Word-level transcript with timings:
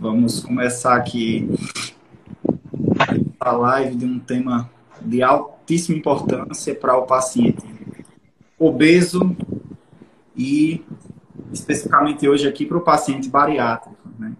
Vamos 0.00 0.40
começar 0.40 0.96
aqui 0.96 1.46
a 3.38 3.52
live 3.52 3.96
de 3.96 4.06
um 4.06 4.18
tema 4.18 4.70
de 4.98 5.22
altíssima 5.22 5.98
importância 5.98 6.74
para 6.74 6.96
o 6.96 7.02
paciente 7.02 7.62
obeso 8.58 9.36
e 10.34 10.82
especificamente 11.52 12.26
hoje 12.26 12.48
aqui 12.48 12.64
para 12.64 12.78
o 12.78 12.80
paciente 12.80 13.28
bariátrico. 13.28 13.94
Né? 14.18 14.32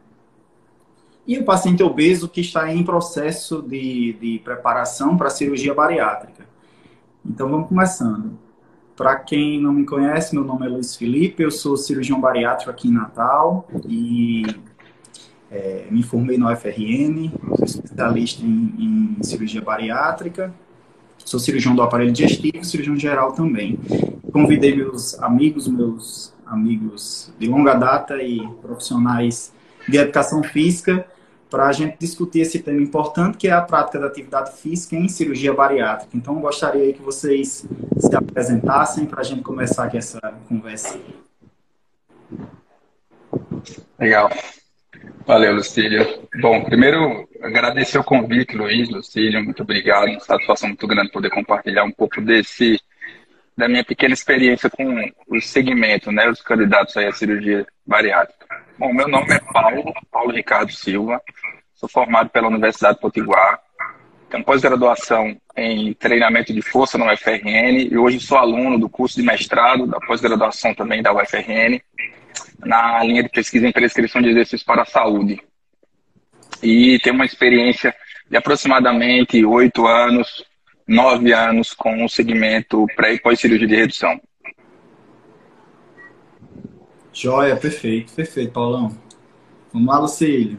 E 1.27 1.37
o 1.39 1.45
paciente 1.45 1.83
obeso 1.83 2.27
que 2.27 2.41
está 2.41 2.73
em 2.73 2.83
processo 2.83 3.61
de, 3.61 4.15
de 4.15 4.41
preparação 4.43 5.15
para 5.15 5.29
cirurgia 5.29 5.75
bariátrica. 5.75 6.47
Então 7.23 7.51
vamos 7.51 7.69
começando. 7.69 8.33
Para 8.97 9.17
quem 9.17 9.61
não 9.61 9.75
me 9.75 9.85
conhece, 9.85 10.35
meu 10.35 10.43
nome 10.43 10.65
é 10.65 10.71
Luiz 10.71 10.97
Felipe, 10.97 11.43
eu 11.43 11.51
sou 11.51 11.77
cirurgião 11.77 12.19
bariátrico 12.19 12.71
aqui 12.71 12.89
em 12.89 12.93
Natal 12.93 13.69
e 13.87 14.43
é, 15.51 15.87
me 15.91 16.03
formei 16.03 16.39
no 16.39 16.51
UFRN, 16.51 17.31
sou 17.57 17.65
especialista 17.65 18.45
em, 18.45 19.17
em, 19.19 19.23
cirurgia 19.23 19.61
bariátrica, 19.61 20.55
sou 21.19 21.41
cirurgião 21.41 21.75
do 21.75 21.83
aparelho 21.83 22.13
digestivo, 22.13 22.65
cirurgião 22.65 22.97
geral 22.97 23.33
também. 23.33 23.79
Convidei 24.33 24.77
meus 24.77 25.19
amigos, 25.21 25.67
meus 25.67 26.33
amigos 26.47 27.33
de 27.39 27.49
longa 27.49 27.75
data 27.75 28.23
e 28.23 28.47
profissionais 28.63 29.53
de 29.89 29.97
educação 29.97 30.43
física 30.43 31.07
para 31.51 31.67
a 31.67 31.73
gente 31.73 31.97
discutir 31.99 32.41
esse 32.41 32.61
tema 32.61 32.81
importante 32.81 33.37
que 33.37 33.49
é 33.49 33.53
a 33.53 33.61
prática 33.61 33.99
da 33.99 34.07
atividade 34.07 34.53
física 34.53 34.95
em 34.95 35.09
cirurgia 35.09 35.53
bariátrica. 35.53 36.17
Então, 36.17 36.41
gostaria 36.41 36.93
que 36.93 37.03
vocês 37.03 37.67
se 37.99 38.17
apresentassem 38.17 39.05
para 39.05 39.21
a 39.21 39.25
gente 39.25 39.43
começar 39.43 39.85
aqui 39.85 39.97
essa 39.97 40.21
conversa. 40.49 40.97
Legal. 43.99 44.31
Valeu, 45.27 45.55
Lucília. 45.55 46.07
Bom, 46.41 46.65
primeiro, 46.65 47.29
agradecer 47.43 47.99
o 47.99 48.05
convite, 48.05 48.57
Luiz, 48.57 48.89
Lucília, 48.89 49.43
muito 49.43 49.63
obrigado. 49.63 50.19
Satisfação 50.21 50.69
muito 50.69 50.87
grande 50.87 51.13
poder 51.13 51.31
compartilhar 51.31 51.85
um 51.85 51.93
pouco 51.93 52.21
desse 52.21 52.81
da 53.57 53.69
minha 53.69 53.85
pequena 53.85 54.15
experiência 54.15 54.71
com 54.71 55.13
o 55.29 55.41
segmento, 55.41 56.11
né, 56.11 56.29
os 56.31 56.41
candidatos 56.41 56.97
aí 56.97 57.07
à 57.07 57.13
cirurgia 57.13 57.67
bariátrica. 57.87 58.47
Bom, 58.79 58.93
meu 58.93 59.07
nome 59.07 59.35
é 59.35 59.39
Paulo, 59.39 59.93
Paulo 60.11 60.33
Ricardo 60.33 60.73
Silva, 60.73 61.21
sou 61.75 61.89
formado 61.89 62.31
pela 62.31 62.49
Universidade 62.49 62.99
Potiguar, 62.99 63.61
tenho 64.31 64.45
pós-graduação 64.45 65.37
em 65.57 65.93
treinamento 65.93 66.55
de 66.55 66.63
força 66.63 66.97
na 66.97 67.13
UFRN 67.13 67.89
e 67.91 67.99
hoje 67.99 68.21
sou 68.21 68.39
aluno 68.39 68.79
do 68.79 68.89
curso 68.89 69.17
de 69.17 69.23
mestrado 69.23 69.87
da 69.87 69.99
pós-graduação 70.01 70.75
também 70.75 71.03
da 71.03 71.13
UFRN, 71.13 71.81
na 72.65 73.03
linha 73.05 73.23
de 73.23 73.29
pesquisa 73.29 73.67
em 73.67 73.73
prescrição 73.73 74.21
de 74.21 74.29
exercícios 74.31 74.63
para 74.63 74.83
a 74.83 74.87
saúde. 74.87 75.41
E 76.63 76.99
tenho 77.03 77.15
uma 77.15 77.25
experiência 77.25 77.95
de 78.29 78.37
aproximadamente 78.37 79.45
oito 79.45 79.87
anos, 79.87 80.45
nove 80.87 81.33
anos 81.33 81.73
com 81.73 82.05
o 82.05 82.09
segmento 82.09 82.87
pré 82.95 83.15
e 83.15 83.21
pós-cirurgia 83.21 83.67
de 83.67 83.77
redução. 83.77 84.21
Joia, 87.13 87.57
perfeito, 87.57 88.13
perfeito, 88.13 88.53
Paulão. 88.53 88.97
Vamos 89.73 89.89
lá, 89.89 89.99
Lucílio. 89.99 90.59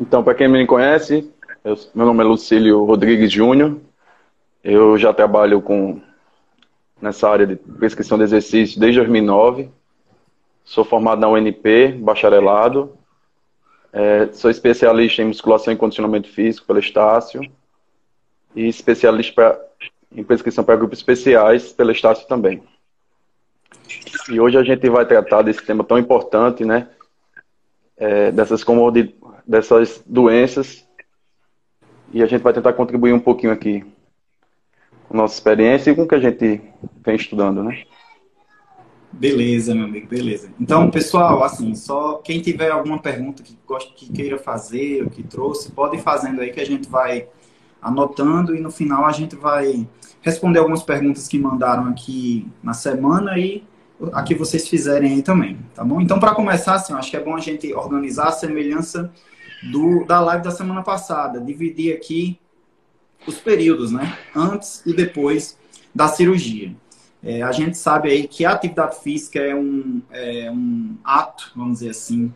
Então, 0.00 0.22
para 0.22 0.34
quem 0.34 0.48
me 0.48 0.66
conhece, 0.66 1.30
eu, 1.62 1.74
meu 1.94 2.06
nome 2.06 2.22
é 2.22 2.26
Lucílio 2.26 2.84
Rodrigues 2.84 3.30
Júnior. 3.30 3.78
Eu 4.64 4.96
já 4.96 5.12
trabalho 5.12 5.60
com 5.60 6.00
nessa 7.00 7.28
área 7.28 7.46
de 7.46 7.56
prescrição 7.56 8.18
de 8.18 8.24
exercícios 8.24 8.78
desde 8.78 9.00
2009. 9.00 9.70
Sou 10.70 10.84
formado 10.84 11.20
na 11.20 11.28
UNP, 11.28 11.98
bacharelado. 11.98 12.96
É, 13.92 14.28
sou 14.32 14.48
especialista 14.48 15.20
em 15.20 15.24
musculação 15.24 15.74
e 15.74 15.76
condicionamento 15.76 16.28
físico 16.28 16.64
pelo 16.64 16.78
Estácio. 16.78 17.42
E 18.54 18.68
especialista 18.68 19.34
pra, 19.34 19.60
em 20.14 20.22
prescrição 20.22 20.62
para 20.62 20.76
grupos 20.76 21.00
especiais 21.00 21.72
pelo 21.72 21.90
Estácio 21.90 22.28
também. 22.28 22.62
E 24.30 24.38
hoje 24.38 24.58
a 24.58 24.62
gente 24.62 24.88
vai 24.88 25.04
tratar 25.04 25.42
desse 25.42 25.60
tema 25.60 25.82
tão 25.82 25.98
importante, 25.98 26.64
né? 26.64 26.88
É, 27.96 28.30
dessas 28.30 28.64
dessas 29.44 30.00
doenças. 30.06 30.86
E 32.12 32.22
a 32.22 32.26
gente 32.26 32.42
vai 32.42 32.52
tentar 32.52 32.74
contribuir 32.74 33.12
um 33.12 33.18
pouquinho 33.18 33.52
aqui 33.52 33.84
com 35.08 35.16
nossa 35.16 35.34
experiência 35.34 35.90
e 35.90 35.96
com 35.96 36.02
o 36.02 36.08
que 36.08 36.14
a 36.14 36.20
gente 36.20 36.62
vem 37.04 37.16
estudando, 37.16 37.60
né? 37.60 37.82
Beleza, 39.12 39.74
meu 39.74 39.84
amigo, 39.84 40.06
beleza. 40.06 40.50
Então, 40.58 40.90
pessoal, 40.90 41.42
assim, 41.42 41.74
só 41.74 42.14
quem 42.14 42.40
tiver 42.40 42.70
alguma 42.70 42.98
pergunta 42.98 43.42
que 43.42 43.58
gosta, 43.66 43.92
que 43.94 44.10
queira 44.10 44.38
fazer, 44.38 45.02
ou 45.02 45.10
que 45.10 45.22
trouxe, 45.22 45.72
pode 45.72 45.96
ir 45.96 46.00
fazendo 46.00 46.40
aí 46.40 46.52
que 46.52 46.60
a 46.60 46.66
gente 46.66 46.88
vai 46.88 47.26
anotando 47.82 48.54
e 48.54 48.60
no 48.60 48.70
final 48.70 49.06
a 49.06 49.12
gente 49.12 49.34
vai 49.34 49.86
responder 50.20 50.58
algumas 50.58 50.82
perguntas 50.82 51.26
que 51.26 51.38
mandaram 51.38 51.86
aqui 51.86 52.46
na 52.62 52.74
semana 52.74 53.38
e 53.38 53.64
a 54.12 54.22
que 54.22 54.34
vocês 54.34 54.68
fizerem 54.68 55.12
aí 55.14 55.22
também, 55.22 55.58
tá 55.74 55.84
bom? 55.84 56.00
Então, 56.00 56.18
para 56.18 56.34
começar, 56.34 56.74
assim, 56.74 56.92
acho 56.92 57.10
que 57.10 57.16
é 57.16 57.20
bom 57.20 57.34
a 57.34 57.40
gente 57.40 57.72
organizar 57.74 58.28
a 58.28 58.32
semelhança 58.32 59.12
do, 59.70 60.04
da 60.04 60.20
live 60.20 60.44
da 60.44 60.50
semana 60.50 60.82
passada, 60.82 61.40
dividir 61.40 61.94
aqui 61.94 62.38
os 63.26 63.36
períodos, 63.36 63.92
né? 63.92 64.16
Antes 64.34 64.82
e 64.86 64.94
depois 64.94 65.58
da 65.94 66.08
cirurgia. 66.08 66.74
É, 67.22 67.42
a 67.42 67.52
gente 67.52 67.76
sabe 67.76 68.10
aí 68.10 68.26
que 68.26 68.44
a 68.44 68.52
atividade 68.52 68.96
física 69.02 69.38
é 69.38 69.54
um, 69.54 70.00
é 70.10 70.50
um 70.50 70.96
ato, 71.04 71.52
vamos 71.54 71.80
dizer 71.80 71.90
assim, 71.90 72.32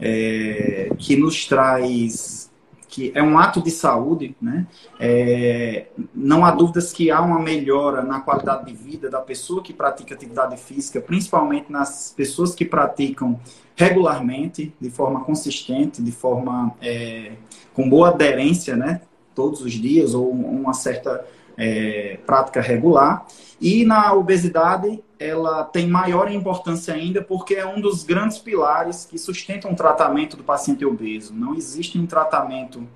é, 0.00 0.90
que 0.98 1.16
nos 1.16 1.46
traz 1.46 2.48
que 2.88 3.12
é 3.14 3.22
um 3.22 3.38
ato 3.38 3.62
de 3.62 3.70
saúde, 3.70 4.34
né? 4.40 4.66
É, 4.98 5.86
não 6.14 6.44
há 6.44 6.50
dúvidas 6.50 6.90
que 6.90 7.10
há 7.10 7.20
uma 7.20 7.38
melhora 7.38 8.02
na 8.02 8.20
qualidade 8.20 8.64
de 8.64 8.72
vida 8.72 9.10
da 9.10 9.20
pessoa 9.20 9.62
que 9.62 9.74
pratica 9.74 10.14
atividade 10.14 10.56
física, 10.56 10.98
principalmente 11.00 11.70
nas 11.70 12.12
pessoas 12.16 12.54
que 12.54 12.64
praticam 12.64 13.38
regularmente, 13.76 14.74
de 14.80 14.90
forma 14.90 15.22
consistente, 15.22 16.02
de 16.02 16.10
forma 16.10 16.74
é, 16.80 17.32
com 17.74 17.88
boa 17.88 18.08
aderência, 18.08 18.74
né? 18.74 19.02
Todos 19.34 19.60
os 19.60 19.72
dias 19.72 20.14
ou 20.14 20.30
uma 20.30 20.72
certa 20.72 21.24
é, 21.58 22.20
prática 22.24 22.60
regular. 22.60 23.26
E 23.60 23.84
na 23.84 24.12
obesidade, 24.12 25.02
ela 25.18 25.64
tem 25.64 25.88
maior 25.88 26.30
importância 26.30 26.94
ainda 26.94 27.20
porque 27.20 27.56
é 27.56 27.66
um 27.66 27.80
dos 27.80 28.04
grandes 28.04 28.38
pilares 28.38 29.04
que 29.04 29.18
sustentam 29.18 29.72
o 29.72 29.76
tratamento 29.76 30.36
do 30.36 30.44
paciente 30.44 30.84
obeso. 30.84 31.34
Não 31.34 31.56
existe 31.56 31.98
um 31.98 32.06
tratamento 32.06 32.86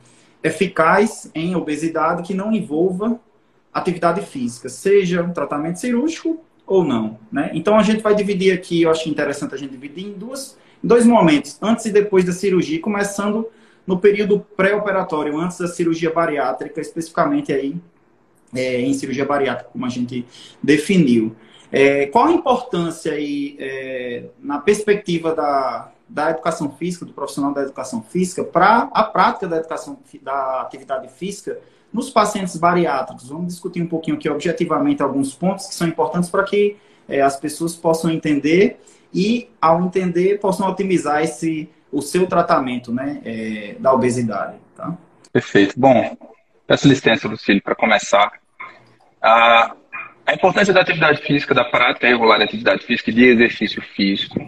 eficaz 0.42 1.28
em 1.34 1.56
obesidade 1.56 2.22
que 2.22 2.32
não 2.32 2.52
envolva 2.52 3.20
atividade 3.74 4.20
física, 4.22 4.68
seja 4.68 5.22
um 5.22 5.32
tratamento 5.32 5.80
cirúrgico 5.80 6.40
ou 6.66 6.84
não. 6.84 7.18
Né? 7.30 7.50
Então 7.54 7.76
a 7.76 7.82
gente 7.82 8.02
vai 8.02 8.14
dividir 8.14 8.52
aqui, 8.52 8.82
eu 8.82 8.90
acho 8.90 9.08
interessante 9.08 9.54
a 9.54 9.58
gente 9.58 9.70
dividir 9.70 10.06
em 10.06 10.12
duas, 10.12 10.56
em 10.82 10.86
dois 10.86 11.06
momentos, 11.06 11.58
antes 11.60 11.86
e 11.86 11.90
depois 11.90 12.24
da 12.24 12.32
cirurgia, 12.32 12.80
começando 12.80 13.48
no 13.86 13.98
período 13.98 14.46
pré-operatório, 14.56 15.36
antes 15.38 15.58
da 15.58 15.66
cirurgia 15.66 16.12
bariátrica, 16.12 16.80
especificamente 16.80 17.52
aí 17.52 17.76
é, 18.54 18.80
em 18.80 18.92
cirurgia 18.94 19.24
bariátrica, 19.24 19.70
como 19.72 19.86
a 19.86 19.88
gente 19.88 20.26
definiu. 20.62 21.34
É, 21.70 22.06
qual 22.06 22.26
a 22.26 22.32
importância 22.32 23.12
aí, 23.12 23.56
é, 23.58 24.24
na 24.38 24.58
perspectiva 24.58 25.34
da, 25.34 25.90
da 26.06 26.30
educação 26.30 26.70
física, 26.70 27.06
do 27.06 27.14
profissional 27.14 27.54
da 27.54 27.62
educação 27.62 28.02
física, 28.02 28.44
para 28.44 28.90
a 28.92 29.02
prática 29.02 29.48
da 29.48 29.56
educação 29.56 29.98
da 30.20 30.60
atividade 30.60 31.08
física 31.08 31.58
nos 31.90 32.10
pacientes 32.10 32.56
bariátricos? 32.58 33.30
Vamos 33.30 33.46
discutir 33.46 33.82
um 33.82 33.86
pouquinho 33.86 34.16
aqui 34.16 34.28
objetivamente 34.28 35.02
alguns 35.02 35.34
pontos 35.34 35.66
que 35.66 35.74
são 35.74 35.88
importantes 35.88 36.28
para 36.28 36.44
que 36.44 36.76
é, 37.08 37.22
as 37.22 37.40
pessoas 37.40 37.74
possam 37.74 38.10
entender 38.10 38.78
e, 39.12 39.48
ao 39.60 39.82
entender, 39.82 40.40
possam 40.40 40.68
otimizar 40.68 41.22
esse, 41.22 41.70
o 41.90 42.02
seu 42.02 42.26
tratamento 42.26 42.92
né, 42.92 43.22
é, 43.24 43.76
da 43.78 43.94
obesidade. 43.94 44.56
Tá? 44.76 44.96
Perfeito. 45.32 45.74
Bom, 45.78 46.16
peço 46.66 46.86
licença, 46.86 47.26
Lucílio, 47.28 47.62
para 47.62 47.74
começar. 47.74 48.41
A, 49.22 49.74
a 50.26 50.34
importância 50.34 50.74
da 50.74 50.80
atividade 50.80 51.22
física, 51.22 51.54
da 51.54 51.64
prática 51.64 52.08
regular 52.08 52.38
de 52.38 52.44
atividade 52.44 52.84
física 52.84 53.10
e 53.10 53.14
de 53.14 53.24
exercício 53.24 53.80
físico 53.80 54.38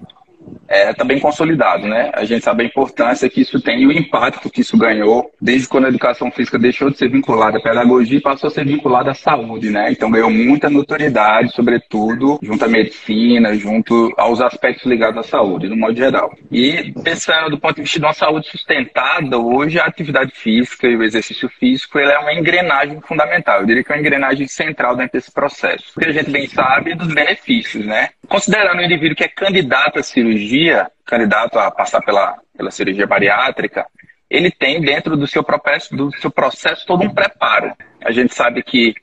é, 0.75 1.05
bem 1.05 1.21
consolidado, 1.21 1.87
né? 1.87 2.11
A 2.15 2.25
gente 2.25 2.45
sabe 2.45 2.65
a 2.65 2.67
importância 2.67 3.29
que 3.29 3.41
isso 3.41 3.61
tem 3.61 3.83
e 3.83 3.87
o 3.87 3.93
impacto 3.93 4.51
que 4.51 4.61
isso 4.61 4.77
ganhou 4.77 5.31
desde 5.41 5.69
quando 5.69 5.85
a 5.85 5.89
educação 5.89 6.31
física 6.31 6.59
deixou 6.59 6.91
de 6.91 6.99
ser 6.99 7.09
vinculada 7.09 7.59
à 7.59 7.63
pedagogia 7.63 8.19
e 8.19 8.21
passou 8.21 8.49
a 8.49 8.51
ser 8.51 8.65
vinculada 8.65 9.13
à 9.13 9.15
saúde, 9.15 9.71
né? 9.71 9.93
Então 9.93 10.11
ganhou 10.11 10.31
muita 10.31 10.69
notoriedade, 10.69 11.53
sobretudo 11.53 12.39
junto 12.43 12.65
à 12.65 12.69
medicina, 12.69 13.55
junto 13.55 14.13
aos 14.17 14.41
aspectos 14.41 14.87
ligados 14.87 15.19
à 15.19 15.23
saúde, 15.23 15.69
no 15.69 15.77
modo 15.77 15.97
geral. 15.97 16.33
E 16.51 16.93
pensando 17.03 17.51
do 17.51 17.59
ponto 17.59 17.77
de 17.77 17.83
vista 17.83 17.99
de 17.99 18.05
uma 18.05 18.13
saúde 18.13 18.49
sustentada, 18.49 19.39
hoje 19.39 19.79
a 19.79 19.85
atividade 19.85 20.33
física 20.35 20.89
e 20.89 20.97
o 20.97 21.03
exercício 21.03 21.49
físico 21.49 21.99
ele 21.99 22.13
é 22.13 22.19
uma 22.19 22.35
engrenagem 22.35 23.01
fundamental. 23.01 23.61
Eu 23.61 23.67
diria 23.67 23.85
que 23.85 23.93
é 23.93 23.95
uma 23.95 24.01
engrenagem 24.01 24.47
central 24.49 24.97
dentro 24.97 25.13
desse 25.13 25.31
processo. 25.31 25.93
Porque 25.95 26.09
a 26.09 26.13
gente 26.13 26.31
bem 26.31 26.49
sabe 26.49 26.95
dos 26.95 27.13
benefícios, 27.13 27.85
né? 27.87 28.11
Considerando 28.29 28.79
o 28.79 28.83
indivíduo 28.83 29.17
que 29.17 29.25
é 29.25 29.29
candidato 29.29 29.99
à 29.99 30.03
cirurgia, 30.03 30.64
candidato 31.05 31.59
a 31.59 31.71
passar 31.71 32.01
pela, 32.03 32.39
pela 32.57 32.71
cirurgia 32.71 33.07
bariátrica, 33.07 33.87
ele 34.29 34.51
tem 34.51 34.81
dentro 34.81 35.17
do 35.17 35.27
seu, 35.27 35.43
processo, 35.43 35.95
do 35.95 36.11
seu 36.19 36.31
processo 36.31 36.87
todo 36.87 37.05
um 37.05 37.13
preparo. 37.13 37.73
A 38.03 38.11
gente 38.11 38.35
sabe 38.35 38.63
que 38.63 38.95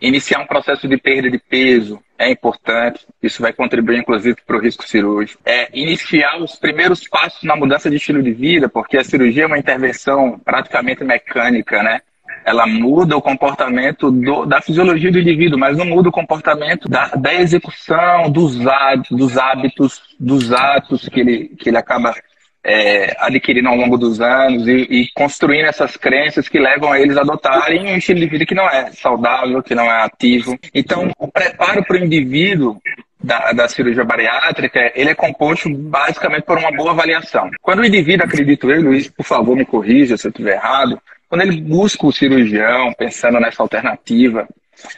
iniciar 0.00 0.40
um 0.40 0.46
processo 0.46 0.86
de 0.86 0.96
perda 0.96 1.30
de 1.30 1.38
peso 1.38 2.02
é 2.18 2.30
importante, 2.30 3.06
isso 3.22 3.42
vai 3.42 3.52
contribuir 3.52 3.98
inclusive 3.98 4.36
para 4.46 4.56
o 4.56 4.60
risco 4.60 4.86
cirúrgico. 4.86 5.40
É 5.44 5.68
iniciar 5.72 6.38
os 6.40 6.56
primeiros 6.56 7.08
passos 7.08 7.42
na 7.42 7.56
mudança 7.56 7.90
de 7.90 7.96
estilo 7.96 8.22
de 8.22 8.32
vida, 8.32 8.68
porque 8.68 8.96
a 8.96 9.04
cirurgia 9.04 9.44
é 9.44 9.46
uma 9.46 9.58
intervenção 9.58 10.38
praticamente 10.38 11.02
mecânica, 11.02 11.82
né? 11.82 12.00
Ela 12.44 12.66
muda 12.66 13.16
o 13.16 13.22
comportamento 13.22 14.10
do, 14.10 14.44
da 14.44 14.60
fisiologia 14.60 15.10
do 15.10 15.18
indivíduo, 15.18 15.58
mas 15.58 15.76
não 15.76 15.86
muda 15.86 16.08
o 16.08 16.12
comportamento 16.12 16.88
da, 16.88 17.08
da 17.08 17.34
execução 17.34 18.30
dos 18.30 18.66
hábitos, 18.66 19.16
dos 19.16 19.38
hábitos, 19.38 20.02
dos 20.20 20.52
atos 20.52 21.08
que 21.08 21.20
ele, 21.20 21.48
que 21.58 21.70
ele 21.70 21.78
acaba 21.78 22.14
é, 22.64 23.14
adquirindo 23.18 23.68
ao 23.68 23.76
longo 23.76 23.98
dos 23.98 24.20
anos 24.20 24.66
e, 24.66 24.86
e, 24.90 25.08
construindo 25.14 25.66
essas 25.66 25.96
crenças 25.96 26.48
que 26.48 26.58
levam 26.58 26.90
a 26.90 26.98
eles 26.98 27.16
a 27.16 27.20
adotarem 27.20 27.92
um 27.92 27.96
estilo 27.96 28.20
de 28.20 28.26
vida 28.26 28.46
que 28.46 28.54
não 28.54 28.68
é 28.68 28.90
saudável, 28.92 29.62
que 29.62 29.74
não 29.74 29.84
é 29.84 30.02
ativo. 30.02 30.58
Então, 30.74 31.10
o 31.18 31.28
preparo 31.28 31.84
para 31.84 32.00
o 32.00 32.04
indivíduo 32.04 32.80
da, 33.22 33.52
da, 33.52 33.68
cirurgia 33.68 34.04
bariátrica, 34.04 34.92
ele 34.94 35.10
é 35.10 35.14
composto 35.14 35.68
basicamente 35.70 36.44
por 36.44 36.58
uma 36.58 36.70
boa 36.70 36.92
avaliação. 36.92 37.50
Quando 37.60 37.80
o 37.80 37.84
indivíduo, 37.84 38.26
acredito 38.26 38.70
eu, 38.70 38.82
Luiz, 38.82 39.08
por 39.08 39.24
favor 39.24 39.56
me 39.56 39.64
corrija 39.64 40.16
se 40.16 40.26
eu 40.26 40.30
estiver 40.30 40.54
errado, 40.54 41.00
quando 41.28 41.42
ele 41.42 41.60
busca 41.60 42.06
o 42.06 42.12
cirurgião, 42.12 42.92
pensando 42.92 43.40
nessa 43.40 43.62
alternativa 43.62 44.48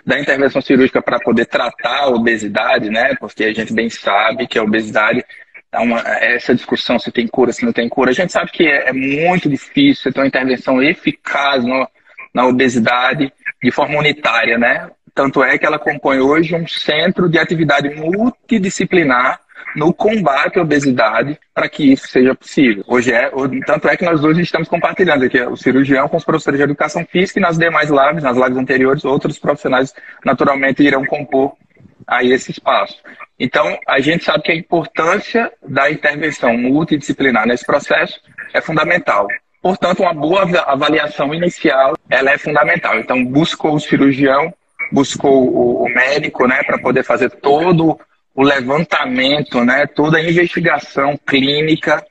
da 0.04 0.18
intervenção 0.18 0.60
cirúrgica 0.60 1.02
para 1.02 1.18
poder 1.20 1.46
tratar 1.46 2.04
a 2.04 2.08
obesidade, 2.08 2.90
né? 2.90 3.14
Porque 3.16 3.44
a 3.44 3.52
gente 3.52 3.72
bem 3.72 3.90
sabe 3.90 4.46
que 4.46 4.58
a 4.58 4.62
obesidade 4.62 5.24
é 5.72 5.78
uma, 5.78 6.00
essa 6.00 6.54
discussão 6.54 6.98
se 6.98 7.12
tem 7.12 7.26
cura, 7.26 7.52
se 7.52 7.64
não 7.64 7.72
tem 7.72 7.88
cura. 7.88 8.10
A 8.10 8.14
gente 8.14 8.32
sabe 8.32 8.50
que 8.50 8.66
é, 8.66 8.88
é 8.88 8.92
muito 8.92 9.48
difícil 9.48 10.12
ter 10.12 10.20
uma 10.20 10.26
intervenção 10.26 10.82
eficaz 10.82 11.64
no, 11.64 11.88
na 12.32 12.46
obesidade 12.46 13.32
de 13.62 13.70
forma 13.70 13.98
unitária, 13.98 14.58
né? 14.58 14.90
Tanto 15.14 15.42
é 15.42 15.56
que 15.56 15.64
ela 15.64 15.78
compõe 15.78 16.20
hoje 16.20 16.54
um 16.54 16.66
centro 16.66 17.28
de 17.28 17.38
atividade 17.38 17.88
multidisciplinar 17.94 19.40
no 19.76 19.92
combate 19.92 20.58
à 20.58 20.62
obesidade 20.62 21.38
para 21.54 21.68
que 21.68 21.92
isso 21.92 22.08
seja 22.08 22.34
possível. 22.34 22.82
Hoje 22.88 23.12
é, 23.12 23.30
tanto 23.66 23.88
é 23.88 23.96
que 23.96 24.04
nós 24.04 24.24
hoje 24.24 24.40
estamos 24.40 24.68
compartilhando 24.68 25.24
aqui 25.24 25.38
o 25.42 25.56
cirurgião 25.56 26.08
com 26.08 26.16
os 26.16 26.24
professores 26.24 26.58
de 26.58 26.64
educação 26.64 27.04
física 27.04 27.38
e 27.38 27.42
nas 27.42 27.58
demais 27.58 27.90
lives, 27.90 28.24
nas 28.24 28.36
lives 28.36 28.56
anteriores, 28.56 29.04
outros 29.04 29.38
profissionais 29.38 29.94
naturalmente 30.24 30.82
irão 30.82 31.04
compor 31.04 31.52
aí 32.06 32.32
esse 32.32 32.52
espaço. 32.52 32.96
Então, 33.38 33.78
a 33.86 34.00
gente 34.00 34.24
sabe 34.24 34.44
que 34.44 34.52
a 34.52 34.56
importância 34.56 35.52
da 35.68 35.90
intervenção 35.90 36.56
multidisciplinar 36.56 37.46
nesse 37.46 37.66
processo 37.66 38.18
é 38.54 38.62
fundamental. 38.62 39.28
Portanto, 39.60 40.00
uma 40.00 40.14
boa 40.14 40.42
avaliação 40.66 41.34
inicial 41.34 41.98
ela 42.08 42.30
é 42.30 42.38
fundamental. 42.38 42.98
Então, 42.98 43.22
buscou 43.22 43.74
o 43.74 43.80
cirurgião, 43.80 44.54
buscou 44.90 45.84
o 45.84 45.88
médico, 45.92 46.46
né, 46.46 46.62
para 46.62 46.78
poder 46.78 47.02
fazer 47.02 47.28
todo 47.28 47.98
o 48.36 48.42
levantamento, 48.42 49.64
né, 49.64 49.86
toda 49.86 50.18
a 50.18 50.22
investigação 50.22 51.18
clínica, 51.26 52.04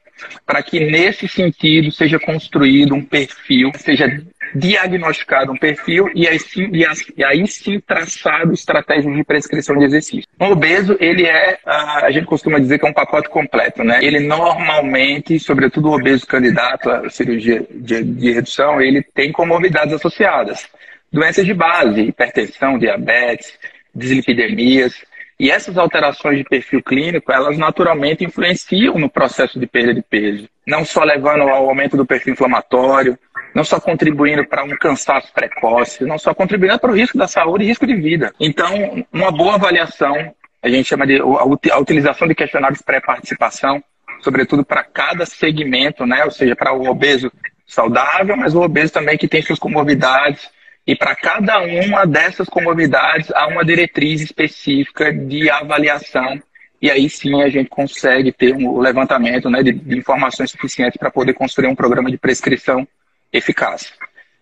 para 0.45 0.63
que 0.63 0.79
nesse 0.79 1.27
sentido 1.27 1.91
seja 1.91 2.19
construído 2.19 2.95
um 2.95 3.03
perfil, 3.03 3.71
seja 3.75 4.21
diagnosticado 4.55 5.51
um 5.51 5.57
perfil 5.57 6.09
e 6.15 6.27
aí 6.27 6.39
sim, 6.39 6.69
e 6.71 7.23
aí 7.23 7.45
sim 7.45 7.79
traçado 7.79 8.53
estratégias 8.53 9.13
de 9.13 9.23
prescrição 9.23 9.77
de 9.77 9.85
exercício. 9.85 10.27
O 10.39 10.45
obeso, 10.45 10.95
ele 10.99 11.25
é, 11.25 11.59
a 11.65 12.09
gente 12.11 12.25
costuma 12.25 12.57
dizer 12.57 12.79
que 12.79 12.85
é 12.85 12.89
um 12.89 12.93
pacote 12.93 13.29
completo, 13.29 13.83
né? 13.83 13.99
Ele 14.01 14.19
normalmente, 14.19 15.39
sobretudo 15.39 15.89
o 15.89 15.95
obeso 15.95 16.25
candidato 16.25 16.89
à 16.89 17.09
cirurgia 17.09 17.65
de, 17.69 18.03
de 18.03 18.31
redução, 18.31 18.81
ele 18.81 19.03
tem 19.03 19.31
comorbidades 19.31 19.93
associadas. 19.93 20.67
Doenças 21.11 21.45
de 21.45 21.53
base, 21.53 22.01
hipertensão, 22.01 22.77
diabetes, 22.77 23.53
dislipidemias, 23.93 24.95
e 25.39 25.51
essas 25.51 25.77
alterações 25.77 26.37
de 26.37 26.43
perfil 26.45 26.81
clínico, 26.81 27.31
elas 27.31 27.57
naturalmente 27.57 28.23
influenciam 28.23 28.97
no 28.97 29.09
processo 29.09 29.59
de 29.59 29.67
perda 29.67 29.93
de 29.93 30.01
peso, 30.01 30.47
não 30.65 30.85
só 30.85 31.03
levando 31.03 31.41
ao 31.41 31.67
aumento 31.67 31.97
do 31.97 32.05
perfil 32.05 32.33
inflamatório, 32.33 33.19
não 33.53 33.63
só 33.63 33.79
contribuindo 33.79 34.45
para 34.45 34.63
um 34.63 34.75
cansaço 34.77 35.31
precoce, 35.33 36.05
não 36.05 36.17
só 36.17 36.33
contribuindo 36.33 36.79
para 36.79 36.91
o 36.91 36.95
risco 36.95 37.17
da 37.17 37.27
saúde 37.27 37.63
e 37.63 37.67
risco 37.67 37.85
de 37.85 37.95
vida. 37.95 38.33
Então, 38.39 39.05
uma 39.11 39.31
boa 39.31 39.55
avaliação, 39.55 40.33
a 40.61 40.69
gente 40.69 40.87
chama 40.87 41.05
de 41.05 41.19
a 41.19 41.77
utilização 41.79 42.27
de 42.27 42.35
questionários 42.35 42.81
pré-participação, 42.81 43.83
sobretudo 44.21 44.65
para 44.65 44.83
cada 44.83 45.25
segmento, 45.25 46.05
né? 46.05 46.23
ou 46.25 46.31
seja, 46.31 46.55
para 46.55 46.73
o 46.73 46.87
obeso 46.87 47.31
saudável, 47.67 48.35
mas 48.37 48.53
o 48.55 48.61
obeso 48.61 48.93
também 48.93 49.17
que 49.17 49.27
tem 49.27 49.41
suas 49.41 49.59
comorbidades, 49.59 50.49
e 50.87 50.95
para 50.95 51.15
cada 51.15 51.59
uma 51.61 52.05
dessas 52.05 52.47
comorbidades 52.47 53.31
há 53.33 53.47
uma 53.47 53.65
diretriz 53.65 54.21
específica 54.21 55.11
de 55.11 55.49
avaliação. 55.49 56.41
E 56.81 56.91
aí 56.91 57.09
sim 57.09 57.41
a 57.41 57.49
gente 57.49 57.69
consegue 57.69 58.31
ter 58.31 58.53
um 58.53 58.79
levantamento 58.79 59.49
né, 59.49 59.63
de, 59.63 59.71
de 59.71 59.97
informações 59.97 60.51
suficientes 60.51 60.97
para 60.97 61.09
poder 61.09 61.33
construir 61.33 61.67
um 61.67 61.75
programa 61.75 62.11
de 62.11 62.17
prescrição 62.17 62.87
eficaz. 63.33 63.93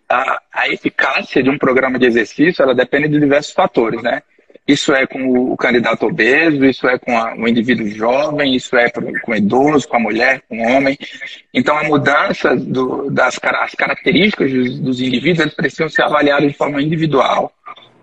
A, 0.06 0.42
a, 0.52 0.68
eficácia 0.68 1.42
de 1.42 1.48
um 1.48 1.56
programa 1.56 1.98
de 1.98 2.06
exercício 2.06 2.62
ela 2.62 2.74
depende 2.74 3.08
de 3.08 3.18
diversos 3.18 3.54
fatores, 3.54 4.02
né? 4.02 4.22
Isso 4.66 4.94
é 4.94 5.06
com 5.06 5.52
o 5.52 5.56
candidato 5.58 6.06
obeso, 6.06 6.64
isso 6.64 6.88
é 6.88 6.98
com 6.98 7.16
a, 7.18 7.34
o 7.34 7.46
indivíduo 7.46 7.86
jovem, 7.86 8.56
isso 8.56 8.74
é 8.76 8.88
com 8.88 9.32
o 9.32 9.34
idoso, 9.34 9.86
com 9.86 9.96
a 9.96 10.00
mulher, 10.00 10.40
com 10.48 10.58
o 10.58 10.62
homem. 10.62 10.96
Então, 11.52 11.76
a 11.76 11.84
mudança 11.84 12.56
do, 12.56 13.10
das 13.10 13.38
as 13.44 13.74
características 13.74 14.50
dos, 14.50 14.78
dos 14.78 15.00
indivíduos 15.02 15.40
eles 15.40 15.54
precisam 15.54 15.90
ser 15.90 16.04
avaliadas 16.04 16.48
de 16.48 16.56
forma 16.56 16.80
individual, 16.80 17.52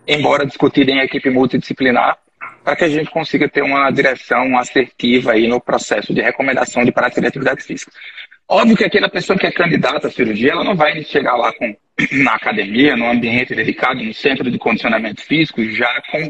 embora 0.07 0.45
discutida 0.45 0.91
em 0.91 0.99
equipe 0.99 1.31
multidisciplinar, 1.31 2.19
para 2.63 2.75
que 2.75 2.83
a 2.83 2.89
gente 2.89 3.09
consiga 3.09 3.49
ter 3.49 3.63
uma 3.63 3.89
direção 3.89 4.55
assertiva 4.55 5.31
aí 5.31 5.47
no 5.47 5.59
processo 5.59 6.13
de 6.13 6.21
recomendação 6.21 6.85
de 6.85 6.91
prática 6.91 7.21
de 7.21 7.27
atividade 7.27 7.63
física. 7.63 7.91
Óbvio 8.47 8.77
que 8.77 8.83
aquela 8.83 9.09
pessoa 9.09 9.39
que 9.39 9.47
é 9.47 9.51
candidata 9.51 10.07
à 10.07 10.11
cirurgia, 10.11 10.51
ela 10.51 10.63
não 10.63 10.75
vai 10.75 11.01
chegar 11.03 11.35
lá 11.37 11.51
com, 11.53 11.75
na 12.23 12.35
academia, 12.35 12.95
num 12.95 13.09
ambiente 13.09 13.55
dedicado, 13.55 14.03
no 14.03 14.13
centro 14.13 14.51
de 14.51 14.59
condicionamento 14.59 15.23
físico, 15.23 15.63
já 15.71 15.89
com 16.11 16.29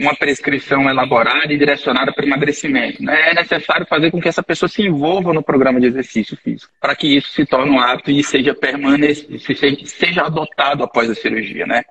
uma 0.00 0.14
prescrição 0.16 0.88
elaborada 0.88 1.52
e 1.52 1.58
direcionada 1.58 2.10
para 2.10 2.24
emagrecimento. 2.24 3.02
Né? 3.02 3.30
É 3.30 3.34
necessário 3.34 3.86
fazer 3.86 4.10
com 4.10 4.18
que 4.18 4.28
essa 4.28 4.42
pessoa 4.42 4.68
se 4.68 4.82
envolva 4.82 5.34
no 5.34 5.42
programa 5.42 5.78
de 5.78 5.88
exercício 5.88 6.36
físico, 6.38 6.72
para 6.80 6.96
que 6.96 7.18
isso 7.18 7.30
se 7.32 7.44
torne 7.44 7.70
um 7.70 7.78
hábito 7.78 8.10
e 8.10 8.24
seja 8.24 8.54
permanente, 8.54 9.38
seja 9.86 10.22
adotado 10.22 10.82
após 10.82 11.10
a 11.10 11.14
cirurgia. 11.14 11.66
Né? 11.66 11.82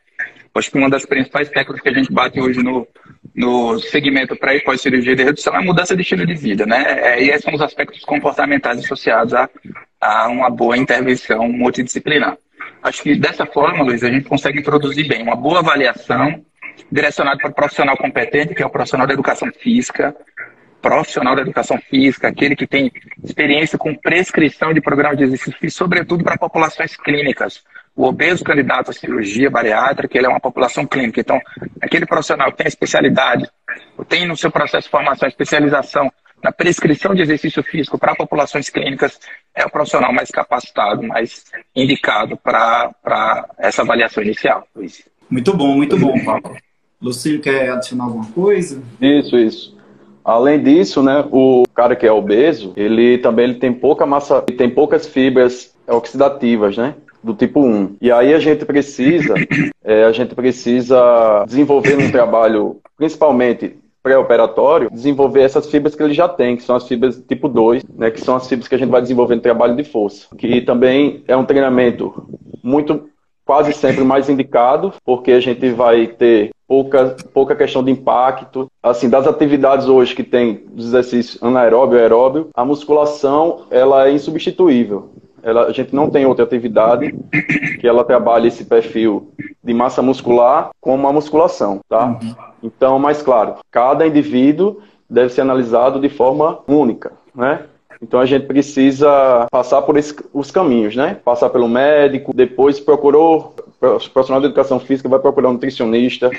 Acho 0.56 0.72
que 0.72 0.78
uma 0.80 0.90
das 0.90 1.06
principais 1.06 1.50
técnicas 1.50 1.82
que 1.82 1.90
a 1.90 1.94
gente 1.94 2.12
bate 2.12 2.42
hoje 2.42 2.64
no, 2.64 2.88
no 3.36 3.80
segmento 3.80 4.36
pré 4.36 4.58
e 4.58 4.64
pós-cirurgia 4.64 5.16
de 5.16 5.24
redução 5.24 5.54
é 5.54 5.60
a 5.60 5.62
mudança 5.62 5.96
de 5.96 6.02
estilo 6.02 6.26
de 6.26 6.34
vida. 6.34 6.66
Né? 6.66 6.84
É, 6.88 7.24
e 7.24 7.30
esses 7.30 7.44
são 7.44 7.54
os 7.54 7.62
aspectos 7.62 8.04
comportamentais 8.04 8.80
associados 8.80 9.36
a, 9.36 9.48
a 10.02 10.28
uma 10.30 10.50
boa 10.50 10.76
intervenção 10.76 11.48
multidisciplinar. 11.48 12.38
Acho 12.82 13.04
que 13.04 13.16
dessa 13.16 13.46
forma, 13.46 13.84
Luiz, 13.84 14.04
a 14.04 14.12
gente 14.12 14.28
consegue 14.28 14.60
introduzir 14.60 15.08
bem 15.08 15.22
uma 15.22 15.36
boa 15.36 15.60
avaliação 15.60 16.44
direcionado 16.92 17.40
para 17.40 17.50
o 17.50 17.54
profissional 17.54 17.98
competente, 17.98 18.54
que 18.54 18.64
é 18.64 18.66
o 18.66 18.70
profissional 18.70 19.08
da 19.08 19.14
educação 19.14 19.52
física, 19.52 20.16
profissional 20.82 21.36
da 21.36 21.42
educação 21.42 21.78
física, 21.78 22.28
aquele 22.28 22.56
que 22.56 22.66
tem 22.66 22.92
experiência 23.24 23.78
com 23.78 23.94
prescrição 23.96 24.74
de 24.74 24.82
programas 24.82 25.18
de 25.18 25.24
exercício 25.24 25.72
sobretudo 25.72 26.24
para 26.24 26.38
populações 26.38 26.96
clínicas. 26.96 27.64
O 27.96 28.06
obeso 28.06 28.44
candidato 28.44 28.92
à 28.92 28.94
cirurgia 28.94 29.50
bariátrica, 29.50 30.18
ele 30.18 30.28
é 30.28 30.30
uma 30.30 30.40
população 30.40 30.86
clínica. 30.86 31.20
Então, 31.20 31.40
aquele 31.82 32.06
profissional 32.06 32.52
que 32.52 32.58
tem 32.58 32.68
especialidade, 32.68 33.50
tem 34.08 34.26
no 34.26 34.38
seu 34.38 34.50
processo 34.50 34.86
de 34.86 34.92
formação 34.92 35.28
especialização 35.28 36.10
na 36.42 36.54
prescrição 36.54 37.14
de 37.14 37.22
exercício 37.22 37.62
físico 37.62 38.00
para 38.00 38.16
populações 38.16 38.70
clínicas, 38.70 39.20
é 39.54 39.66
o 39.66 39.70
profissional 39.70 40.14
mais 40.14 40.30
capacitado, 40.30 41.04
mais 41.04 41.44
indicado 41.76 42.38
para 42.38 42.94
essa 43.58 43.82
avaliação 43.82 44.24
inicial. 44.24 44.66
Muito 45.30 45.56
bom, 45.56 45.76
muito 45.76 45.98
bom, 45.98 46.18
Paulo. 46.24 46.56
Lucílio 47.02 47.40
quer 47.40 47.70
adicionar 47.70 48.06
alguma 48.06 48.26
coisa? 48.26 48.82
Isso, 49.02 49.38
isso. 49.38 49.78
Além 50.24 50.62
disso, 50.62 51.02
né, 51.02 51.26
o 51.32 51.64
cara 51.74 51.96
que 51.96 52.06
é 52.06 52.12
obeso, 52.12 52.74
ele 52.76 53.18
também 53.20 53.46
ele 53.46 53.56
tem 53.56 53.74
pouca 53.74 54.06
massa, 54.06 54.42
tem 54.42 54.70
poucas 54.70 55.08
fibras 55.08 55.74
oxidativas, 55.88 56.78
né? 56.78 56.96
Do 57.24 57.34
tipo 57.34 57.62
1. 57.62 57.98
E 58.02 58.12
aí 58.12 58.34
a 58.34 58.40
gente 58.40 58.66
precisa, 58.66 59.34
é, 59.84 60.04
a 60.04 60.12
gente 60.12 60.36
precisa 60.36 61.46
desenvolver 61.48 61.98
um 61.98 62.12
trabalho, 62.12 62.80
principalmente 62.98 63.78
pré-operatório, 64.04 64.90
desenvolver 64.92 65.42
essas 65.42 65.70
fibras 65.70 65.96
que 65.96 66.04
ele 66.04 66.14
já 66.14 66.28
tem, 66.28 66.56
que 66.56 66.64
são 66.64 66.76
as 66.76 66.88
fibras 66.88 67.22
tipo 67.28 67.48
2, 67.48 67.84
né, 67.96 68.12
que 68.12 68.22
são 68.22 68.36
as 68.36 68.48
fibras 68.48 68.68
que 68.68 68.76
a 68.76 68.78
gente 68.78 68.90
vai 68.90 69.02
desenvolver 69.02 69.36
no 69.36 69.42
trabalho 69.42 69.76
de 69.76 69.84
força, 69.84 70.28
que 70.38 70.62
também 70.62 71.24
é 71.28 71.36
um 71.36 71.46
treinamento 71.46 72.28
muito 72.64 73.10
quase 73.46 73.74
sempre 73.74 74.04
mais 74.04 74.30
indicado, 74.30 74.94
porque 75.04 75.32
a 75.32 75.40
gente 75.40 75.70
vai 75.72 76.08
ter 76.08 76.52
pouca, 76.70 77.16
pouca 77.34 77.56
questão 77.56 77.84
de 77.84 77.92
impacto. 77.92 78.72
Assim, 78.82 79.10
das 79.10 79.26
atividades 79.26 79.88
hoje 79.88 80.16
que 80.16 80.24
tem 80.24 80.64
dos 80.72 80.86
exercícios 80.86 81.42
anaeróbio 81.42 81.98
e 81.98 82.02
aeróbio, 82.02 82.50
a 82.54 82.64
musculação 82.64 83.64
ela 83.72 84.08
é 84.08 84.12
insubstituível. 84.12 85.10
Ela, 85.42 85.66
a 85.66 85.72
gente 85.72 85.96
não 85.96 86.10
tem 86.10 86.26
outra 86.26 86.46
atividade 86.46 87.16
que 87.80 87.88
ela 87.88 88.04
trabalhe 88.04 88.50
esse 88.50 88.66
perfil 88.66 89.32
de 89.64 89.74
massa 89.74 90.02
muscular 90.02 90.70
como 90.80 91.08
a 91.08 91.14
musculação, 91.14 91.80
tá? 91.90 92.06
Uhum. 92.06 92.36
Então, 92.62 93.00
mais 93.00 93.22
claro, 93.24 93.56
cada 93.72 94.06
indivíduo 94.06 94.80
deve 95.10 95.30
ser 95.30 95.42
analisado 95.42 96.00
de 96.00 96.10
forma 96.10 96.60
única, 96.68 97.14
né? 97.34 97.64
Então 98.02 98.20
a 98.20 98.26
gente 98.26 98.46
precisa 98.46 99.48
passar 99.52 99.82
por 99.82 99.98
esse, 99.98 100.16
os 100.34 100.52
caminhos, 100.52 100.96
né? 100.96 101.16
Passar 101.24 101.50
pelo 101.50 101.68
médico, 101.68 102.34
depois 102.34 102.80
procurou 102.80 103.54
o 103.82 104.10
profissional 104.10 104.42
de 104.42 104.48
educação 104.48 104.80
física 104.80 105.08
vai 105.08 105.20
procurar 105.20 105.50
um 105.50 105.54
nutricionista, 105.54 106.30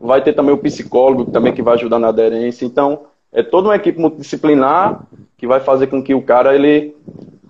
vai 0.00 0.22
ter 0.22 0.32
também 0.32 0.54
o 0.54 0.58
psicólogo 0.58 1.30
também 1.30 1.52
que 1.52 1.62
vai 1.62 1.74
ajudar 1.74 1.98
na 1.98 2.08
aderência. 2.08 2.64
Então 2.64 3.06
é 3.32 3.42
toda 3.42 3.68
uma 3.68 3.76
equipe 3.76 4.00
multidisciplinar 4.00 5.02
que 5.36 5.46
vai 5.46 5.60
fazer 5.60 5.88
com 5.88 6.02
que 6.02 6.14
o 6.14 6.22
cara 6.22 6.54
ele 6.54 6.94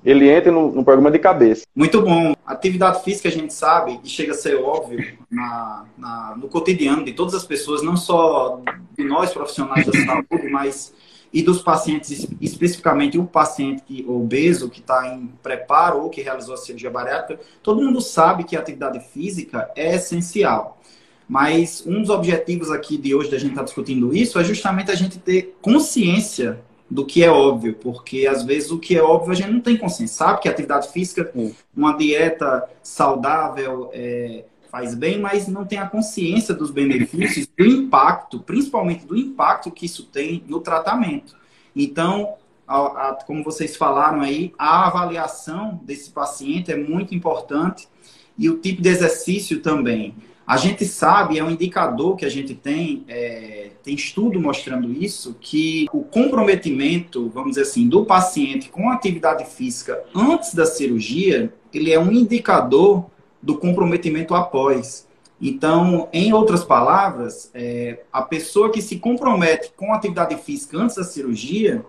ele 0.05 0.31
entre 0.31 0.51
no, 0.51 0.73
no, 0.73 0.85
programa 0.85 1.11
de 1.11 1.19
cabeça. 1.19 1.67
Muito 1.75 2.01
bom. 2.01 2.35
Atividade 2.47 3.03
física 3.03 3.29
a 3.29 3.33
gente 3.33 3.53
sabe 3.53 4.01
e 4.03 4.09
chega 4.09 4.33
a 4.33 4.35
ser 4.35 4.55
óbvio 4.55 5.19
na, 5.31 5.85
na, 5.99 6.35
no 6.37 6.49
cotidiano 6.49 7.05
de 7.05 7.13
todas 7.13 7.35
as 7.35 7.45
pessoas, 7.45 7.83
não 7.83 7.97
só 7.97 8.61
de 8.97 9.05
nós 9.05 9.33
profissionais 9.35 9.85
da 9.85 9.93
saúde, 9.93 10.49
mas 10.51 10.95
e 11.33 11.43
dos 11.43 11.61
pacientes, 11.61 12.27
especificamente 12.41 13.19
o 13.19 13.25
paciente 13.25 13.83
que, 13.83 14.05
obeso 14.09 14.71
que 14.71 14.81
está 14.81 15.15
em 15.15 15.27
preparo 15.43 16.03
ou 16.03 16.11
que 16.11 16.23
realizou 16.23 16.55
a 16.55 16.57
cirurgia 16.57 16.91
bariátrica, 16.91 17.43
todo 17.63 17.83
mundo 17.83 18.01
sabe 18.01 18.45
que 18.45 18.57
a 18.57 18.61
atividade 18.61 19.01
física 19.01 19.71
é 19.77 19.95
essencial. 19.97 20.81
Mas 21.29 21.85
um 21.87 22.01
dos 22.01 22.09
objetivos 22.09 22.71
aqui 22.71 22.97
de 22.97 23.15
hoje 23.15 23.31
da 23.31 23.39
gente 23.39 23.51
estar 23.51 23.61
tá 23.61 23.67
discutindo 23.67 24.15
isso 24.15 24.39
é 24.39 24.45
justamente 24.45 24.91
a 24.91 24.95
gente 24.95 25.19
ter 25.19 25.57
consciência 25.61 26.61
do 26.91 27.05
que 27.05 27.23
é 27.23 27.31
óbvio, 27.31 27.75
porque 27.75 28.27
às 28.27 28.43
vezes 28.43 28.71
o 28.71 28.79
que 28.79 28.97
é 28.97 29.03
óbvio 29.03 29.33
a 29.33 29.35
gente 29.35 29.51
não 29.51 29.61
tem 29.61 29.77
consciência. 29.77 30.17
Sabe 30.17 30.41
que 30.41 30.49
a 30.49 30.51
atividade 30.51 30.89
física, 30.89 31.31
uma 31.77 31.93
dieta 31.97 32.67
saudável, 32.83 33.91
é, 33.93 34.45
faz 34.71 34.95
bem, 34.95 35.19
mas 35.19 35.49
não 35.49 35.65
tem 35.65 35.79
a 35.79 35.89
consciência 35.89 36.55
dos 36.55 36.71
benefícios, 36.71 37.47
do 37.47 37.65
impacto, 37.65 38.41
principalmente 38.41 39.07
do 39.07 39.17
impacto 39.17 39.71
que 39.71 39.87
isso 39.87 40.05
tem 40.05 40.43
no 40.47 40.61
tratamento. 40.61 41.37
Então, 41.75 42.35
a, 42.67 43.09
a, 43.09 43.15
como 43.27 43.43
vocês 43.43 43.77
falaram 43.77 44.21
aí, 44.21 44.53
a 44.59 44.87
avaliação 44.87 45.81
desse 45.83 46.11
paciente 46.11 46.71
é 46.71 46.77
muito 46.77 47.15
importante 47.15 47.89
e 48.37 48.49
o 48.49 48.59
tipo 48.59 48.83
de 48.83 48.89
exercício 48.89 49.61
também. 49.61 50.15
A 50.47 50.57
gente 50.57 50.87
sabe, 50.87 51.39
é 51.39 51.45
um 51.45 51.51
indicador 51.51 52.17
que 52.17 52.25
a 52.25 52.29
gente 52.31 52.55
tem, 52.55 53.05
é, 53.07 53.71
tem 53.83 53.95
estudo 53.95 54.41
mostrando 54.41 54.91
isso, 54.91 55.37
que 55.39 55.87
o 55.93 56.03
comprometimento, 56.03 57.29
vamos 57.29 57.51
dizer 57.51 57.63
assim, 57.63 57.87
do 57.87 58.07
paciente 58.07 58.71
com 58.71 58.89
atividade 58.89 59.45
física 59.45 60.03
antes 60.15 60.55
da 60.55 60.65
cirurgia, 60.65 61.53
ele 61.73 61.93
é 61.93 62.01
um 62.01 62.11
indicador 62.11 63.11
do 63.43 63.57
comprometimento 63.57 64.35
após. 64.35 65.07
Então, 65.41 66.09
em 66.13 66.33
outras 66.33 66.65
palavras, 66.65 67.51
é, 67.55 68.01
a 68.13 68.23
pessoa 68.23 68.71
que 68.73 68.83
se 68.83 68.99
compromete 68.99 69.73
com 69.77 69.93
a 69.93 69.97
atividade 69.97 70.37
física 70.37 70.77
antes 70.77 70.97
da 70.97 71.05
cirurgia, 71.05 71.85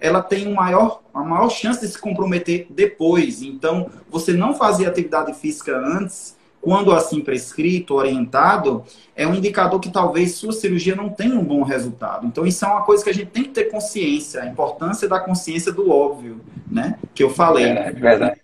ela 0.00 0.22
tem 0.22 0.46
um 0.48 0.54
maior, 0.54 1.00
a 1.14 1.22
maior 1.22 1.48
chance 1.48 1.80
de 1.80 1.88
se 1.92 1.98
comprometer 1.98 2.66
depois. 2.70 3.42
Então, 3.42 3.88
você 4.10 4.32
não 4.32 4.54
fazer 4.54 4.86
atividade 4.86 5.32
física 5.34 5.76
antes, 5.76 6.36
quando 6.60 6.92
assim 6.92 7.20
prescrito, 7.20 7.94
orientado, 7.94 8.84
é 9.14 9.26
um 9.26 9.34
indicador 9.34 9.78
que 9.78 9.90
talvez 9.90 10.34
sua 10.34 10.52
cirurgia 10.52 10.96
não 10.96 11.08
tenha 11.08 11.38
um 11.38 11.44
bom 11.44 11.62
resultado. 11.62 12.26
Então, 12.26 12.44
isso 12.44 12.64
é 12.64 12.68
uma 12.68 12.82
coisa 12.82 13.04
que 13.04 13.10
a 13.10 13.14
gente 13.14 13.30
tem 13.30 13.44
que 13.44 13.50
ter 13.50 13.64
consciência, 13.64 14.42
a 14.42 14.46
importância 14.46 15.08
da 15.08 15.20
consciência 15.20 15.70
do 15.70 15.90
óbvio, 15.90 16.40
né? 16.68 16.98
Que 17.14 17.22
eu 17.22 17.30
falei. 17.30 17.64
É, 17.64 17.88
é 17.88 17.92
verdade. 17.92 18.40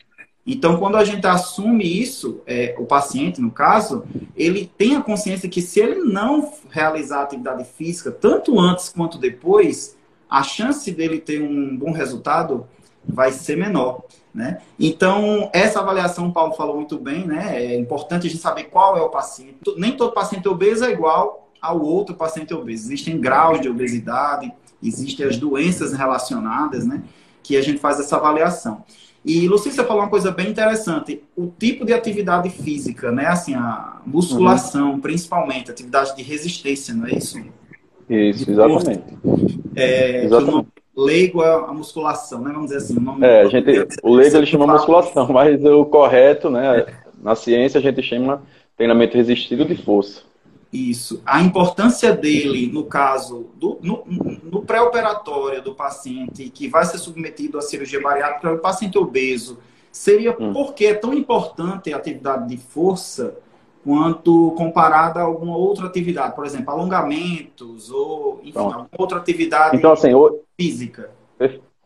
Então, 0.46 0.76
quando 0.76 0.96
a 0.96 1.04
gente 1.04 1.26
assume 1.26 1.84
isso, 1.84 2.42
é, 2.46 2.74
o 2.78 2.84
paciente, 2.84 3.40
no 3.40 3.50
caso, 3.50 4.04
ele 4.36 4.70
tem 4.76 4.94
a 4.94 5.00
consciência 5.00 5.48
que 5.48 5.62
se 5.62 5.80
ele 5.80 6.00
não 6.00 6.52
realizar 6.70 7.22
atividade 7.22 7.64
física, 7.64 8.10
tanto 8.10 8.60
antes 8.60 8.90
quanto 8.90 9.16
depois, 9.16 9.96
a 10.28 10.42
chance 10.42 10.90
dele 10.92 11.18
ter 11.18 11.40
um 11.40 11.76
bom 11.76 11.92
resultado 11.92 12.66
vai 13.06 13.32
ser 13.32 13.56
menor. 13.56 14.02
Né? 14.34 14.58
Então, 14.78 15.48
essa 15.52 15.80
avaliação, 15.80 16.28
o 16.28 16.32
Paulo 16.32 16.54
falou 16.54 16.76
muito 16.76 16.98
bem, 16.98 17.26
né? 17.26 17.62
é 17.62 17.78
importante 17.78 18.26
a 18.26 18.30
gente 18.30 18.42
saber 18.42 18.64
qual 18.64 18.98
é 18.98 19.00
o 19.00 19.08
paciente. 19.08 19.58
Nem 19.76 19.96
todo 19.96 20.12
paciente 20.12 20.48
obeso 20.48 20.84
é 20.84 20.90
igual 20.90 21.48
ao 21.60 21.80
outro 21.80 22.14
paciente 22.14 22.52
obeso. 22.52 22.84
Existem 22.84 23.18
graus 23.18 23.60
de 23.60 23.68
obesidade, 23.68 24.52
existem 24.82 25.24
as 25.24 25.38
doenças 25.38 25.92
relacionadas, 25.92 26.84
né? 26.84 27.02
que 27.42 27.56
a 27.56 27.62
gente 27.62 27.78
faz 27.78 28.00
essa 28.00 28.16
avaliação. 28.16 28.84
E 29.24 29.48
Lucícia 29.48 29.84
falou 29.84 30.02
uma 30.02 30.10
coisa 30.10 30.30
bem 30.30 30.50
interessante, 30.50 31.22
o 31.34 31.46
tipo 31.46 31.84
de 31.86 31.94
atividade 31.94 32.50
física, 32.50 33.10
né? 33.10 33.26
Assim, 33.26 33.54
a 33.54 34.02
musculação, 34.04 34.92
uhum. 34.92 35.00
principalmente, 35.00 35.70
atividade 35.70 36.14
de 36.14 36.22
resistência, 36.22 36.92
não 36.92 37.06
é 37.06 37.14
isso? 37.14 37.42
Isso, 38.08 38.50
exatamente. 38.50 39.02
É, 39.74 40.24
exatamente. 40.24 40.68
Leigo 40.96 41.42
é 41.42 41.52
a 41.52 41.72
musculação, 41.72 42.42
né? 42.42 42.52
Vamos 42.52 42.66
dizer 42.70 42.84
assim. 42.84 42.98
O, 42.98 43.00
nome 43.00 43.26
é, 43.26 43.48
gente, 43.48 43.88
o 44.02 44.14
leigo 44.14 44.36
ele 44.36 44.46
chama 44.46 44.66
musculação, 44.66 45.26
mas 45.32 45.64
o 45.64 45.84
correto, 45.86 46.50
né? 46.50 46.86
Na 47.22 47.34
ciência 47.34 47.78
a 47.80 47.82
gente 47.82 48.02
chama 48.02 48.42
treinamento 48.76 49.16
resistido 49.16 49.64
de 49.64 49.74
força. 49.74 50.22
Isso. 50.74 51.22
A 51.24 51.40
importância 51.40 52.12
dele, 52.12 52.66
no 52.66 52.82
caso, 52.82 53.46
do, 53.54 53.78
no, 53.80 54.02
no 54.42 54.62
pré-operatório 54.62 55.62
do 55.62 55.72
paciente 55.72 56.50
que 56.50 56.66
vai 56.66 56.84
ser 56.84 56.98
submetido 56.98 57.56
à 57.56 57.62
cirurgia 57.62 58.02
bariátrica, 58.02 58.52
o 58.52 58.58
paciente 58.58 58.98
obeso, 58.98 59.60
seria 59.92 60.36
hum. 60.36 60.52
porque 60.52 60.86
é 60.86 60.94
tão 60.94 61.14
importante 61.14 61.94
a 61.94 61.96
atividade 61.96 62.48
de 62.48 62.56
força 62.56 63.36
quanto 63.84 64.52
comparada 64.56 65.20
a 65.20 65.22
alguma 65.22 65.56
outra 65.56 65.86
atividade, 65.86 66.34
por 66.34 66.44
exemplo, 66.44 66.72
alongamentos 66.72 67.92
ou, 67.92 68.40
enfim, 68.42 68.58
alguma 68.58 68.88
outra 68.98 69.18
atividade 69.18 69.76
então, 69.76 69.92
assim, 69.92 70.10
física. 70.58 71.10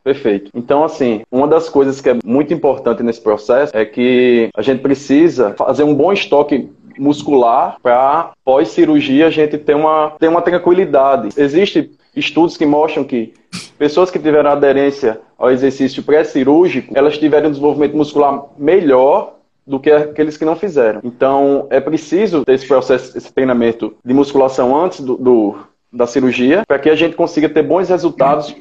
Perfeito. 0.02 0.50
Então, 0.54 0.82
assim, 0.84 1.22
uma 1.30 1.46
das 1.46 1.68
coisas 1.68 2.00
que 2.00 2.08
é 2.08 2.16
muito 2.24 2.54
importante 2.54 3.02
nesse 3.02 3.20
processo 3.20 3.76
é 3.76 3.84
que 3.84 4.48
a 4.56 4.62
gente 4.62 4.80
precisa 4.80 5.52
fazer 5.52 5.82
um 5.82 5.94
bom 5.94 6.10
estoque 6.10 6.70
muscular 6.98 7.76
para 7.82 8.32
pós-cirurgia 8.44 9.26
a 9.26 9.30
gente 9.30 9.58
ter 9.58 9.74
uma, 9.74 10.12
ter 10.18 10.28
uma 10.28 10.42
tranquilidade. 10.42 11.28
Existem 11.36 11.90
estudos 12.14 12.56
que 12.56 12.66
mostram 12.66 13.04
que 13.04 13.34
pessoas 13.78 14.10
que 14.10 14.18
tiveram 14.18 14.50
aderência 14.50 15.20
ao 15.38 15.50
exercício 15.50 16.02
pré-cirúrgico, 16.02 16.92
elas 16.96 17.16
tiveram 17.16 17.48
um 17.48 17.52
desenvolvimento 17.52 17.96
muscular 17.96 18.44
melhor 18.58 19.34
do 19.66 19.78
que 19.78 19.90
aqueles 19.90 20.36
que 20.36 20.44
não 20.44 20.56
fizeram. 20.56 21.00
Então, 21.04 21.66
é 21.70 21.78
preciso 21.78 22.44
ter 22.44 22.54
esse 22.54 22.66
processo, 22.66 23.16
esse 23.16 23.32
treinamento 23.32 23.94
de 24.04 24.14
musculação 24.14 24.74
antes 24.74 25.00
do, 25.00 25.16
do 25.16 25.58
da 25.90 26.06
cirurgia, 26.06 26.64
para 26.68 26.78
que 26.78 26.90
a 26.90 26.94
gente 26.94 27.16
consiga 27.16 27.48
ter 27.48 27.62
bons 27.62 27.88
resultados 27.88 28.54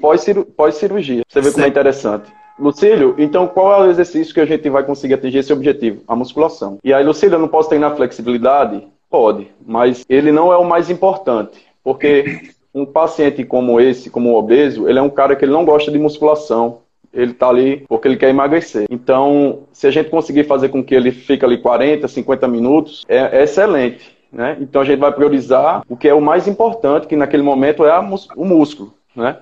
pós-cirurgia. 0.56 1.24
Você 1.28 1.42
vê 1.42 1.52
como 1.52 1.66
é 1.66 1.68
interessante. 1.68 2.32
Lucílio, 2.60 3.16
então 3.18 3.48
qual 3.48 3.84
é 3.84 3.88
o 3.88 3.92
exercício 3.92 4.34
que 4.34 4.40
a 4.40 4.46
gente 4.46 4.70
vai 4.70 4.84
conseguir 4.84 5.14
atingir 5.14 5.40
esse 5.40 5.54
objetivo? 5.54 6.02
A 6.08 6.16
musculação. 6.16 6.80
E 6.84 6.94
aí, 6.94 7.04
Lucílio, 7.04 7.36
eu 7.36 7.40
não 7.40 7.48
posso 7.48 7.70
treinar 7.70 7.96
flexibilidade? 7.96 8.88
Pode, 9.10 9.48
mas 9.66 10.06
ele 10.10 10.32
não 10.32 10.52
é 10.52 10.58
o 10.58 10.66
mais 10.66 10.90
importante, 10.90 11.60
porque 11.84 12.52
um 12.74 12.86
paciente 12.86 13.44
como 13.44 13.80
esse, 13.80 14.10
como 14.10 14.32
o 14.32 14.38
obeso, 14.38 14.88
ele 14.88 15.00
é 15.00 15.02
um 15.02 15.10
cara 15.10 15.36
que 15.36 15.46
ele 15.46 15.52
não 15.52 15.66
gosta 15.66 15.92
de 15.92 15.98
musculação, 15.98 16.80
ele 17.14 17.32
está 17.32 17.50
ali 17.50 17.86
porque 17.88 18.08
ele 18.08 18.18
quer 18.18 18.30
emagrecer. 18.30 18.86
Então, 18.90 19.64
se 19.72 19.88
a 19.88 19.92
gente 19.92 20.10
conseguir 20.10 20.44
fazer 20.44 20.70
com 20.70 20.84
que 20.84 20.94
ele 20.94 21.12
fique 21.12 21.44
ali 21.46 21.58
40, 21.58 22.08
50 22.08 22.48
minutos, 22.48 23.06
é, 23.08 23.40
é 23.40 23.44
excelente. 23.44 24.16
Né? 24.32 24.58
Então, 24.60 24.82
a 24.82 24.86
gente 24.86 25.00
vai 25.00 25.12
priorizar 25.12 25.84
o 25.88 25.96
que 25.96 26.08
é 26.08 26.14
o 26.14 26.22
mais 26.22 26.48
importante, 26.48 27.08
que 27.08 27.16
naquele 27.16 27.44
momento 27.44 27.86
é 27.86 27.98
o 28.00 28.46
músculo. 28.46 28.94
Né? 29.16 29.38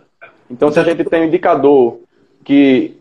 Então, 0.49 0.71
se 0.71 0.79
a 0.79 0.83
gente 0.83 1.03
tem 1.03 1.21
um 1.21 1.25
indicador 1.25 1.99
que 2.43 2.95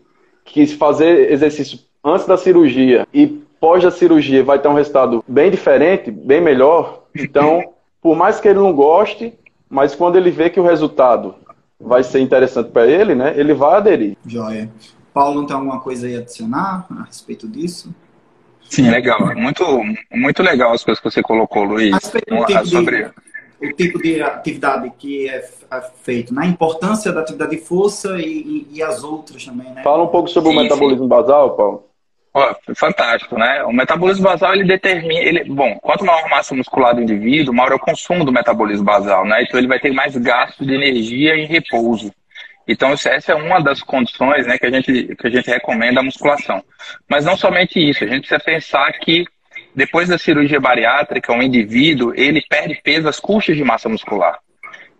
que 0.45 0.65
fazer 0.67 1.31
exercício 1.31 1.79
antes 2.03 2.25
da 2.25 2.37
cirurgia 2.37 3.07
e 3.13 3.27
pós 3.59 3.83
a 3.83 3.91
cirurgia 3.91 4.43
vai 4.43 4.59
ter 4.59 4.67
um 4.67 4.75
resultado 4.75 5.23
bem 5.27 5.49
diferente, 5.49 6.11
bem 6.11 6.39
melhor. 6.39 7.03
Então, 7.15 7.73
por 8.01 8.15
mais 8.15 8.39
que 8.39 8.47
ele 8.47 8.59
não 8.59 8.71
goste, 8.71 9.33
mas 9.69 9.95
quando 9.95 10.15
ele 10.15 10.29
vê 10.29 10.49
que 10.49 10.59
o 10.59 10.63
resultado 10.63 11.35
vai 11.79 12.03
ser 12.03 12.19
interessante 12.19 12.69
para 12.69 12.85
ele, 12.85 13.15
né, 13.15 13.33
ele 13.35 13.53
vai 13.53 13.75
aderir. 13.75 14.15
Joia. 14.25 14.69
Paulo, 15.13 15.41
não 15.41 15.47
tem 15.47 15.55
alguma 15.55 15.79
coisa 15.79 16.07
aí 16.07 16.15
a 16.15 16.19
adicionar 16.19 16.85
a 16.89 17.03
respeito 17.03 17.47
disso? 17.47 17.93
Sim, 18.69 18.89
legal. 18.89 19.35
Muito, 19.35 19.63
muito 20.11 20.43
legal 20.43 20.73
as 20.73 20.83
coisas 20.83 21.01
que 21.01 21.09
você 21.09 21.21
colocou, 21.21 21.63
Luiz. 21.63 21.93
A 21.93 21.97
respeito 21.97 22.35
do 22.35 22.69
sobre... 22.69 23.03
de 23.03 23.11
o 23.65 23.73
tipo 23.73 24.01
de 24.01 24.21
atividade 24.21 24.91
que 24.97 25.29
é, 25.29 25.37
é 25.37 25.81
feito, 26.03 26.33
na 26.33 26.41
né? 26.41 26.47
importância 26.47 27.11
da 27.11 27.21
atividade 27.21 27.51
de 27.51 27.61
força 27.61 28.17
e, 28.19 28.67
e, 28.71 28.77
e, 28.77 28.83
as 28.83 29.03
outras 29.03 29.45
também, 29.45 29.71
né? 29.71 29.83
Fala 29.83 30.03
um 30.03 30.07
pouco 30.07 30.29
sobre 30.29 30.51
sim, 30.51 30.57
o 30.57 30.61
metabolismo 30.61 31.03
sim. 31.03 31.09
basal, 31.09 31.55
Paulo. 31.55 31.83
fantástico, 32.75 33.37
né? 33.37 33.63
O 33.63 33.71
metabolismo 33.71 34.23
basal, 34.23 34.53
ele 34.53 34.65
determina, 34.65 35.21
ele, 35.21 35.43
bom, 35.45 35.77
quanto 35.81 36.05
maior 36.05 36.25
a 36.25 36.29
massa 36.29 36.55
muscular 36.55 36.95
do 36.95 37.01
indivíduo, 37.01 37.53
maior 37.53 37.71
é 37.71 37.75
o 37.75 37.79
consumo 37.79 38.23
do 38.25 38.31
metabolismo 38.31 38.85
basal, 38.85 39.25
né? 39.25 39.43
Então 39.43 39.59
ele 39.59 39.67
vai 39.67 39.79
ter 39.79 39.91
mais 39.91 40.15
gasto 40.17 40.65
de 40.65 40.73
energia 40.73 41.35
e 41.35 41.45
repouso. 41.45 42.11
Então 42.67 42.91
essa 42.91 43.31
é 43.31 43.35
uma 43.35 43.59
das 43.59 43.81
condições, 43.81 44.47
né, 44.47 44.57
que 44.57 44.65
a 44.65 44.71
gente 44.71 45.15
que 45.15 45.27
a 45.27 45.29
gente 45.29 45.47
recomenda 45.47 45.99
a 45.99 46.03
musculação. 46.03 46.63
Mas 47.07 47.23
não 47.23 47.37
somente 47.37 47.79
isso, 47.79 48.03
a 48.03 48.07
gente 48.07 48.27
precisa 48.27 48.39
pensar 48.39 48.91
que 48.93 49.25
depois 49.75 50.07
da 50.07 50.17
cirurgia 50.17 50.59
bariátrica, 50.59 51.33
o 51.33 51.43
indivíduo, 51.43 52.13
ele 52.15 52.41
perde 52.47 52.79
peso 52.83 53.09
às 53.09 53.19
custas 53.19 53.57
de 53.57 53.63
massa 53.63 53.89
muscular. 53.89 54.39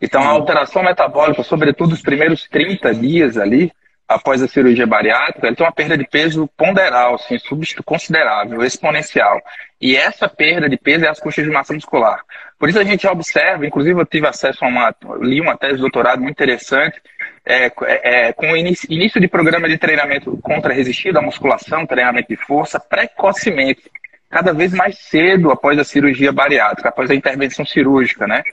Então 0.01 0.22
a 0.22 0.27
alteração 0.27 0.84
metabólica, 0.84 1.41
sobretudo 1.44 1.94
os 1.94 2.01
primeiros 2.01 2.48
30 2.50 2.94
dias 2.94 3.38
ali, 3.38 3.72
após 4.08 4.41
a 4.41 4.48
cirurgia 4.48 4.86
bariátrica, 4.86 5.48
ele 5.48 5.55
tem 5.55 5.65
uma 5.65 5.72
perda 5.72 5.98
de 5.98 6.05
peso 6.08 6.48
ponderal, 6.55 7.15
assim, 7.15 7.38
considerável, 7.84 8.63
exponencial. 8.63 9.41
E 9.82 9.96
essa 9.96 10.27
perda 10.29 10.70
de 10.70 10.77
peso 10.77 11.05
é 11.05 11.10
às 11.10 11.20
custas 11.20 11.44
de 11.44 11.51
massa 11.51 11.74
muscular. 11.74 12.22
Por 12.60 12.70
isso 12.70 12.79
a 12.79 12.84
gente 12.84 13.08
observa, 13.08 13.65
inclusive 13.65 14.00
eu 14.00 14.05
tive 14.05 14.27
acesso 14.27 14.63
a 14.63 14.67
uma, 14.67 14.96
li 15.22 15.41
uma 15.41 15.58
tese 15.58 15.75
de 15.75 15.82
doutorado 15.82 16.22
muito 16.22 16.32
interessante, 16.32 17.01
é, 17.46 17.72
é, 17.88 18.34
com 18.34 18.51
o 18.51 18.58
início, 18.58 18.91
início 18.91 19.20
de 19.20 19.27
programa 19.27 19.67
de 19.67 19.77
treinamento 19.77 20.38
contra 20.41 20.74
resistido 20.74 21.17
à 21.17 21.22
musculação, 21.22 21.86
treinamento 21.86 22.29
de 22.29 22.38
força, 22.38 22.79
precocemente, 22.79 23.89
cada 24.36 24.51
vez 24.51 24.74
mais 24.74 24.98
cedo 24.98 25.50
após 25.50 25.80
a 25.80 25.86
cirurgia 25.86 26.30
bariátrica, 26.30 26.89
após 26.89 27.10
a 27.10 27.15
intervenção 27.15 27.65
cirúrgica, 27.65 28.27
né? 28.27 28.44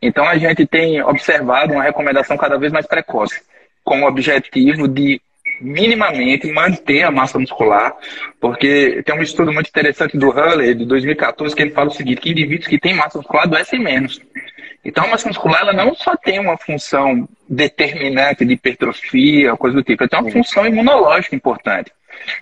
Então 0.00 0.24
a 0.24 0.38
gente 0.38 0.64
tem 0.64 1.02
observado 1.02 1.72
uma 1.72 1.82
recomendação 1.82 2.36
cada 2.36 2.56
vez 2.56 2.72
mais 2.72 2.86
precoce 2.86 3.42
com 3.82 4.02
o 4.02 4.06
objetivo 4.06 4.86
de 4.86 5.20
minimamente 5.60 6.46
manter 6.52 7.02
a 7.02 7.10
massa 7.10 7.40
muscular, 7.40 7.96
porque 8.40 9.02
tem 9.04 9.18
um 9.18 9.22
estudo 9.22 9.52
muito 9.52 9.66
interessante 9.68 10.16
do 10.16 10.30
Huller, 10.30 10.76
de 10.76 10.84
2014, 10.84 11.56
que 11.56 11.62
ele 11.62 11.70
fala 11.72 11.88
o 11.88 11.92
seguinte, 11.92 12.20
que 12.20 12.30
indivíduos 12.30 12.68
que 12.68 12.78
têm 12.78 12.94
massa 12.94 13.18
muscular 13.18 13.46
adoecem 13.46 13.80
menos. 13.80 14.20
Então, 14.84 15.06
a 15.06 15.08
massa 15.08 15.26
muscular 15.26 15.62
ela 15.62 15.72
não 15.72 15.92
só 15.92 16.14
tem 16.16 16.38
uma 16.38 16.56
função 16.56 17.28
determinante 17.48 18.44
de 18.44 18.52
hipertrofia, 18.52 19.56
coisa 19.56 19.74
do 19.74 19.82
tipo, 19.82 20.04
ela 20.04 20.08
tem 20.08 20.20
uma 20.20 20.30
função 20.30 20.64
imunológica 20.64 21.34
importante. 21.34 21.90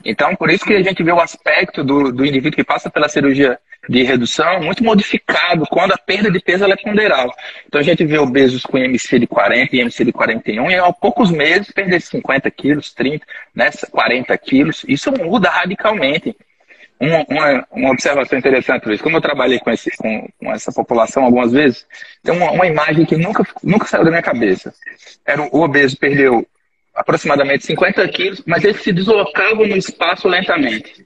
Então, 0.04 0.34
por 0.36 0.50
isso 0.50 0.64
que 0.64 0.74
a 0.74 0.82
gente 0.82 1.02
vê 1.02 1.12
o 1.12 1.20
aspecto 1.20 1.82
do, 1.84 2.12
do 2.12 2.24
indivíduo 2.24 2.56
que 2.56 2.64
passa 2.64 2.90
pela 2.90 3.08
cirurgia 3.08 3.58
de 3.88 4.02
redução 4.02 4.60
muito 4.62 4.82
modificado 4.82 5.66
quando 5.66 5.92
a 5.92 5.98
perda 5.98 6.30
de 6.30 6.40
peso 6.40 6.64
é 6.64 6.76
ponderal. 6.76 7.32
Então 7.66 7.80
a 7.80 7.84
gente 7.84 8.04
vê 8.04 8.18
obesos 8.18 8.62
com 8.62 8.78
IMC 8.78 9.18
de 9.18 9.26
40 9.26 9.76
e 9.76 9.80
IMC 9.80 10.04
de 10.04 10.12
41 10.12 10.70
e 10.70 10.76
aos 10.76 10.96
poucos 10.98 11.30
meses 11.30 11.70
perder 11.70 12.00
50 12.00 12.50
quilos, 12.50 12.92
30, 12.92 13.24
né, 13.54 13.70
40 13.90 14.36
quilos. 14.38 14.84
Isso 14.88 15.12
muda 15.12 15.50
radicalmente. 15.50 16.36
Uma, 16.98 17.26
uma, 17.28 17.66
uma, 17.72 17.90
observação 17.90 18.38
interessante, 18.38 18.86
Luiz, 18.86 19.02
como 19.02 19.16
eu 19.16 19.20
trabalhei 19.20 19.58
com, 19.58 19.68
esse, 19.68 19.90
com, 19.96 20.28
com 20.38 20.52
essa 20.52 20.72
população 20.72 21.24
algumas 21.24 21.52
vezes, 21.52 21.84
tem 22.22 22.32
uma, 22.34 22.52
uma, 22.52 22.66
imagem 22.66 23.04
que 23.04 23.16
nunca, 23.16 23.44
nunca 23.62 23.86
saiu 23.86 24.04
da 24.04 24.10
minha 24.10 24.22
cabeça. 24.22 24.72
Era 25.26 25.42
o 25.42 25.60
obeso 25.60 25.98
perdeu 25.98 26.46
aproximadamente 26.94 27.66
50 27.66 28.08
quilos, 28.08 28.42
mas 28.46 28.64
ele 28.64 28.78
se 28.78 28.92
deslocava 28.92 29.66
no 29.66 29.76
espaço 29.76 30.28
lentamente. 30.28 31.04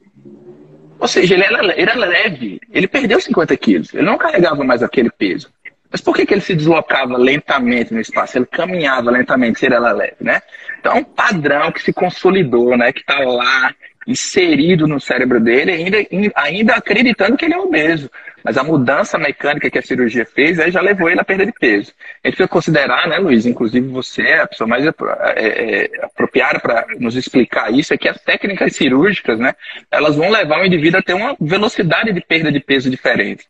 Ou 0.98 1.06
seja, 1.06 1.34
ele 1.34 1.44
era, 1.44 1.80
era 1.80 1.94
leve. 1.94 2.60
Ele 2.72 2.88
perdeu 2.88 3.20
50 3.20 3.56
quilos. 3.56 3.94
Ele 3.94 4.02
não 4.02 4.18
carregava 4.18 4.64
mais 4.64 4.82
aquele 4.82 5.10
peso. 5.10 5.48
Mas 5.90 6.00
por 6.00 6.14
que, 6.14 6.26
que 6.26 6.34
ele 6.34 6.40
se 6.40 6.54
deslocava 6.54 7.16
lentamente 7.16 7.94
no 7.94 8.00
espaço? 8.00 8.36
Ele 8.36 8.46
caminhava 8.46 9.10
lentamente 9.10 9.58
se 9.58 9.66
ele 9.66 9.76
era 9.76 9.92
leve, 9.92 10.16
né? 10.20 10.42
Então, 10.78 10.92
é 10.92 10.96
um 10.96 11.04
padrão 11.04 11.72
que 11.72 11.82
se 11.82 11.92
consolidou, 11.92 12.76
né? 12.76 12.92
Que 12.92 13.00
está 13.00 13.18
lá, 13.20 13.74
inserido 14.08 14.88
no 14.88 14.98
cérebro 14.98 15.38
dele, 15.38 15.70
ainda, 15.70 15.98
ainda 16.34 16.74
acreditando 16.74 17.36
que 17.36 17.44
ele 17.44 17.52
é 17.52 17.58
obeso. 17.58 18.10
Mas 18.42 18.56
a 18.56 18.64
mudança 18.64 19.18
mecânica 19.18 19.68
que 19.68 19.78
a 19.78 19.82
cirurgia 19.82 20.24
fez 20.24 20.58
aí 20.58 20.70
já 20.70 20.80
levou 20.80 21.10
ele 21.10 21.20
à 21.20 21.24
perda 21.24 21.44
de 21.44 21.52
peso. 21.52 21.92
A 22.24 22.28
gente 22.28 22.36
precisa 22.36 22.48
considerar, 22.48 23.06
né, 23.06 23.18
Luiz? 23.18 23.44
Inclusive 23.44 23.86
você 23.88 24.22
é 24.22 24.40
a 24.40 24.46
pessoa 24.46 24.66
mais 24.66 24.86
é, 24.86 24.90
é, 24.96 25.90
apropriada 26.04 26.58
para 26.58 26.86
nos 26.98 27.16
explicar 27.16 27.70
isso, 27.70 27.92
é 27.92 27.98
que 27.98 28.08
as 28.08 28.18
técnicas 28.22 28.74
cirúrgicas, 28.74 29.38
né, 29.38 29.54
elas 29.90 30.16
vão 30.16 30.30
levar 30.30 30.62
o 30.62 30.64
indivíduo 30.64 31.00
a 31.00 31.02
ter 31.02 31.12
uma 31.12 31.36
velocidade 31.38 32.10
de 32.10 32.22
perda 32.22 32.50
de 32.50 32.60
peso 32.60 32.90
diferente. 32.90 33.44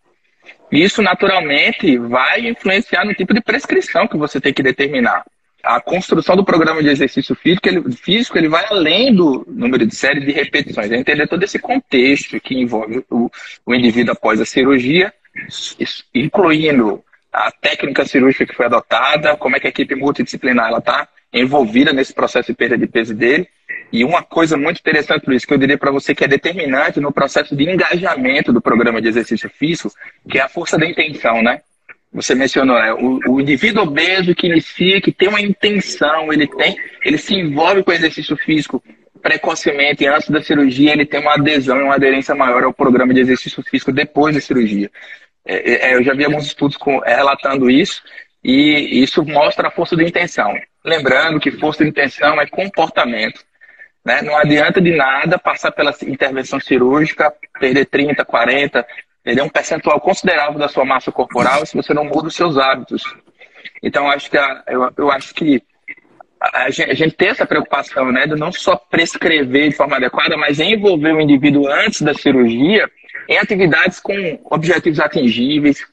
Isso, 0.72 1.00
naturalmente, 1.00 1.96
vai 1.98 2.48
influenciar 2.48 3.04
no 3.04 3.14
tipo 3.14 3.32
de 3.32 3.40
prescrição 3.40 4.08
que 4.08 4.16
você 4.16 4.40
tem 4.40 4.52
que 4.52 4.62
determinar 4.62 5.22
a 5.62 5.80
construção 5.80 6.36
do 6.36 6.44
programa 6.44 6.82
de 6.82 6.88
exercício 6.88 7.34
físico 7.34 7.68
ele, 7.68 7.92
físico, 7.92 8.38
ele 8.38 8.48
vai 8.48 8.64
além 8.70 9.14
do 9.14 9.44
número 9.48 9.86
de 9.86 9.94
séries 9.94 10.24
de 10.24 10.32
repetições. 10.32 10.90
É 10.90 10.96
entender 10.96 11.26
todo 11.26 11.42
esse 11.42 11.58
contexto 11.58 12.40
que 12.40 12.54
envolve 12.54 13.04
o, 13.10 13.30
o 13.66 13.74
indivíduo 13.74 14.12
após 14.12 14.40
a 14.40 14.44
cirurgia, 14.44 15.12
incluindo 16.14 17.02
a 17.32 17.50
técnica 17.50 18.04
cirúrgica 18.04 18.46
que 18.46 18.54
foi 18.54 18.66
adotada, 18.66 19.36
como 19.36 19.56
é 19.56 19.60
que 19.60 19.66
a 19.66 19.70
equipe 19.70 19.94
multidisciplinar 19.94 20.72
está 20.76 21.08
envolvida 21.32 21.92
nesse 21.92 22.14
processo 22.14 22.50
de 22.52 22.56
perda 22.56 22.78
de 22.78 22.86
peso 22.86 23.14
dele. 23.14 23.48
E 23.92 24.04
uma 24.04 24.22
coisa 24.22 24.56
muito 24.56 24.78
interessante, 24.78 25.26
Luiz, 25.26 25.44
que 25.44 25.52
eu 25.52 25.58
diria 25.58 25.78
para 25.78 25.90
você 25.90 26.14
que 26.14 26.24
é 26.24 26.28
determinante 26.28 27.00
no 27.00 27.12
processo 27.12 27.56
de 27.56 27.64
engajamento 27.64 28.52
do 28.52 28.60
programa 28.60 29.00
de 29.00 29.08
exercício 29.08 29.48
físico, 29.50 29.92
que 30.28 30.38
é 30.38 30.42
a 30.42 30.48
força 30.48 30.78
da 30.78 30.86
intenção, 30.86 31.42
né? 31.42 31.62
Você 32.12 32.34
mencionou, 32.34 32.78
né? 32.78 32.92
o, 32.92 33.20
o, 33.28 33.40
indivíduo 33.40 33.82
obeso 33.82 34.34
que 34.34 34.46
inicia, 34.46 35.00
que 35.00 35.12
tem 35.12 35.28
uma 35.28 35.40
intenção, 35.40 36.32
ele 36.32 36.46
tem, 36.46 36.76
ele 37.04 37.18
se 37.18 37.34
envolve 37.34 37.82
com 37.82 37.90
o 37.90 37.94
exercício 37.94 38.36
físico 38.36 38.82
precocemente, 39.18 40.06
antes 40.06 40.30
da 40.30 40.42
cirurgia, 40.42 40.92
ele 40.92 41.04
tem 41.04 41.20
uma 41.20 41.34
adesão, 41.34 41.84
uma 41.84 41.94
aderência 41.94 42.34
maior 42.34 42.64
ao 42.64 42.72
programa 42.72 43.12
de 43.12 43.20
exercício 43.20 43.62
físico 43.62 43.92
depois 43.92 44.34
da 44.34 44.40
cirurgia. 44.40 44.90
É, 45.44 45.72
é, 45.72 45.90
é 45.90 45.94
eu 45.94 46.02
já 46.02 46.14
vi 46.14 46.24
alguns 46.24 46.46
estudos 46.46 46.76
com, 46.76 47.04
é, 47.04 47.16
relatando 47.16 47.70
isso, 47.70 48.02
e 48.42 49.02
isso 49.02 49.24
mostra 49.24 49.68
a 49.68 49.70
força 49.70 49.96
da 49.96 50.04
intenção. 50.04 50.54
Lembrando 50.84 51.40
que 51.40 51.50
força 51.50 51.82
de 51.82 51.90
intenção 51.90 52.40
é 52.40 52.46
comportamento. 52.46 53.44
Né? 54.04 54.22
Não 54.22 54.36
adianta 54.36 54.80
de 54.80 54.94
nada 54.96 55.38
passar 55.38 55.72
pela 55.72 55.94
intervenção 56.06 56.60
cirúrgica, 56.60 57.32
perder 57.60 57.86
30, 57.86 58.24
40, 58.24 58.86
ele 59.28 59.40
é 59.40 59.44
um 59.44 59.48
percentual 59.48 60.00
considerável 60.00 60.58
da 60.58 60.68
sua 60.68 60.86
massa 60.86 61.12
corporal 61.12 61.64
se 61.66 61.76
você 61.76 61.92
não 61.92 62.04
muda 62.04 62.28
os 62.28 62.34
seus 62.34 62.56
hábitos. 62.56 63.02
Então, 63.82 64.10
acho 64.10 64.30
que 64.30 64.38
a, 64.38 64.62
eu, 64.66 64.90
eu 64.96 65.10
acho 65.10 65.34
que 65.34 65.62
a 66.40 66.70
gente, 66.70 66.90
a 66.90 66.94
gente 66.94 67.14
tem 67.14 67.28
essa 67.28 67.44
preocupação, 67.44 68.10
né, 68.10 68.26
de 68.26 68.36
não 68.36 68.50
só 68.50 68.76
prescrever 68.76 69.68
de 69.68 69.76
forma 69.76 69.96
adequada, 69.96 70.36
mas 70.36 70.60
envolver 70.60 71.12
o 71.12 71.20
indivíduo 71.20 71.68
antes 71.68 72.00
da 72.00 72.14
cirurgia 72.14 72.88
em 73.28 73.36
atividades 73.36 74.00
com 74.00 74.40
objetivos 74.44 74.98
atingíveis, 74.98 75.84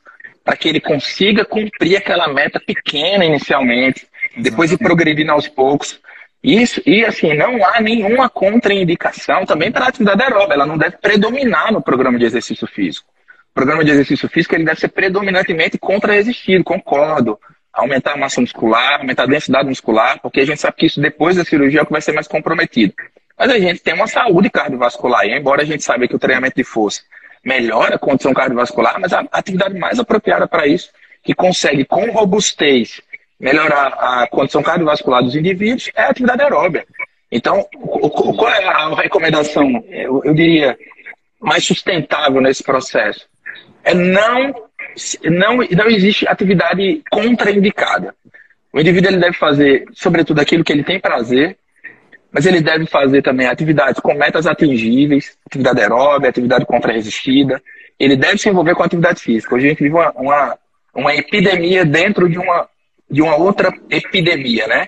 para 0.44 0.56
que 0.56 0.70
ele 0.70 0.80
consiga 0.80 1.44
cumprir 1.44 1.98
aquela 1.98 2.28
meta 2.32 2.60
pequena 2.60 3.26
inicialmente, 3.26 4.08
depois 4.38 4.72
ir 4.72 4.78
progredindo 4.78 5.32
aos 5.32 5.48
poucos. 5.48 6.00
Isso, 6.42 6.82
e 6.86 7.04
assim, 7.04 7.34
não 7.34 7.66
há 7.66 7.82
nenhuma 7.82 8.30
contraindicação 8.30 9.46
também 9.46 9.72
para 9.72 9.86
a 9.86 9.88
atividade 9.90 10.22
aeróbica, 10.22 10.54
ela 10.54 10.66
não 10.66 10.78
deve 10.78 10.98
predominar 10.98 11.74
no 11.74 11.82
programa 11.82 12.18
de 12.18 12.26
exercício 12.26 12.68
físico 12.68 13.16
programa 13.56 13.86
de 13.86 13.92
exercício 13.92 14.28
físico 14.28 14.54
ele 14.54 14.66
deve 14.66 14.80
ser 14.82 14.90
predominantemente 14.90 15.78
contra-resistido, 15.78 16.64
concordo. 16.64 17.40
Aumentar 17.74 18.14
a 18.14 18.18
massa 18.18 18.40
muscular, 18.40 19.00
aumentar 19.00 19.24
a 19.24 19.28
densidade 19.28 19.68
muscular, 19.68 20.20
porque 20.22 20.42
a 20.42 20.46
gente 20.46 20.62
sabe 20.62 20.78
que 20.78 20.86
isso 20.86 21.02
depois 21.02 21.36
da 21.36 21.44
cirurgia 21.44 21.80
é 21.80 21.84
o 21.84 21.86
que 21.86 21.92
vai 21.92 22.02
ser 22.02 22.12
mais 22.12 22.28
comprometido. 22.28 22.94
Mas 23.38 23.50
a 23.50 23.60
gente 23.60 23.82
tem 23.82 23.94
uma 23.94 24.08
saúde 24.08 24.50
cardiovascular, 24.50 25.26
e 25.26 25.38
embora 25.38 25.62
a 25.62 25.66
gente 25.66 25.84
saiba 25.84 26.08
que 26.08 26.16
o 26.16 26.20
treinamento 26.20 26.56
de 26.56 26.64
força 26.64 27.02
melhora 27.44 27.96
a 27.96 28.00
condição 28.00 28.34
cardiovascular, 28.34 29.00
mas 29.00 29.12
a 29.14 29.26
atividade 29.32 29.78
mais 29.78 30.00
apropriada 30.00 30.48
para 30.48 30.68
isso, 30.68 30.90
que 31.24 31.34
consegue 31.34 31.84
com 31.86 32.10
robustez 32.12 33.02
melhorar 33.40 33.88
a 33.88 34.28
condição 34.28 34.64
cardiovascular 34.64 35.22
dos 35.22 35.36
indivíduos, 35.36 35.90
é 35.96 36.04
a 36.04 36.10
atividade 36.10 36.44
aeróbica. 36.44 36.88
Então, 37.32 37.68
qual 37.72 38.50
é 38.50 38.64
a 38.64 38.96
recomendação, 38.96 39.84
eu, 39.90 40.22
eu 40.24 40.34
diria, 40.34 40.78
mais 41.42 41.66
sustentável 41.66 42.40
nesse 42.40 42.64
processo? 42.64 43.28
É 43.86 43.94
não, 43.94 44.54
não, 45.24 45.58
não 45.58 45.88
existe 45.88 46.28
atividade 46.28 47.04
contraindicada. 47.12 48.16
O 48.74 48.80
indivíduo 48.80 49.12
ele 49.12 49.20
deve 49.20 49.38
fazer, 49.38 49.86
sobretudo, 49.94 50.42
aquilo 50.42 50.64
que 50.64 50.74
ele 50.74 50.84
tem 50.84 51.00
prazer, 51.00 51.56
mas 52.32 52.46
ele 52.46 52.60
deve 52.60 52.88
fazer 52.88 53.22
também 53.22 53.48
atividades 53.48 54.02
com 54.02 54.14
metas 54.14 54.48
atingíveis, 54.48 55.38
atividade 55.46 55.80
aeróbica, 55.80 56.30
atividade 56.30 56.66
contra-resistida. 56.66 57.62
Ele 57.98 58.18
deve 58.18 58.40
se 58.40 58.50
envolver 58.50 58.76
com 58.76 58.84
atividade 58.84 59.22
física. 59.22 59.56
Hoje 59.56 59.68
a 59.68 59.70
gente 59.70 59.84
vive 59.84 59.96
uma, 59.96 60.12
uma, 60.12 60.58
uma 60.94 61.16
epidemia 61.16 61.86
dentro 61.86 62.28
de 62.28 62.38
uma, 62.38 62.68
de 63.10 63.22
uma 63.22 63.38
outra 63.38 63.72
epidemia, 63.90 64.68
né? 64.68 64.88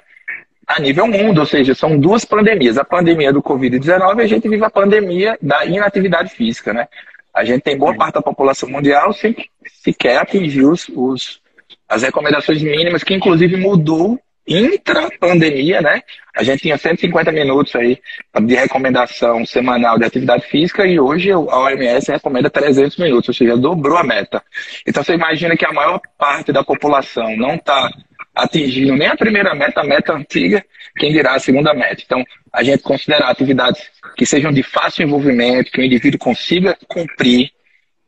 A 0.68 0.82
nível 0.82 1.08
mundo, 1.08 1.40
ou 1.40 1.46
seja, 1.46 1.74
são 1.74 1.98
duas 1.98 2.26
pandemias. 2.26 2.78
A 2.78 2.84
pandemia 2.84 3.32
do 3.32 3.42
Covid-19 3.42 4.20
e 4.20 4.22
a 4.24 4.28
gente 4.28 4.50
vive 4.50 4.66
a 4.66 4.70
pandemia 4.70 5.38
da 5.42 5.64
inatividade 5.66 6.32
física, 6.32 6.74
né? 6.74 6.90
A 7.38 7.46
gente 7.46 7.62
tem 7.62 7.78
boa 7.78 7.96
parte 7.96 8.16
da 8.16 8.22
população 8.22 8.68
mundial 8.68 9.14
sem 9.14 9.36
sequer 9.84 10.18
atingir 10.18 10.66
os, 10.66 10.90
os, 10.90 11.40
as 11.88 12.02
recomendações 12.02 12.64
mínimas, 12.64 13.04
que 13.04 13.14
inclusive 13.14 13.56
mudou 13.58 14.20
intra-pandemia, 14.48 15.80
né? 15.82 16.02
A 16.36 16.42
gente 16.42 16.64
tinha 16.64 16.78
150 16.78 17.32
minutos 17.32 17.76
aí 17.76 18.00
de 18.42 18.56
recomendação 18.56 19.46
semanal 19.46 20.00
de 20.00 20.06
atividade 20.06 20.48
física 20.48 20.88
e 20.88 21.00
hoje 21.00 21.32
a 21.32 21.38
OMS 21.38 22.12
recomenda 22.12 22.50
300 22.50 22.98
minutos, 22.98 23.30
ou 23.30 23.36
seja, 23.36 23.56
dobrou 23.56 23.98
a 23.98 24.04
meta. 24.04 24.42
Então 24.88 25.04
você 25.04 25.14
imagina 25.14 25.56
que 25.56 25.66
a 25.66 25.74
maior 25.74 26.02
parte 26.18 26.52
da 26.52 26.64
população 26.64 27.38
não 27.38 27.54
está 27.54 27.92
atingindo 28.34 28.96
nem 28.96 29.10
a 29.10 29.16
primeira 29.16 29.54
meta, 29.54 29.82
a 29.82 29.84
meta 29.84 30.14
antiga, 30.14 30.66
quem 30.98 31.12
dirá 31.12 31.36
a 31.36 31.40
segunda 31.40 31.74
meta. 31.74 32.02
Então, 32.06 32.24
a 32.52 32.64
gente 32.64 32.84
considerar 32.84 33.30
atividades 33.30 33.82
que 34.16 34.26
sejam 34.26 34.52
de 34.52 34.64
fácil 34.64 35.04
envolvimento, 35.04 35.72
que 35.72 35.80
o 35.80 35.84
indivíduo 35.84 36.20
consiga 36.20 36.78
cumprir, 36.88 37.52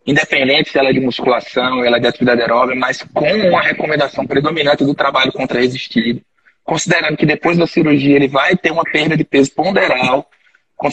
independente 0.06 0.72
se 0.72 0.78
ela 0.80 0.90
é 0.90 0.94
de 0.94 1.00
musculação, 1.00 1.84
ela 1.84 1.98
é 1.98 2.00
de 2.00 2.08
atividade 2.08 2.42
aeróbica, 2.42 2.80
mas 2.80 3.02
com 3.14 3.32
uma 3.32 3.62
recomendação 3.62 4.26
predominante 4.26 4.84
do 4.84 4.96
trabalho 4.96 5.32
contra 5.32 5.62
resistido, 5.62 6.22
considerando 6.64 7.18
que 7.18 7.26
depois 7.26 7.58
da 7.58 7.68
cirurgia 7.68 8.16
ele 8.16 8.28
vai 8.28 8.56
ter 8.58 8.72
uma 8.72 8.84
perda 8.84 9.16
de 9.16 9.24
peso 9.24 9.52
ponderal, 9.54 10.30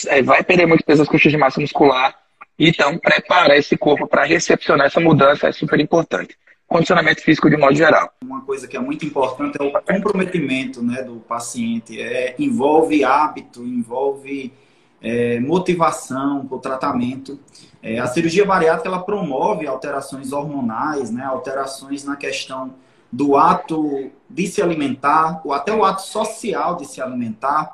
é, 0.09 0.23
vai 0.23 0.43
perder 0.43 0.67
muito 0.67 0.85
peso 0.85 1.01
das 1.01 1.09
coxas 1.09 1.33
de 1.33 1.39
massa 1.39 1.61
muscular, 1.61 2.15
então 2.59 2.99
preparar 2.99 3.57
esse 3.57 3.77
corpo 3.77 4.07
para 4.07 4.25
recepcionar 4.25 4.87
essa 4.87 5.01
mudança 5.01 5.49
é 5.49 5.53
super 5.53 5.79
importante 5.79 6.37
condicionamento 6.77 7.23
físico 7.23 7.49
de 7.49 7.57
modo 7.57 7.75
geral. 7.75 8.13
Uma 8.23 8.43
coisa 8.43 8.69
que 8.69 8.77
é 8.77 8.81
muito 8.81 9.07
importante 9.07 9.57
é 9.59 9.65
o 9.65 9.73
comprometimento 9.73 10.83
né, 10.83 11.03
do 11.03 11.17
paciente. 11.17 12.01
É, 12.01 12.35
envolve 12.39 13.03
hábito, 13.03 13.65
envolve 13.65 14.53
é, 15.01 15.41
motivação 15.41 16.47
para 16.47 16.57
o 16.57 16.61
tratamento. 16.61 17.41
É, 17.83 17.99
a 17.99 18.07
cirurgia 18.07 18.45
bariátrica 18.45 18.89
ela 18.89 19.03
promove 19.03 19.67
alterações 19.67 20.33
hormonais, 20.33 21.11
né, 21.11 21.25
alterações 21.25 22.05
na 22.05 22.17
questão 22.17 22.75
do 23.11 23.37
ato 23.37 24.11
de 24.29 24.47
se 24.47 24.61
alimentar, 24.61 25.41
ou 25.45 25.53
até 25.53 25.73
o 25.73 25.85
ato 25.85 26.03
social 26.03 26.77
de 26.77 26.85
se 26.85 27.01
alimentar 27.01 27.73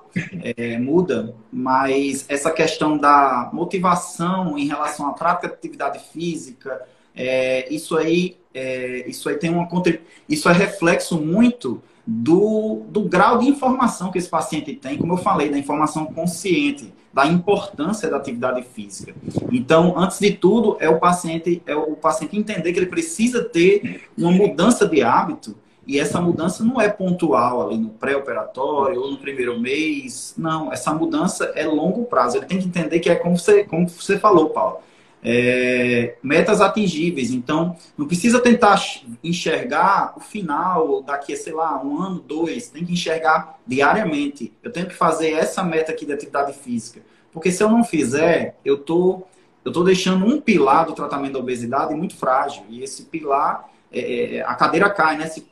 é, 0.57 0.79
muda, 0.79 1.35
mas 1.51 2.27
essa 2.29 2.51
questão 2.51 2.97
da 2.97 3.51
motivação 3.53 4.57
em 4.57 4.67
relação 4.67 5.09
à 5.09 5.13
prática 5.15 5.49
de 5.49 5.55
atividade 5.55 5.99
física, 6.13 6.83
é, 7.17 7.73
isso 7.73 7.97
aí 7.97 8.42
é, 8.55 9.09
isso 9.09 9.29
aí 9.29 9.37
tem 9.37 9.51
uma 9.51 9.69
isso 10.29 10.49
é 10.49 10.53
reflexo 10.53 11.19
muito 11.19 11.83
do, 12.07 12.83
do 12.89 13.03
grau 13.03 13.39
de 13.39 13.49
informação 13.49 14.11
que 14.11 14.19
esse 14.19 14.29
paciente 14.29 14.75
tem, 14.75 14.99
como 14.99 15.15
eu 15.15 15.19
falei, 15.19 15.49
da 15.49 15.59
informação 15.59 16.07
consciente, 16.07 16.93
da 17.13 17.27
importância 17.27 18.11
da 18.11 18.17
atividade 18.17 18.63
física. 18.63 19.15
Então, 19.51 19.99
antes 19.99 20.19
de 20.19 20.33
tudo, 20.33 20.77
é 20.81 20.89
o 20.89 20.99
paciente 20.99 21.63
é 21.67 21.77
o 21.77 21.95
paciente 21.95 22.37
entender 22.37 22.73
que 22.73 22.79
ele 22.79 22.87
precisa 22.87 23.45
ter 23.45 24.09
uma 24.17 24.33
mudança 24.33 24.87
de 24.87 25.03
hábito 25.03 25.55
e 25.87 25.99
essa 25.99 26.21
mudança 26.21 26.65
não 26.65 26.81
é 26.81 26.89
pontual 26.89 27.67
ali 27.67 27.77
no 27.77 27.91
pré-operatório 27.91 29.01
ou 29.01 29.11
no 29.11 29.19
primeiro 29.19 29.59
mês. 29.59 30.35
Não, 30.39 30.73
essa 30.73 30.95
mudança 30.95 31.53
é 31.57 31.67
longo 31.67 32.05
prazo. 32.05 32.37
Ele 32.37 32.47
tem 32.47 32.59
que 32.59 32.67
entender 32.67 33.01
que 33.01 33.11
é 33.11 33.17
como 33.17 33.37
você, 33.37 33.65
como 33.65 33.89
você 33.89 34.19
falou, 34.19 34.51
Paulo 34.51 34.79
é, 35.23 36.17
metas 36.23 36.61
atingíveis. 36.61 37.31
Então, 37.31 37.77
não 37.97 38.07
precisa 38.07 38.41
tentar 38.41 38.83
enxergar 39.23 40.15
o 40.17 40.21
final 40.21 41.03
daqui 41.03 41.33
a, 41.33 41.37
sei 41.37 41.53
lá, 41.53 41.83
um 41.83 42.01
ano, 42.01 42.21
dois. 42.21 42.69
Tem 42.69 42.85
que 42.85 42.93
enxergar 42.93 43.59
diariamente. 43.67 44.53
Eu 44.63 44.73
tenho 44.73 44.87
que 44.87 44.95
fazer 44.95 45.31
essa 45.33 45.63
meta 45.63 45.93
aqui 45.93 46.05
de 46.05 46.13
atividade 46.13 46.53
física. 46.53 47.01
Porque 47.33 47.53
se 47.53 47.63
eu 47.63 47.71
não 47.71 47.85
fizer, 47.85 48.59
eu 48.65 48.79
tô, 48.79 49.23
eu 49.65 49.73
tô 49.73 49.85
deixando 49.85 50.27
um 50.27 50.41
pilar 50.41 50.87
do 50.87 50.93
tratamento 50.93 51.35
da 51.35 51.39
obesidade 51.39 51.95
muito 51.95 52.17
frágil. 52.17 52.65
E 52.69 52.83
esse 52.83 53.05
pilar, 53.05 53.71
é, 53.93 54.37
é 54.37 54.43
a 54.43 54.55
cadeira 54.55 54.91
cai, 54.91 55.17
né? 55.17 55.27
Se 55.29 55.47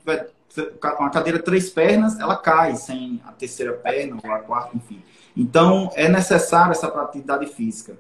uma 0.99 1.11
cadeira 1.11 1.39
três 1.39 1.71
pernas, 1.71 2.19
ela 2.19 2.37
cai 2.37 2.75
sem 2.75 3.21
a 3.25 3.31
terceira 3.31 3.73
perna 3.73 4.19
ou 4.23 4.33
a 4.33 4.41
quarta, 4.41 4.77
enfim. 4.77 5.01
Então, 5.37 5.91
é 5.95 6.09
necessário 6.09 6.73
essa 6.73 6.89
atividade 6.89 7.47
física. 7.47 7.97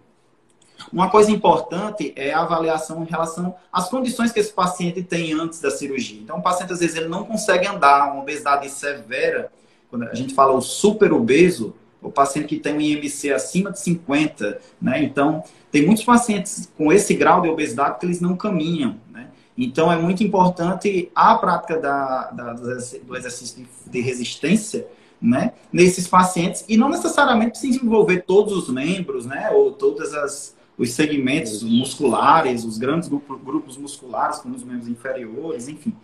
Uma 0.92 1.10
coisa 1.10 1.30
importante 1.30 2.12
é 2.16 2.32
a 2.32 2.40
avaliação 2.40 3.02
em 3.02 3.06
relação 3.06 3.54
às 3.72 3.88
condições 3.88 4.32
que 4.32 4.40
esse 4.40 4.52
paciente 4.52 5.02
tem 5.02 5.32
antes 5.32 5.60
da 5.60 5.70
cirurgia. 5.70 6.20
Então, 6.20 6.38
o 6.38 6.42
paciente, 6.42 6.72
às 6.72 6.80
vezes, 6.80 6.96
ele 6.96 7.08
não 7.08 7.24
consegue 7.24 7.66
andar, 7.66 8.12
uma 8.12 8.22
obesidade 8.22 8.68
severa, 8.68 9.50
quando 9.88 10.04
a 10.04 10.14
gente 10.14 10.34
fala 10.34 10.52
o 10.52 10.60
super 10.60 11.12
obeso, 11.12 11.74
o 12.00 12.10
paciente 12.10 12.48
que 12.48 12.58
tem 12.58 12.74
um 12.74 12.80
IMC 12.80 13.32
acima 13.32 13.70
de 13.70 13.80
50, 13.80 14.60
né? 14.80 15.02
Então, 15.02 15.42
tem 15.70 15.84
muitos 15.84 16.04
pacientes 16.04 16.70
com 16.76 16.92
esse 16.92 17.14
grau 17.14 17.42
de 17.42 17.48
obesidade 17.48 17.98
que 17.98 18.06
eles 18.06 18.20
não 18.20 18.36
caminham, 18.36 18.96
né? 19.10 19.28
Então, 19.56 19.92
é 19.92 19.96
muito 19.96 20.24
importante 20.24 21.10
a 21.14 21.34
prática 21.34 21.76
da, 21.76 22.30
da 22.30 22.52
do 22.54 23.16
exercício 23.16 23.66
de, 23.86 24.00
resistência, 24.00 24.86
né? 25.20 25.52
Nesses 25.72 26.08
pacientes, 26.08 26.64
e 26.68 26.76
não 26.76 26.88
necessariamente 26.88 27.50
precisa 27.50 27.84
envolver 27.84 28.22
todos 28.22 28.54
os 28.54 28.70
membros, 28.70 29.26
né? 29.26 29.50
Ou 29.50 29.72
todas 29.72 30.14
as, 30.14 30.56
os 30.80 30.92
segmentos 30.92 31.62
musculares, 31.62 32.64
os 32.64 32.78
grandes 32.78 33.06
grupos 33.06 33.76
musculares, 33.76 34.38
como 34.38 34.56
os 34.56 34.64
membros 34.64 34.88
inferiores, 34.88 35.68
enfim. 35.68 35.94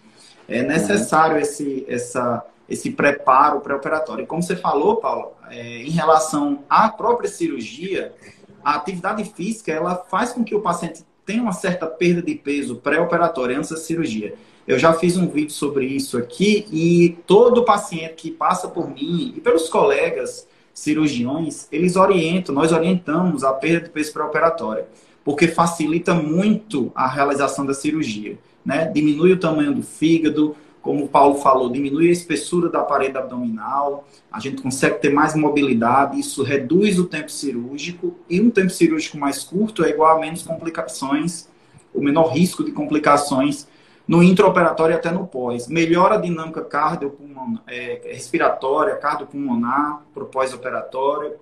É 0.47 0.63
necessário 0.63 1.39
esse, 1.39 1.87
essa, 1.89 2.45
esse 2.69 2.91
preparo 2.91 3.63
pré-operatório. 3.63 4.25
E 4.25 4.27
como 4.27 4.43
você 4.43 4.55
falou, 4.55 4.97
Paulo, 4.97 5.33
é, 5.49 5.79
em 5.79 5.89
relação 5.89 6.63
à 6.69 6.91
própria 6.91 7.27
cirurgia, 7.27 8.13
a 8.63 8.75
atividade 8.75 9.25
física 9.25 9.73
ela 9.73 9.95
faz 9.95 10.33
com 10.33 10.45
que 10.45 10.55
o 10.55 10.61
paciente 10.61 11.03
tenha 11.25 11.43
uma 11.43 11.53
certa 11.53 11.87
perda 11.87 12.21
de 12.21 12.35
peso 12.35 12.77
pré-operatória 12.77 13.57
antes 13.57 13.71
da 13.71 13.79
cirurgia. 13.79 14.35
Eu 14.69 14.79
já 14.79 14.93
fiz 14.93 15.17
um 15.17 15.27
vídeo 15.27 15.53
sobre 15.53 15.87
isso 15.87 16.19
aqui 16.19 16.67
e 16.71 17.17
todo 17.27 17.65
paciente 17.65 18.15
que 18.17 18.31
passa 18.31 18.69
por 18.69 18.91
mim 18.91 19.33
e 19.35 19.41
pelos 19.41 19.71
colegas 19.71 20.47
cirurgiões, 20.77 21.67
eles 21.73 21.97
orientam, 21.97 22.55
nós 22.55 22.71
orientamos 22.71 23.43
a 23.43 23.51
perda 23.51 23.87
de 23.87 23.91
peso 23.91 24.13
pré-operatória, 24.13 24.87
porque 25.25 25.49
facilita 25.49 26.13
muito 26.15 26.93
a 26.95 27.09
realização 27.09 27.65
da 27.65 27.73
cirurgia, 27.73 28.39
né? 28.63 28.85
Diminui 28.85 29.33
o 29.33 29.41
tamanho 29.41 29.75
do 29.75 29.83
fígado, 29.83 30.55
como 30.83 31.05
o 31.05 31.09
Paulo 31.09 31.37
falou, 31.37 31.71
diminui 31.71 32.11
a 32.11 32.13
espessura 32.13 32.69
da 32.69 32.83
parede 32.83 33.17
abdominal, 33.17 34.07
a 34.31 34.39
gente 34.39 34.61
consegue 34.61 35.01
ter 35.01 35.09
mais 35.09 35.35
mobilidade, 35.35 36.21
isso 36.21 36.43
reduz 36.43 36.99
o 36.99 37.07
tempo 37.07 37.33
cirúrgico, 37.33 38.15
e 38.29 38.39
um 38.39 38.51
tempo 38.51 38.71
cirúrgico 38.71 39.17
mais 39.17 39.43
curto 39.43 39.83
é 39.83 39.89
igual 39.89 40.19
a 40.19 40.21
menos 40.21 40.43
complicações, 40.43 41.49
o 41.95 42.03
menor 42.03 42.35
risco 42.35 42.63
de 42.63 42.71
complicações 42.71 43.67
no 44.07 44.23
intraoperatório 44.23 44.95
e 44.95 44.97
até 44.97 45.11
no 45.11 45.27
pós. 45.27 45.69
Melhora 45.69 46.15
a 46.15 46.19
dinâmica 46.19 46.63
cardiopulmonar, 46.63 47.63
é, 47.67 48.01
respiratória, 48.05 48.97
cardiopulmonar 48.97 50.03
para 50.15 50.23
o 50.23 50.27
pós-operatório, 50.27 51.35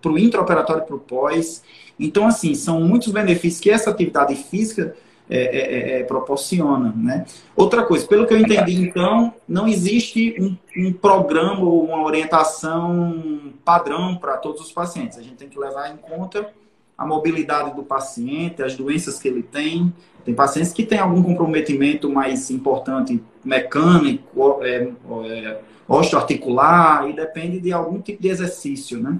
para 0.00 0.12
o 0.12 0.18
intraoperatório 0.18 0.82
e 0.82 0.86
para 0.86 0.96
o 0.96 1.00
pós. 1.00 1.62
Então, 1.98 2.26
assim, 2.26 2.54
são 2.54 2.80
muitos 2.80 3.12
benefícios 3.12 3.60
que 3.60 3.70
essa 3.70 3.90
atividade 3.90 4.34
física 4.34 4.96
é, 5.30 5.38
é, 5.38 5.58
é, 5.58 6.00
é, 6.00 6.04
proporciona, 6.04 6.92
né? 6.94 7.24
Outra 7.56 7.82
coisa, 7.82 8.06
pelo 8.06 8.26
que 8.26 8.34
eu 8.34 8.38
entendi, 8.38 8.74
então, 8.74 9.32
não 9.48 9.66
existe 9.66 10.36
um, 10.38 10.56
um 10.76 10.92
programa 10.92 11.64
ou 11.64 11.84
uma 11.84 12.04
orientação 12.04 13.54
padrão 13.64 14.16
para 14.16 14.36
todos 14.36 14.60
os 14.60 14.70
pacientes. 14.70 15.16
A 15.16 15.22
gente 15.22 15.36
tem 15.36 15.48
que 15.48 15.58
levar 15.58 15.90
em 15.90 15.96
conta 15.96 16.52
a 16.96 17.06
mobilidade 17.06 17.74
do 17.74 17.82
paciente, 17.82 18.62
as 18.62 18.76
doenças 18.76 19.18
que 19.18 19.26
ele 19.26 19.42
tem. 19.42 19.92
Tem 20.24 20.34
pacientes 20.34 20.72
que 20.72 20.84
têm 20.84 20.98
algum 20.98 21.22
comprometimento 21.22 22.08
mais 22.08 22.50
importante 22.50 23.22
mecânico, 23.44 24.60
é, 24.62 24.88
é, 25.26 25.58
osteoarticular, 25.86 27.08
e 27.08 27.12
depende 27.12 27.60
de 27.60 27.72
algum 27.72 28.00
tipo 28.00 28.22
de 28.22 28.28
exercício, 28.28 29.00
né? 29.00 29.18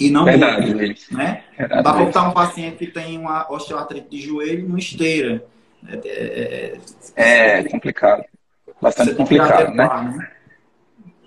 E 0.00 0.10
não 0.10 0.24
Verdade, 0.24 0.74
muito, 0.74 1.14
né? 1.14 1.44
Verdade, 1.56 1.82
Dá 1.82 1.92
para 1.92 2.04
botar 2.04 2.28
um 2.28 2.32
paciente 2.32 2.78
que 2.78 2.86
tem 2.86 3.18
uma 3.18 3.50
osteoartrite 3.52 4.08
de 4.08 4.20
joelho 4.22 4.66
numa 4.66 4.78
esteira. 4.78 5.44
É, 5.86 6.78
é, 7.14 7.58
é 7.58 7.64
complicado. 7.64 8.24
Bastante 8.80 9.14
complicado, 9.14 9.74
né? 9.74 9.86
né? 9.86 10.28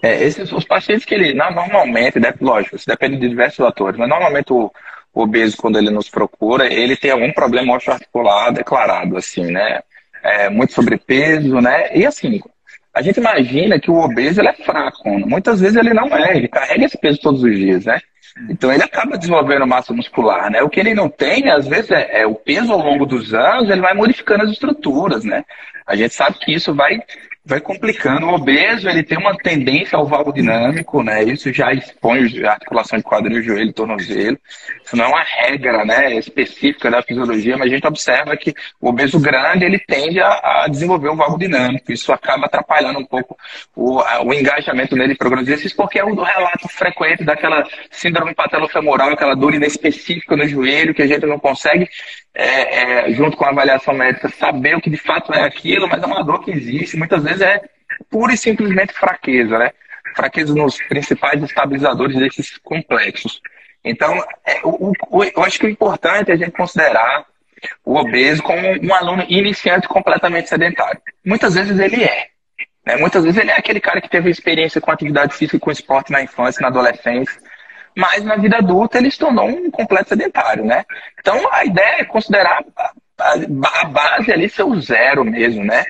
É, 0.02 0.24
esses, 0.24 0.52
os 0.52 0.66
pacientes 0.66 1.06
que 1.06 1.16
ele, 1.16 1.34
normalmente, 1.34 2.20
lógico, 2.42 2.76
isso 2.76 2.86
depende 2.88 3.18
de 3.18 3.30
diversos 3.30 3.58
fatores, 3.58 3.98
mas 3.98 4.10
normalmente 4.10 4.52
o 4.52 4.72
obeso, 5.22 5.58
quando 5.58 5.78
ele 5.78 5.90
nos 5.90 6.10
procura, 6.10 6.72
ele 6.72 6.96
tem 6.96 7.12
algum 7.12 7.32
problema 7.32 7.76
osteoarticular 7.76 8.54
declarado, 8.54 9.18
assim, 9.18 9.52
né? 9.52 9.82
É, 10.24 10.50
muito 10.50 10.74
sobrepeso, 10.74 11.62
né? 11.62 11.96
E 11.96 12.06
assim, 12.06 12.42
a 12.94 13.02
gente 13.02 13.20
imagina 13.20 13.80
que 13.80 13.92
o 13.92 14.00
obeso 14.00 14.42
ele 14.42 14.50
é 14.50 14.54
fraco. 14.54 15.10
Muitas 15.28 15.60
vezes 15.60 15.76
ele 15.76 15.94
não 15.94 16.08
é, 16.16 16.38
ele 16.38 16.48
carrega 16.48 16.86
esse 16.86 16.98
peso 16.98 17.20
todos 17.22 17.44
os 17.44 17.56
dias, 17.56 17.86
né? 17.86 18.02
Então 18.50 18.72
ele 18.72 18.84
acaba 18.84 19.18
desenvolvendo 19.18 19.66
massa 19.66 19.94
muscular, 19.94 20.50
né? 20.50 20.62
O 20.62 20.70
que 20.70 20.80
ele 20.80 20.94
não 20.94 21.10
tem, 21.10 21.50
às 21.50 21.68
vezes, 21.68 21.92
é, 21.92 22.22
é, 22.22 22.26
o 22.28 22.36
peso 22.36 22.74
ao 22.74 22.80
longo 22.80 23.06
dos 23.06 23.34
anos, 23.34 23.70
ele 23.70 23.82
vai 23.82 23.94
modificando 23.94 24.44
as 24.44 24.52
estruturas, 24.52 25.24
né? 25.24 25.44
A 25.86 25.96
gente 25.96 26.14
sabe 26.14 26.38
que 26.40 26.54
isso 26.54 26.74
vai 26.74 27.00
vai 27.46 27.62
complicando. 27.62 28.26
O 28.26 28.34
obeso, 28.34 28.90
ele 28.90 29.04
tem 29.04 29.18
uma 29.18 29.38
tendência 29.38 29.98
ao 29.98 30.06
valgo 30.06 30.34
dinâmico, 30.34 31.04
né? 31.04 31.24
Isso 31.24 31.54
já 31.54 31.72
expõe 31.72 32.44
a 32.44 32.52
articulação 32.54 32.98
de 32.98 33.04
quadril, 33.04 33.44
joelho, 33.44 33.72
tornozelo. 33.72 34.38
Isso 34.84 34.96
não 34.96 35.06
é 35.06 35.08
uma 35.08 35.24
regra, 35.24 35.86
né, 35.86 36.16
específica 36.16 36.90
da 36.90 37.04
fisiologia, 37.04 37.58
mas 37.58 37.68
a 37.68 37.76
gente 37.76 37.88
observa 37.88 38.36
que 38.36 38.54
o 38.82 38.90
obeso 38.90 39.20
grande, 39.20 39.66
ele 39.66 39.80
tende 39.80 40.20
a, 40.20 40.64
a 40.64 40.68
desenvolver 40.68 41.10
o 41.10 41.16
valgo 41.16 41.38
dinâmico. 41.38 41.92
Isso 41.92 42.12
acaba 42.12 42.48
atrapalhando 42.48 43.00
um 43.00 43.06
pouco 43.06 43.38
o, 43.76 44.00
a, 44.00 44.24
o 44.24 44.34
engajamento 44.34 44.96
nele 44.96 45.14
em 45.14 45.18
programas 45.18 45.48
exercício, 45.48 45.78
porque 45.78 46.00
é 46.00 46.04
o 46.04 46.16
relato 46.16 46.68
frequente 46.68 47.24
daquela 47.24 47.64
síndrome 47.92 48.34
patelofemoral, 48.34 49.12
aquela 49.12 49.36
dor 49.36 49.54
inespecífica 49.54 50.36
no 50.36 50.48
joelho, 50.48 50.94
que 50.94 51.04
a 51.04 51.08
gente 51.08 51.26
não 51.26 51.38
consegue 51.38 51.88
é, 52.36 53.08
é, 53.08 53.14
junto 53.14 53.38
com 53.38 53.46
a 53.46 53.50
avaliação 53.50 53.94
médica, 53.94 54.28
saber 54.28 54.76
o 54.76 54.82
que 54.82 54.90
de 54.90 54.98
fato 54.98 55.34
é 55.34 55.44
aquilo, 55.44 55.88
mas 55.88 56.04
é 56.04 56.06
uma 56.06 56.24
dor 56.24 56.44
que 56.44 56.52
existe. 56.52 56.98
Muitas 56.98 57.24
vezes 57.24 57.35
é 57.42 57.62
pura 58.10 58.34
e 58.34 58.38
simplesmente 58.38 58.94
fraqueza, 58.94 59.58
né? 59.58 59.72
Fraqueza 60.16 60.54
nos 60.54 60.78
principais 60.88 61.42
estabilizadores 61.44 62.18
desses 62.18 62.58
complexos. 62.58 63.42
Então, 63.84 64.18
é, 64.46 64.62
o, 64.64 64.94
o, 65.10 65.24
eu 65.24 65.44
acho 65.44 65.60
que 65.60 65.66
o 65.66 65.70
importante 65.70 66.32
é 66.32 66.34
a 66.34 66.38
gente 66.38 66.52
considerar 66.52 67.26
o 67.84 67.96
obeso 67.98 68.42
como 68.42 68.60
um 68.60 68.94
aluno 68.94 69.26
iniciante 69.30 69.88
completamente 69.88 70.50
sedentário. 70.50 71.00
Muitas 71.26 71.54
vezes 71.54 71.78
ele 71.80 72.04
é. 72.04 72.28
Né? 72.86 72.96
Muitas 72.98 73.24
vezes 73.24 73.40
ele 73.40 73.52
é 73.52 73.58
aquele 73.58 73.80
cara 73.80 74.02
que 74.02 74.10
teve 74.10 74.30
experiência 74.30 74.80
com 74.80 74.92
atividade 74.92 75.34
física 75.34 75.58
e 75.58 75.60
com 75.60 75.72
esporte 75.72 76.12
na 76.12 76.22
infância, 76.22 76.62
na 76.62 76.68
adolescência, 76.68 77.40
mas 77.96 78.24
na 78.24 78.36
vida 78.36 78.58
adulta 78.58 78.98
ele 78.98 79.10
se 79.10 79.18
tornou 79.18 79.48
um 79.48 79.72
completo 79.72 80.10
sedentário, 80.10 80.66
né? 80.66 80.84
Então 81.20 81.40
a 81.52 81.64
ideia 81.66 82.02
é 82.02 82.06
considerar 82.06 82.64
a, 83.18 83.86
base 83.86 84.32
ali 84.32 84.50
ser 84.50 84.64
o 84.64 84.80
zero 84.82 85.24
mesmo, 85.24 85.64
né? 85.64 85.86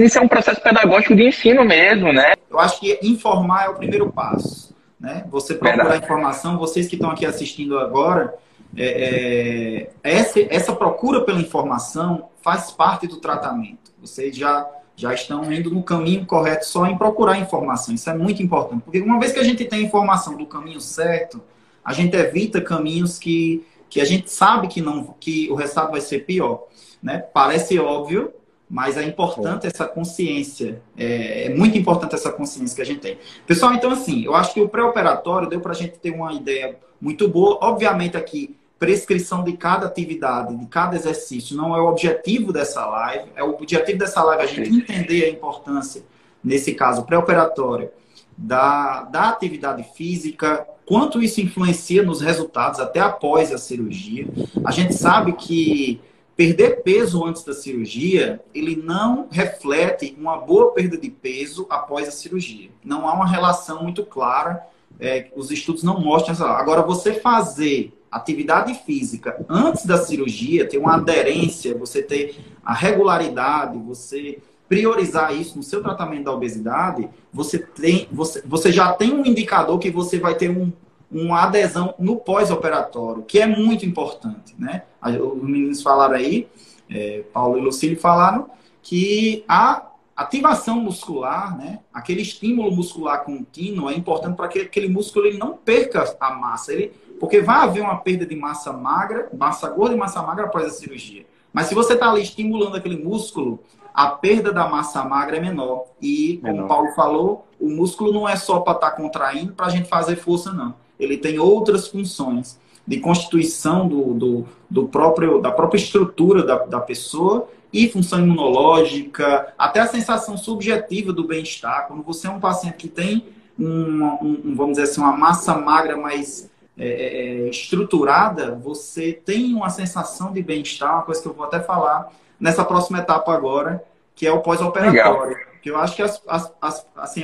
Isso 0.00 0.18
é 0.18 0.20
um 0.20 0.28
processo 0.28 0.60
pedagógico 0.60 1.14
de 1.16 1.24
ensino 1.26 1.64
mesmo, 1.64 2.12
né? 2.12 2.34
Eu 2.50 2.58
acho 2.58 2.80
que 2.80 2.98
informar 3.02 3.66
é 3.66 3.68
o 3.68 3.74
primeiro 3.74 4.12
passo, 4.12 4.74
né? 5.00 5.24
Você 5.30 5.54
procurar 5.54 5.84
Verdade. 5.84 6.04
informação, 6.04 6.58
vocês 6.58 6.86
que 6.86 6.96
estão 6.96 7.10
aqui 7.10 7.24
assistindo 7.24 7.78
agora, 7.78 8.34
é, 8.76 9.88
é, 10.02 10.16
essa, 10.16 10.40
essa 10.50 10.74
procura 10.74 11.22
pela 11.22 11.40
informação 11.40 12.28
faz 12.42 12.70
parte 12.70 13.06
do 13.06 13.16
tratamento. 13.16 13.92
Vocês 14.00 14.36
já 14.36 14.66
já 14.98 15.14
estão 15.14 15.50
indo 15.52 15.70
no 15.70 15.80
caminho 15.80 16.26
correto 16.26 16.66
só 16.66 16.84
em 16.84 16.98
procurar 16.98 17.38
informação. 17.38 17.94
Isso 17.94 18.10
é 18.10 18.14
muito 18.14 18.42
importante, 18.42 18.82
porque 18.82 18.98
uma 19.00 19.20
vez 19.20 19.30
que 19.30 19.38
a 19.38 19.44
gente 19.44 19.64
tem 19.64 19.84
informação 19.84 20.36
do 20.36 20.44
caminho 20.44 20.80
certo, 20.80 21.40
a 21.84 21.92
gente 21.92 22.16
evita 22.16 22.60
caminhos 22.60 23.16
que, 23.16 23.64
que 23.88 24.00
a 24.00 24.04
gente 24.04 24.28
sabe 24.28 24.66
que 24.66 24.80
não 24.80 25.14
que 25.20 25.48
o 25.52 25.54
resultado 25.54 25.92
vai 25.92 26.00
ser 26.00 26.24
pior, 26.26 26.64
né? 27.00 27.18
Parece 27.32 27.78
óbvio, 27.78 28.32
mas 28.68 28.96
é 28.96 29.02
importante 29.02 29.66
essa 29.66 29.86
consciência, 29.86 30.82
é, 30.96 31.46
é 31.46 31.54
muito 31.54 31.78
importante 31.78 32.14
essa 32.14 32.30
consciência 32.30 32.76
que 32.76 32.82
a 32.82 32.84
gente 32.84 33.00
tem. 33.00 33.18
Pessoal, 33.46 33.72
então 33.72 33.90
assim, 33.90 34.24
eu 34.24 34.34
acho 34.34 34.52
que 34.52 34.60
o 34.60 34.68
pré-operatório 34.68 35.48
deu 35.48 35.60
para 35.60 35.72
a 35.72 35.74
gente 35.74 35.98
ter 35.98 36.10
uma 36.10 36.32
ideia 36.32 36.76
muito 37.00 37.28
boa. 37.28 37.58
Obviamente 37.62 38.16
aqui 38.16 38.56
prescrição 38.78 39.42
de 39.42 39.54
cada 39.54 39.86
atividade, 39.86 40.54
de 40.54 40.66
cada 40.66 40.94
exercício, 40.94 41.56
não 41.56 41.76
é 41.76 41.80
o 41.80 41.88
objetivo 41.88 42.52
dessa 42.52 42.86
live. 42.86 43.30
É 43.34 43.42
o 43.42 43.50
objetivo 43.50 43.98
dessa 43.98 44.22
live 44.22 44.42
a 44.42 44.46
gente 44.46 44.70
entender 44.70 45.24
a 45.24 45.30
importância, 45.30 46.02
nesse 46.42 46.74
caso 46.74 47.02
pré-operatório, 47.02 47.90
da, 48.36 49.02
da 49.02 49.30
atividade 49.30 49.84
física, 49.96 50.64
quanto 50.86 51.20
isso 51.20 51.40
influencia 51.40 52.04
nos 52.04 52.20
resultados 52.20 52.78
até 52.78 53.00
após 53.00 53.52
a 53.52 53.58
cirurgia. 53.58 54.28
A 54.64 54.70
gente 54.70 54.94
sabe 54.94 55.32
que 55.32 56.00
perder 56.38 56.84
peso 56.84 57.24
antes 57.24 57.42
da 57.42 57.52
cirurgia, 57.52 58.40
ele 58.54 58.76
não 58.76 59.26
reflete 59.28 60.16
uma 60.16 60.36
boa 60.36 60.70
perda 60.70 60.96
de 60.96 61.10
peso 61.10 61.66
após 61.68 62.06
a 62.06 62.12
cirurgia. 62.12 62.70
Não 62.84 63.08
há 63.08 63.12
uma 63.12 63.26
relação 63.26 63.82
muito 63.82 64.06
clara, 64.06 64.64
é, 65.00 65.32
os 65.34 65.50
estudos 65.50 65.82
não 65.82 66.00
mostram 66.00 66.32
essa. 66.32 66.46
Agora, 66.46 66.80
você 66.82 67.14
fazer 67.14 67.92
atividade 68.08 68.72
física 68.86 69.44
antes 69.48 69.84
da 69.84 69.98
cirurgia, 69.98 70.64
ter 70.64 70.78
uma 70.78 70.94
aderência, 70.94 71.76
você 71.76 72.04
ter 72.04 72.38
a 72.64 72.72
regularidade, 72.72 73.76
você 73.76 74.38
priorizar 74.68 75.34
isso 75.34 75.56
no 75.56 75.62
seu 75.64 75.82
tratamento 75.82 76.26
da 76.26 76.32
obesidade, 76.32 77.10
você, 77.32 77.58
tem, 77.58 78.06
você, 78.12 78.44
você 78.46 78.70
já 78.70 78.92
tem 78.92 79.12
um 79.12 79.26
indicador 79.26 79.76
que 79.80 79.90
você 79.90 80.20
vai 80.20 80.36
ter 80.36 80.50
um, 80.50 80.72
uma 81.10 81.42
adesão 81.42 81.94
no 81.98 82.16
pós-operatório, 82.16 83.22
que 83.22 83.38
é 83.38 83.46
muito 83.46 83.86
importante. 83.86 84.54
Né? 84.58 84.82
Os 85.02 85.42
meninos 85.42 85.82
falaram 85.82 86.14
aí, 86.14 86.48
é, 86.90 87.24
Paulo 87.32 87.58
e 87.58 87.60
Lucílio 87.60 87.98
falaram, 87.98 88.50
que 88.82 89.44
a 89.48 89.88
ativação 90.16 90.80
muscular, 90.80 91.56
né, 91.56 91.80
aquele 91.92 92.22
estímulo 92.22 92.72
muscular 92.72 93.24
contínuo 93.24 93.88
é 93.88 93.94
importante 93.94 94.36
para 94.36 94.48
que 94.48 94.60
aquele 94.60 94.88
músculo 94.88 95.26
ele 95.26 95.38
não 95.38 95.56
perca 95.56 96.16
a 96.18 96.34
massa. 96.34 96.72
Ele, 96.72 96.92
porque 97.20 97.40
vai 97.40 97.64
haver 97.64 97.82
uma 97.82 97.96
perda 97.96 98.26
de 98.26 98.34
massa 98.36 98.72
magra, 98.72 99.28
massa 99.36 99.68
gorda 99.68 99.94
e 99.94 99.98
massa 99.98 100.22
magra 100.22 100.46
após 100.46 100.66
a 100.66 100.70
cirurgia. 100.70 101.26
Mas 101.52 101.66
se 101.66 101.74
você 101.74 101.94
está 101.94 102.10
ali 102.10 102.22
estimulando 102.22 102.76
aquele 102.76 103.02
músculo, 103.02 103.60
a 103.94 104.08
perda 104.08 104.52
da 104.52 104.68
massa 104.68 105.02
magra 105.04 105.36
é 105.36 105.40
menor. 105.40 105.86
E, 106.00 106.38
como 106.42 106.64
o 106.64 106.68
Paulo 106.68 106.92
falou, 106.92 107.46
o 107.58 107.68
músculo 107.68 108.12
não 108.12 108.28
é 108.28 108.36
só 108.36 108.60
para 108.60 108.74
estar 108.74 108.90
tá 108.90 108.96
contraindo 108.96 109.52
para 109.52 109.66
a 109.66 109.70
gente 109.70 109.88
fazer 109.88 110.16
força, 110.16 110.52
não. 110.52 110.74
Ele 110.98 111.16
tem 111.16 111.38
outras 111.38 111.88
funções 111.88 112.58
de 112.86 112.98
constituição 113.00 113.86
do, 113.86 114.14
do, 114.14 114.46
do 114.68 114.88
próprio, 114.88 115.40
da 115.40 115.50
própria 115.50 115.78
estrutura 115.78 116.42
da, 116.42 116.56
da 116.64 116.80
pessoa 116.80 117.48
e 117.72 117.88
função 117.88 118.20
imunológica, 118.20 119.52
até 119.58 119.80
a 119.80 119.86
sensação 119.86 120.36
subjetiva 120.38 121.12
do 121.12 121.24
bem-estar. 121.24 121.86
Quando 121.86 122.02
você 122.02 122.26
é 122.26 122.30
um 122.30 122.40
paciente 122.40 122.76
que 122.76 122.88
tem, 122.88 123.26
um, 123.58 124.04
um, 124.22 124.54
vamos 124.54 124.78
dizer 124.78 124.84
assim, 124.84 125.00
uma 125.02 125.14
massa 125.14 125.54
magra 125.54 125.96
mais 125.96 126.48
é, 126.78 126.88
é, 126.88 127.46
é, 127.46 127.48
estruturada, 127.50 128.54
você 128.54 129.12
tem 129.12 129.52
uma 129.54 129.68
sensação 129.68 130.32
de 130.32 130.42
bem-estar, 130.42 130.94
uma 130.94 131.02
coisa 131.02 131.20
que 131.20 131.28
eu 131.28 131.34
vou 131.34 131.44
até 131.44 131.60
falar 131.60 132.10
nessa 132.40 132.64
próxima 132.64 133.00
etapa 133.00 133.34
agora, 133.34 133.84
que 134.14 134.26
é 134.26 134.32
o 134.32 134.40
pós-operatório. 134.40 135.36
Eu 135.68 135.78
acho 135.78 135.96
que 135.96 136.02
as, 136.02 136.22
as, 136.26 136.52
as, 136.60 136.86
assim, 136.96 137.22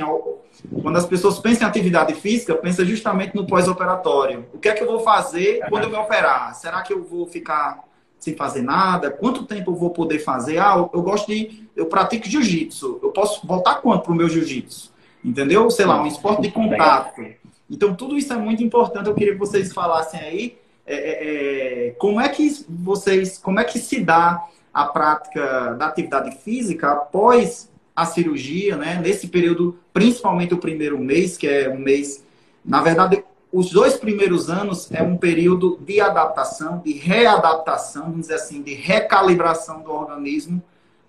quando 0.81 0.97
as 0.97 1.05
pessoas 1.05 1.39
pensam 1.39 1.67
em 1.67 1.69
atividade 1.69 2.13
física, 2.13 2.55
pensa 2.55 2.85
justamente 2.85 3.35
no 3.35 3.45
pós-operatório. 3.45 4.45
O 4.53 4.59
que 4.59 4.69
é 4.69 4.73
que 4.73 4.83
eu 4.83 4.87
vou 4.87 4.99
fazer 4.99 5.59
quando 5.69 5.83
eu 5.83 5.89
me 5.89 5.97
operar? 5.97 6.53
Será 6.55 6.81
que 6.81 6.93
eu 6.93 7.03
vou 7.03 7.27
ficar 7.27 7.83
sem 8.19 8.35
fazer 8.35 8.61
nada? 8.61 9.11
Quanto 9.11 9.45
tempo 9.45 9.71
eu 9.71 9.75
vou 9.75 9.89
poder 9.89 10.19
fazer? 10.19 10.57
Ah, 10.57 10.75
eu, 10.77 10.89
eu 10.93 11.01
gosto 11.01 11.27
de. 11.27 11.67
Eu 11.75 11.87
pratico 11.87 12.27
jiu-jitsu. 12.27 12.99
Eu 13.03 13.11
posso 13.11 13.45
voltar 13.45 13.75
quanto 13.75 14.03
para 14.03 14.11
o 14.11 14.15
meu 14.15 14.29
jiu-jitsu? 14.29 14.93
Entendeu? 15.23 15.69
Sei 15.69 15.85
lá, 15.85 16.01
um 16.01 16.07
esporte 16.07 16.43
de 16.43 16.51
contato. 16.51 17.21
Então, 17.69 17.95
tudo 17.95 18.17
isso 18.17 18.31
é 18.31 18.37
muito 18.37 18.63
importante. 18.63 19.07
Eu 19.07 19.15
queria 19.15 19.33
que 19.33 19.39
vocês 19.39 19.73
falassem 19.73 20.19
aí 20.19 20.57
é, 20.85 20.95
é, 20.95 21.87
é, 21.87 21.91
como 21.91 22.21
é 22.21 22.29
que 22.29 22.63
vocês, 22.69 23.39
como 23.39 23.59
é 23.59 23.63
que 23.63 23.79
se 23.79 23.99
dá 24.01 24.47
a 24.71 24.85
prática 24.85 25.73
da 25.73 25.87
atividade 25.87 26.35
física 26.37 26.91
após 26.91 27.71
a 27.95 28.05
cirurgia, 28.05 28.75
né? 28.75 28.99
Nesse 29.01 29.27
período, 29.27 29.77
principalmente 29.93 30.53
o 30.53 30.57
primeiro 30.57 30.99
mês, 30.99 31.37
que 31.37 31.47
é 31.47 31.69
um 31.69 31.79
mês, 31.79 32.23
na 32.63 32.81
verdade, 32.81 33.23
os 33.51 33.71
dois 33.71 33.95
primeiros 33.95 34.49
anos 34.49 34.91
é 34.91 35.01
um 35.01 35.15
período 35.15 35.79
de 35.79 36.01
adaptação, 36.01 36.81
de 36.83 36.91
readaptação, 36.91 38.03
vamos 38.03 38.21
dizer 38.21 38.33
assim, 38.33 38.61
de 38.61 38.73
recalibração 38.73 39.81
do 39.81 39.91
organismo 39.93 40.61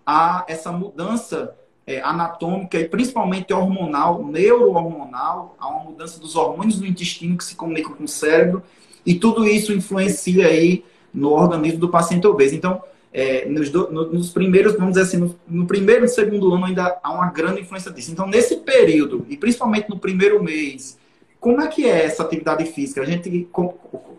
a 0.06 0.44
essa 0.46 0.70
mudança 0.70 1.56
é, 1.84 2.00
anatômica 2.00 2.78
e 2.78 2.88
principalmente 2.88 3.52
hormonal, 3.52 4.24
neurohormonal, 4.24 5.56
há 5.58 5.68
uma 5.68 5.84
mudança 5.84 6.20
dos 6.20 6.36
hormônios 6.36 6.78
do 6.78 6.86
intestino 6.86 7.36
que 7.36 7.44
se 7.44 7.56
comunicam 7.56 7.94
com 7.94 8.04
o 8.04 8.08
cérebro 8.08 8.62
e 9.04 9.14
tudo 9.14 9.44
isso 9.44 9.72
influencia 9.72 10.46
aí 10.46 10.84
no 11.12 11.30
organismo 11.30 11.80
do 11.80 11.88
paciente 11.88 12.26
obeso. 12.28 12.54
Então, 12.54 12.80
é, 13.16 13.46
nos, 13.46 13.70
do, 13.70 13.90
no, 13.90 14.12
nos, 14.12 14.28
primeiros, 14.28 14.74
vamos 14.74 14.90
dizer 14.90 15.04
assim, 15.04 15.16
no, 15.16 15.34
no, 15.48 15.66
primeiro 15.66 16.04
e 16.04 16.08
segundo 16.08 16.52
ano 16.52 16.66
ainda 16.66 16.98
há 17.02 17.10
uma 17.10 17.30
grande 17.30 17.62
influência 17.62 17.90
disso. 17.90 18.12
Então, 18.12 18.26
nesse 18.26 18.58
período, 18.58 19.24
e 19.30 19.38
principalmente 19.38 19.88
no 19.88 19.98
primeiro 19.98 20.42
mês, 20.44 20.98
como 21.40 21.62
é 21.62 21.66
que 21.66 21.88
é 21.88 22.04
essa 22.04 22.22
atividade 22.22 22.66
física? 22.66 23.00
A 23.00 23.06
gente, 23.06 23.48
como, 23.50 23.72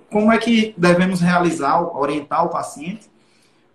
como 0.09 0.31
é 0.31 0.39
que 0.39 0.73
devemos 0.75 1.21
realizar, 1.21 1.79
orientar 1.95 2.43
o 2.43 2.49
paciente 2.49 3.07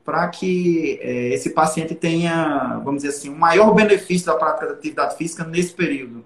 para 0.05 0.27
que 0.27 0.99
é, 1.01 1.29
esse 1.29 1.51
paciente 1.51 1.95
tenha, 1.95 2.81
vamos 2.85 3.05
dizer 3.05 3.17
assim, 3.17 3.31
um 3.31 3.39
maior 3.39 3.73
benefício 3.73 4.27
da 4.27 4.35
prática 4.35 4.67
da 4.67 4.73
atividade 4.73 5.17
física 5.17 5.45
nesse 5.45 5.73
período? 5.73 6.25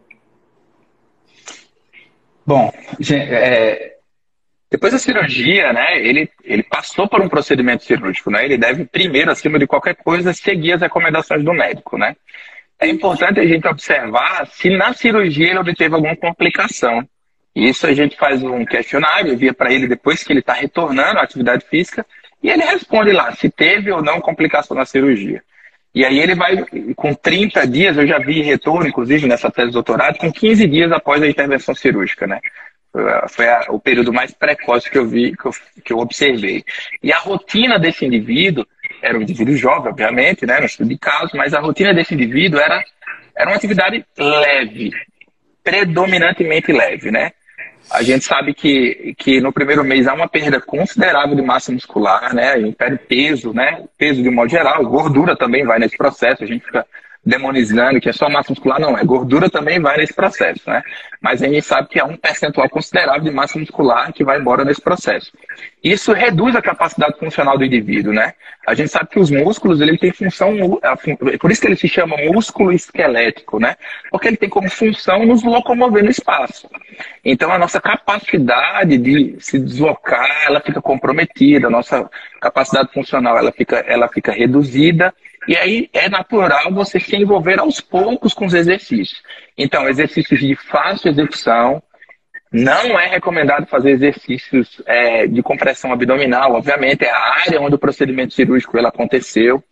Bom, 2.47 2.73
é, 3.13 3.96
depois 4.71 4.93
da 4.93 4.99
cirurgia, 4.99 5.73
né, 5.73 5.99
ele, 5.99 6.29
ele 6.43 6.63
passou 6.63 7.09
por 7.09 7.21
um 7.21 7.29
procedimento 7.29 7.85
cirúrgico, 7.85 8.31
né? 8.31 8.45
Ele 8.45 8.59
deve 8.59 8.85
primeiro, 8.85 9.31
acima 9.31 9.59
de 9.59 9.67
qualquer 9.67 9.95
coisa, 9.95 10.33
seguir 10.33 10.73
as 10.73 10.81
recomendações 10.81 11.45
do 11.45 11.53
médico, 11.53 11.97
né? 11.97 12.17
É 12.79 12.89
importante 12.89 13.41
a 13.41 13.47
gente 13.47 13.67
observar 13.67 14.47
se 14.49 14.69
na 14.71 14.93
cirurgia 14.93 15.51
ele 15.51 15.59
obteve 15.59 15.95
alguma 15.95 16.17
complicação. 16.17 17.09
Isso 17.55 17.87
a 17.87 17.95
gente 17.95 18.17
faz 18.17 18.43
um 18.43 18.65
questionário, 18.67 19.33
envia 19.33 19.55
para 19.55 19.73
ele 19.73 19.87
depois 19.87 20.23
que 20.23 20.33
ele 20.33 20.41
está 20.41 20.53
retornando 20.53 21.19
à 21.19 21.23
atividade 21.23 21.65
física 21.65 22.05
e 22.43 22.51
ele 22.51 22.63
responde 22.63 23.13
lá 23.13 23.33
se 23.33 23.49
teve 23.49 23.91
ou 23.91 24.03
não 24.03 24.21
complicação 24.21 24.77
na 24.77 24.85
cirurgia. 24.85 25.43
E 25.95 26.05
aí 26.05 26.19
ele 26.19 26.35
vai, 26.35 26.63
com 26.95 27.15
30 27.15 27.67
dias, 27.67 27.97
eu 27.97 28.07
já 28.07 28.19
vi 28.19 28.43
retorno, 28.43 28.87
inclusive, 28.87 29.27
nessa 29.27 29.51
tese 29.51 29.69
de 29.69 29.73
doutorado, 29.73 30.19
com 30.19 30.31
15 30.31 30.67
dias 30.67 30.93
após 30.93 31.23
a 31.23 31.27
intervenção 31.27 31.75
cirúrgica, 31.75 32.27
né? 32.27 32.39
Foi 33.29 33.49
a, 33.49 33.67
o 33.69 33.79
período 33.79 34.13
mais 34.13 34.33
precoce 34.33 34.91
que 34.91 34.99
eu 34.99 35.07
vi, 35.07 35.37
que 35.37 35.47
eu, 35.47 35.53
que 35.85 35.93
eu 35.93 35.99
observei. 35.99 36.65
E 37.03 37.13
a 37.13 37.19
rotina 37.19 37.79
desse 37.79 38.05
indivíduo, 38.05 38.67
era 39.03 39.19
um 39.19 39.23
indivíduo 39.23 39.57
jovem, 39.57 39.91
obviamente, 39.91 40.47
né? 40.47 40.59
No 40.59 40.67
estudo 40.67 40.89
de 40.89 40.99
caso, 40.99 41.37
mas 41.37 41.55
a 41.55 41.61
rotina 41.61 41.93
desse 41.93 42.15
indivíduo 42.15 42.61
era, 42.61 42.83
era 43.37 43.51
uma 43.51 43.57
atividade 43.57 44.05
leve, 44.17 44.91
predominantemente 45.63 46.73
leve, 46.73 47.11
né? 47.11 47.33
A 47.91 48.03
gente 48.03 48.25
sabe 48.25 48.53
que, 48.53 49.15
que 49.17 49.41
no 49.41 49.53
primeiro 49.53 49.85
mês 49.85 50.09
há 50.09 50.15
uma 50.15 50.29
perda 50.29 50.61
considerável 50.61 51.37
de 51.37 51.43
massa 51.43 51.71
muscular, 51.71 52.35
né? 52.35 52.53
A 52.53 52.61
gente 52.61 52.75
perde 52.75 52.99
peso, 52.99 53.53
né? 53.53 53.85
Peso 53.97 54.23
de 54.23 54.31
modo 54.31 54.49
geral, 54.49 54.85
gordura 54.85 55.37
também 55.37 55.65
vai 55.65 55.79
nesse 55.79 55.97
processo, 55.97 56.43
a 56.43 56.47
gente 56.47 56.65
fica 56.65 56.85
demonizando 57.27 58.01
que 58.01 58.09
é 58.09 58.13
só 58.13 58.31
massa 58.31 58.53
muscular, 58.53 58.81
não, 58.81 58.97
é 58.97 59.03
gordura 59.03 59.51
também 59.51 59.81
vai 59.81 59.97
nesse 59.97 60.15
processo, 60.15 60.63
né? 60.71 60.81
Mas 61.21 61.43
a 61.43 61.49
gente 61.49 61.63
sabe 61.63 61.89
que 61.89 61.99
há 61.99 62.05
um 62.05 62.17
percentual 62.17 62.69
considerável 62.71 63.25
de 63.25 63.33
massa 63.33 63.59
muscular 63.59 64.13
que 64.13 64.23
vai 64.23 64.39
embora 64.39 64.65
nesse 64.65 64.81
processo. 64.81 65.33
Isso 65.83 66.13
reduz 66.13 66.55
a 66.55 66.63
capacidade 66.63 67.19
funcional 67.19 67.59
do 67.59 67.65
indivíduo, 67.65 68.13
né? 68.13 68.35
A 68.65 68.75
gente 68.75 68.91
sabe 68.91 69.09
que 69.09 69.19
os 69.19 69.29
músculos, 69.29 69.81
ele 69.81 69.99
tem 69.99 70.13
função, 70.13 70.79
por 71.41 71.51
isso 71.51 71.61
que 71.61 71.67
ele 71.67 71.77
se 71.77 71.89
chama 71.89 72.17
músculo 72.17 72.73
esquelético, 72.73 73.59
né? 73.59 73.75
Porque 74.09 74.29
ele 74.29 74.37
tem 74.37 74.49
como 74.49 74.71
função 74.71 75.27
nos 75.27 75.43
locomover 75.43 76.05
no 76.05 76.11
espaço. 76.11 76.71
Então 77.25 77.51
a 77.51 77.59
nossa 77.59 77.81
capacidade 77.81 78.99
de 78.99 79.35
se 79.41 79.59
deslocar, 79.59 80.45
ela 80.47 80.61
fica 80.61 80.81
comprometida, 80.81 81.67
a 81.67 81.71
nossa 81.71 82.09
capacidade 82.41 82.93
funcional, 82.93 83.37
ela 83.37 83.51
fica, 83.51 83.79
ela 83.79 84.09
fica 84.09 84.31
reduzida 84.31 85.13
e 85.47 85.57
aí 85.57 85.89
é 85.93 86.09
natural 86.09 86.73
você 86.73 86.99
se 86.99 87.17
envolver 87.17 87.59
aos 87.59 87.81
poucos 87.81 88.35
com 88.35 88.47
os 88.47 88.55
exercícios. 88.55 89.23
Então, 89.57 89.89
exercícios 89.89 90.41
de 90.41 90.57
fácil 90.57 91.11
execução. 91.11 91.83
Não 92.53 92.99
é 92.99 93.07
recomendado 93.09 93.67
fazer 93.67 93.91
exercícios 93.91 94.81
é, 94.87 95.27
de 95.27 95.43
compressão 95.43 95.93
abdominal. 95.93 96.55
Obviamente, 96.55 97.05
é 97.05 97.11
a 97.11 97.35
área 97.41 97.61
onde 97.61 97.75
o 97.75 97.79
procedimento 97.79 98.35
cirúrgico 98.35 98.77
ele 98.77 98.87
aconteceu. 98.87 99.63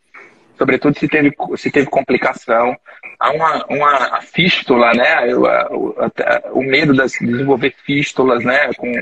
Sobretudo 0.56 0.98
se 0.98 1.08
teve, 1.08 1.32
se 1.56 1.70
teve 1.70 1.86
complicação. 1.88 2.76
Há 3.18 3.30
uma, 3.30 3.64
uma 3.68 4.20
fístula, 4.20 4.92
né? 4.92 5.34
O, 5.34 5.42
o, 5.76 6.60
o 6.60 6.62
medo 6.62 6.92
de 6.92 7.26
desenvolver 7.26 7.74
fístulas, 7.84 8.44
né? 8.44 8.72
Com, 8.74 8.92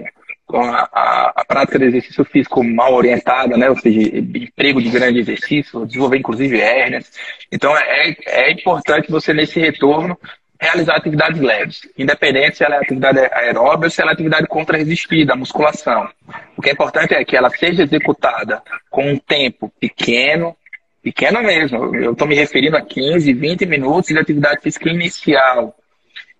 a, 0.56 0.88
a, 0.92 1.32
a, 1.36 1.44
prática 1.44 1.78
de 1.78 1.86
exercício 1.86 2.24
físico 2.24 2.62
mal 2.62 2.94
orientada, 2.94 3.56
né? 3.56 3.68
ou 3.68 3.76
seja, 3.78 4.00
emprego 4.16 4.80
de 4.80 4.90
grande 4.90 5.20
exercício, 5.20 5.86
desenvolver 5.86 6.18
inclusive 6.18 6.60
hérnias. 6.60 7.10
Então 7.50 7.76
é, 7.76 8.14
é 8.26 8.52
importante 8.52 9.10
você 9.10 9.32
nesse 9.32 9.60
retorno 9.60 10.18
realizar 10.62 10.96
atividades 10.96 11.40
leves, 11.40 11.80
independente 11.98 12.58
se 12.58 12.64
ela 12.64 12.76
é 12.76 12.78
atividade 12.78 13.18
aeróbica 13.32 13.86
ou 13.86 13.90
se 13.90 14.00
ela 14.00 14.12
é 14.12 14.14
atividade 14.14 14.46
contra-resistida, 14.46 15.34
musculação. 15.34 16.08
O 16.56 16.62
que 16.62 16.70
é 16.70 16.72
importante 16.72 17.14
é 17.14 17.24
que 17.24 17.36
ela 17.36 17.50
seja 17.50 17.82
executada 17.82 18.62
com 18.88 19.10
um 19.10 19.18
tempo 19.18 19.72
pequeno, 19.80 20.56
pequeno 21.02 21.42
mesmo. 21.42 21.96
Eu 21.96 22.12
estou 22.12 22.28
me 22.28 22.36
referindo 22.36 22.76
a 22.76 22.80
15, 22.80 23.32
20 23.32 23.66
minutos 23.66 24.06
de 24.06 24.18
atividade 24.18 24.60
física 24.62 24.88
inicial, 24.88 25.74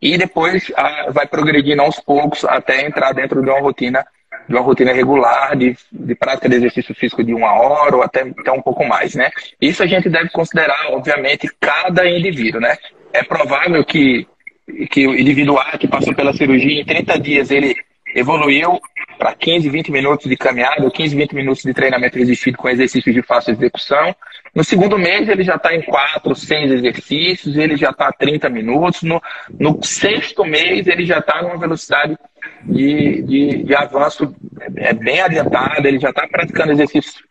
e 0.03 0.19
depois 0.19 0.71
a, 0.77 1.11
vai 1.11 1.27
progredindo 1.27 1.81
aos 1.81 2.01
poucos 2.01 2.45
até 2.45 2.85
entrar 2.85 3.13
dentro 3.13 3.41
de 3.41 3.49
uma 3.49 3.61
rotina 3.61 4.05
de 4.49 4.55
uma 4.55 4.63
rotina 4.63 4.93
regular 4.93 5.57
de, 5.57 5.77
de 5.93 6.15
prática 6.17 6.49
de 6.49 6.57
exercício 6.57 6.93
físico 6.97 7.23
de 7.23 7.33
uma 7.33 7.53
hora 7.53 7.97
ou 7.97 8.03
até, 8.03 8.23
até 8.23 8.51
um 8.51 8.61
pouco 8.61 8.85
mais, 8.85 9.15
né? 9.15 9.31
Isso 9.61 9.85
a 9.85 9.87
gente 9.87 10.09
deve 10.09 10.31
considerar, 10.31 10.89
obviamente, 10.91 11.49
cada 11.61 12.09
indivíduo, 12.09 12.61
né? 12.61 12.77
É 13.13 13.23
provável 13.23 13.85
que, 13.85 14.27
que 14.91 15.07
o 15.07 15.15
indivíduo 15.15 15.59
A 15.59 15.79
que 15.79 15.87
passou 15.87 16.13
pela 16.13 16.33
cirurgia 16.33 16.81
em 16.81 16.85
30 16.85 17.21
dias 17.21 17.51
ele 17.53 17.77
evoluiu 18.17 18.81
para 19.23 19.35
15, 19.37 19.69
20 19.69 19.93
minutos 19.93 20.29
de 20.29 20.37
caminhada, 20.37 20.83
ou 20.83 20.91
15, 20.91 21.15
20 21.15 21.33
minutos 21.33 21.63
de 21.63 21.73
treinamento 21.73 22.19
resistido 22.19 22.59
com 22.59 22.69
exercícios 22.69 23.15
de 23.15 23.23
fácil 23.23 23.53
execução. 23.53 24.13
No 24.53 24.65
segundo 24.65 24.99
mês, 24.99 25.29
ele 25.29 25.45
já 25.45 25.55
está 25.55 25.73
em 25.73 25.81
4, 25.81 26.35
6 26.35 26.73
exercícios, 26.73 27.57
ele 27.57 27.77
já 27.77 27.91
está 27.91 28.09
a 28.09 28.13
30 28.13 28.51
minutos. 28.51 29.05
No, 29.05 29.23
no 29.61 29.79
sexto 29.81 30.45
mês, 30.45 30.89
ele 30.89 31.07
já 31.07 31.21
está 31.21 31.41
numa 31.41 31.57
velocidade 31.57 32.19
de, 32.65 33.23
de, 33.23 33.63
de 33.63 33.75
avanço 33.77 34.35
é 34.75 34.93
bem 34.93 35.21
adiantada, 35.21 35.87
ele 35.87 36.01
já 36.01 36.11
está 36.11 36.27
praticando 36.27 36.73
exercícios 36.73 37.23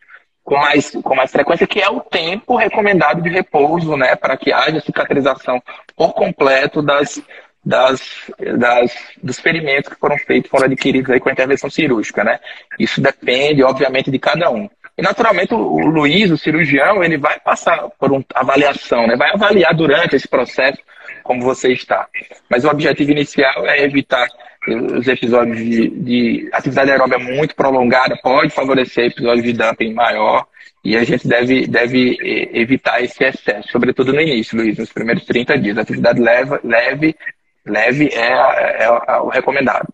com 0.42 0.56
mais, 0.56 0.90
com 0.90 1.14
mais 1.14 1.30
frequência, 1.30 1.66
que 1.66 1.82
é 1.82 1.90
o 1.90 2.00
tempo 2.00 2.56
recomendado 2.56 3.20
de 3.20 3.28
repouso, 3.28 3.98
né, 3.98 4.16
para 4.16 4.34
que 4.38 4.50
haja 4.50 4.80
cicatrização 4.80 5.62
por 5.94 6.14
completo 6.14 6.80
das, 6.80 7.22
das, 7.64 8.30
das, 8.58 8.92
dos 9.22 9.38
ferimentos 9.38 9.92
que 9.92 9.98
foram 9.98 10.18
feitos, 10.18 10.50
foram 10.50 10.66
adquiridos 10.66 11.10
aí 11.10 11.20
com 11.20 11.28
a 11.28 11.32
intervenção 11.32 11.70
cirúrgica, 11.70 12.24
né? 12.24 12.40
Isso 12.78 13.00
depende, 13.00 13.62
obviamente, 13.62 14.10
de 14.10 14.18
cada 14.18 14.50
um. 14.50 14.68
E, 14.96 15.02
naturalmente, 15.02 15.54
o 15.54 15.86
Luiz, 15.86 16.30
o 16.30 16.36
cirurgião, 16.36 17.02
ele 17.02 17.16
vai 17.16 17.40
passar 17.40 17.88
por 17.98 18.12
uma 18.12 18.24
avaliação, 18.34 19.06
né? 19.06 19.16
vai 19.16 19.30
avaliar 19.32 19.74
durante 19.74 20.16
esse 20.16 20.28
processo 20.28 20.78
como 21.22 21.42
você 21.42 21.72
está. 21.72 22.06
Mas 22.50 22.64
o 22.64 22.68
objetivo 22.68 23.10
inicial 23.12 23.66
é 23.66 23.82
evitar 23.82 24.28
os 24.68 25.08
episódios 25.08 25.56
de, 25.56 25.88
de 25.88 26.50
atividade 26.52 26.90
aeróbica 26.90 27.18
muito 27.18 27.54
prolongada, 27.54 28.16
pode 28.22 28.52
favorecer 28.52 29.06
episódios 29.06 29.44
de 29.44 29.52
dumping 29.52 29.94
maior, 29.94 30.46
e 30.84 30.96
a 30.96 31.04
gente 31.04 31.26
deve, 31.26 31.66
deve 31.66 32.18
evitar 32.52 33.02
esse 33.02 33.24
excesso, 33.24 33.68
sobretudo 33.70 34.12
no 34.12 34.20
início, 34.20 34.58
Luiz, 34.58 34.76
nos 34.76 34.92
primeiros 34.92 35.24
30 35.24 35.58
dias. 35.58 35.78
Atividade 35.78 36.20
leve, 36.20 36.58
leve, 36.64 37.16
leve 37.66 38.08
é, 38.08 38.84
é, 38.84 38.84
é 38.84 39.16
o 39.18 39.28
recomendado. 39.28 39.88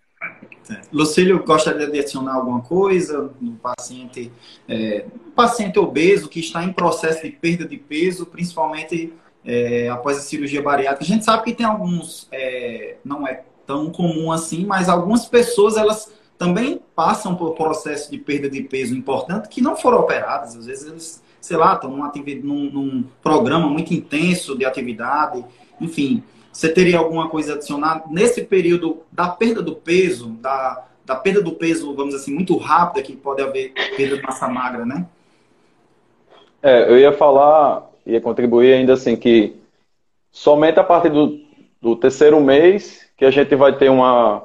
Lucílio, 0.92 1.42
gostaria 1.44 1.86
de 1.86 1.98
adicionar 1.98 2.34
alguma 2.34 2.60
coisa 2.60 3.30
no 3.40 3.52
paciente, 3.52 4.30
é, 4.68 5.06
paciente 5.34 5.78
obeso 5.78 6.28
que 6.28 6.40
está 6.40 6.62
em 6.62 6.72
processo 6.72 7.22
de 7.22 7.30
perda 7.30 7.66
de 7.66 7.76
peso, 7.76 8.26
principalmente 8.26 9.12
é, 9.44 9.88
após 9.88 10.18
a 10.18 10.20
cirurgia 10.20 10.62
bariátrica. 10.62 11.04
A 11.04 11.06
gente 11.06 11.24
sabe 11.24 11.44
que 11.44 11.54
tem 11.54 11.66
alguns, 11.66 12.28
é, 12.30 12.96
não 13.04 13.26
é 13.26 13.44
tão 13.66 13.90
comum 13.90 14.30
assim, 14.30 14.66
mas 14.66 14.88
algumas 14.88 15.26
pessoas 15.26 15.76
elas 15.76 16.12
também 16.36 16.80
passam 16.94 17.34
por 17.34 17.54
processo 17.54 18.10
de 18.10 18.18
perda 18.18 18.48
de 18.48 18.62
peso 18.62 18.94
importante 18.94 19.48
que 19.48 19.60
não 19.60 19.76
foram 19.76 19.98
operadas. 19.98 20.56
Às 20.56 20.66
vezes 20.66 20.86
eles, 20.86 21.22
sei 21.40 21.56
lá, 21.56 21.74
estão 21.74 21.90
num, 21.90 22.70
num 22.70 23.04
programa 23.22 23.68
muito 23.68 23.92
intenso 23.92 24.56
de 24.56 24.64
atividade, 24.64 25.44
enfim. 25.80 26.22
Você 26.58 26.68
teria 26.68 26.98
alguma 26.98 27.28
coisa 27.28 27.52
a 27.52 27.54
adicionar 27.54 28.02
nesse 28.10 28.42
período 28.42 29.04
da 29.12 29.28
perda 29.28 29.62
do 29.62 29.76
peso, 29.76 30.30
da, 30.40 30.86
da 31.04 31.14
perda 31.14 31.40
do 31.40 31.52
peso, 31.52 31.94
vamos 31.94 32.16
assim, 32.16 32.34
muito 32.34 32.56
rápida, 32.56 33.00
que 33.00 33.14
pode 33.14 33.40
haver 33.40 33.72
perda 33.96 34.16
de 34.16 34.22
massa 34.24 34.48
magra, 34.48 34.84
né? 34.84 35.06
É, 36.60 36.90
eu 36.90 36.98
ia 36.98 37.12
falar, 37.12 37.88
ia 38.04 38.20
contribuir 38.20 38.72
ainda 38.72 38.94
assim, 38.94 39.14
que 39.14 39.54
somente 40.32 40.80
a 40.80 40.82
partir 40.82 41.10
do, 41.10 41.38
do 41.80 41.94
terceiro 41.94 42.40
mês 42.40 43.08
que 43.16 43.24
a 43.24 43.30
gente 43.30 43.54
vai 43.54 43.78
ter 43.78 43.88
uma. 43.88 44.42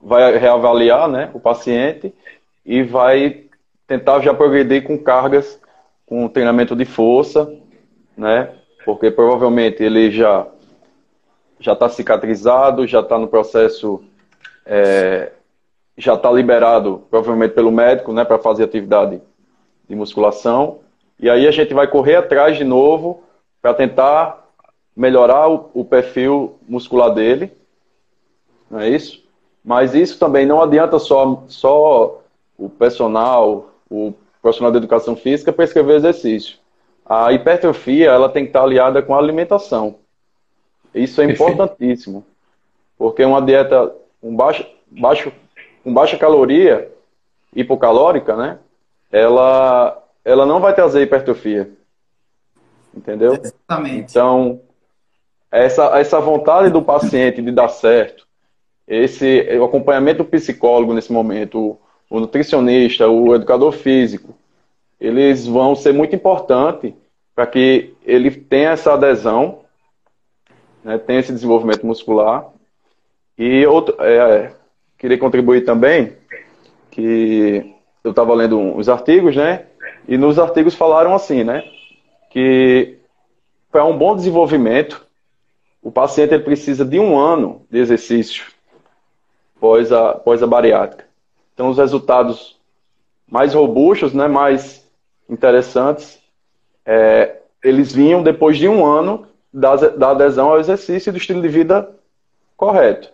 vai 0.00 0.38
reavaliar 0.38 1.08
né, 1.08 1.32
o 1.34 1.40
paciente 1.40 2.14
e 2.64 2.84
vai 2.84 3.42
tentar 3.88 4.20
já 4.20 4.32
progredir 4.32 4.84
com 4.84 4.96
cargas, 4.96 5.60
com 6.06 6.28
treinamento 6.28 6.76
de 6.76 6.84
força, 6.84 7.52
né? 8.16 8.54
Porque 8.84 9.10
provavelmente 9.10 9.82
ele 9.82 10.12
já 10.12 10.46
já 11.58 11.72
está 11.72 11.88
cicatrizado, 11.88 12.86
já 12.86 13.00
está 13.00 13.18
no 13.18 13.28
processo, 13.28 14.02
é, 14.64 15.32
já 15.96 16.14
está 16.14 16.30
liberado, 16.30 17.04
provavelmente 17.10 17.54
pelo 17.54 17.72
médico, 17.72 18.12
né, 18.12 18.24
para 18.24 18.38
fazer 18.38 18.64
atividade 18.64 19.20
de 19.88 19.94
musculação. 19.94 20.80
E 21.18 21.30
aí 21.30 21.46
a 21.46 21.50
gente 21.50 21.72
vai 21.72 21.86
correr 21.86 22.16
atrás 22.16 22.56
de 22.56 22.64
novo 22.64 23.22
para 23.62 23.72
tentar 23.72 24.46
melhorar 24.94 25.48
o, 25.48 25.70
o, 25.74 25.84
perfil 25.84 26.58
muscular 26.68 27.12
dele, 27.12 27.52
não 28.70 28.80
é 28.80 28.88
isso? 28.88 29.24
Mas 29.64 29.94
isso 29.94 30.18
também 30.18 30.46
não 30.46 30.62
adianta 30.62 30.98
só, 30.98 31.44
só 31.48 32.22
o 32.56 32.68
personal, 32.68 33.70
o 33.90 34.14
profissional 34.40 34.70
de 34.70 34.78
educação 34.78 35.16
física 35.16 35.52
prescrever 35.52 35.96
exercício. 35.96 36.58
A 37.04 37.32
hipertrofia 37.32 38.10
ela 38.10 38.28
tem 38.28 38.44
que 38.44 38.50
estar 38.50 38.62
aliada 38.62 39.02
com 39.02 39.14
a 39.14 39.18
alimentação. 39.18 39.96
Isso 40.96 41.20
é 41.20 41.24
importantíssimo, 41.24 42.24
porque 42.98 43.24
uma 43.24 43.42
dieta 43.42 43.94
com 44.20 44.34
baixa, 44.34 44.66
baixo, 44.90 45.32
com 45.84 45.92
baixa 45.92 46.16
caloria, 46.16 46.90
hipocalórica, 47.54 48.34
né? 48.34 48.58
Ela, 49.12 50.02
ela 50.24 50.44
não 50.44 50.60
vai 50.60 50.74
trazer 50.74 51.02
hipertrofia. 51.02 51.70
Entendeu? 52.94 53.34
Exatamente. 53.34 54.10
Então, 54.10 54.60
essa, 55.50 55.98
essa 55.98 56.18
vontade 56.20 56.70
do 56.70 56.82
paciente 56.82 57.42
de 57.42 57.52
dar 57.52 57.68
certo, 57.68 58.26
esse 58.88 59.46
o 59.58 59.64
acompanhamento 59.64 60.22
do 60.22 60.28
psicólogo 60.28 60.94
nesse 60.94 61.12
momento, 61.12 61.58
o, 61.58 61.80
o 62.08 62.20
nutricionista, 62.20 63.08
o 63.08 63.34
educador 63.34 63.72
físico, 63.72 64.34
eles 65.00 65.46
vão 65.46 65.74
ser 65.74 65.92
muito 65.92 66.16
importantes 66.16 66.94
para 67.34 67.46
que 67.46 67.94
ele 68.04 68.30
tenha 68.30 68.70
essa 68.70 68.94
adesão, 68.94 69.60
né, 70.86 70.98
tenha 70.98 71.18
esse 71.18 71.32
desenvolvimento 71.32 71.84
muscular. 71.84 72.48
E 73.36 73.66
outro, 73.66 73.96
é, 74.00 74.52
queria 74.96 75.18
contribuir 75.18 75.64
também 75.64 76.16
que 76.92 77.74
eu 78.04 78.12
estava 78.12 78.32
lendo 78.32 78.56
uns 78.56 78.88
artigos, 78.88 79.34
né? 79.34 79.66
E 80.06 80.16
nos 80.16 80.38
artigos 80.38 80.76
falaram 80.76 81.12
assim, 81.12 81.42
né? 81.42 81.64
Que 82.30 82.98
para 83.70 83.84
um 83.84 83.98
bom 83.98 84.14
desenvolvimento, 84.14 85.04
o 85.82 85.90
paciente 85.90 86.32
ele 86.32 86.44
precisa 86.44 86.84
de 86.84 87.00
um 87.00 87.18
ano 87.18 87.66
de 87.68 87.78
exercício 87.78 88.46
pós 89.58 89.90
a, 89.90 90.14
pós 90.14 90.40
a 90.40 90.46
bariátrica. 90.46 91.04
Então, 91.52 91.68
os 91.68 91.78
resultados 91.78 92.56
mais 93.28 93.54
robustos, 93.54 94.14
né, 94.14 94.28
mais 94.28 94.88
interessantes, 95.28 96.20
é, 96.84 97.38
eles 97.62 97.92
vinham 97.92 98.22
depois 98.22 98.56
de 98.56 98.68
um 98.68 98.86
ano 98.86 99.26
da, 99.52 99.76
da 99.76 100.10
adesão 100.10 100.50
ao 100.50 100.60
exercício 100.60 101.10
e 101.10 101.12
do 101.12 101.18
estilo 101.18 101.42
de 101.42 101.48
vida 101.48 101.88
correto. 102.56 103.10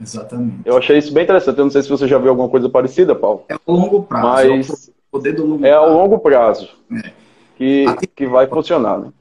Exatamente. 0.00 0.60
Eu 0.64 0.76
achei 0.78 0.96
isso 0.96 1.12
bem 1.12 1.24
interessante. 1.24 1.58
Eu 1.58 1.64
não 1.64 1.70
sei 1.70 1.82
se 1.82 1.88
você 1.88 2.08
já 2.08 2.18
viu 2.18 2.30
alguma 2.30 2.48
coisa 2.48 2.68
parecida, 2.68 3.14
Paulo. 3.14 3.44
É 3.48 3.56
o 3.66 3.72
longo 3.72 4.02
prazo. 4.02 4.26
Mas 4.26 4.88
é 4.88 4.90
o 4.90 4.94
poder 5.10 5.32
do 5.34 5.44
longo 5.44 5.64
é 5.64 5.70
prazo. 5.70 5.84
ao 5.84 5.92
longo 5.92 6.18
prazo 6.18 6.70
é. 6.92 7.12
que, 7.56 8.06
que 8.16 8.26
vai 8.26 8.46
funcionar. 8.46 8.98
Né? 8.98 9.12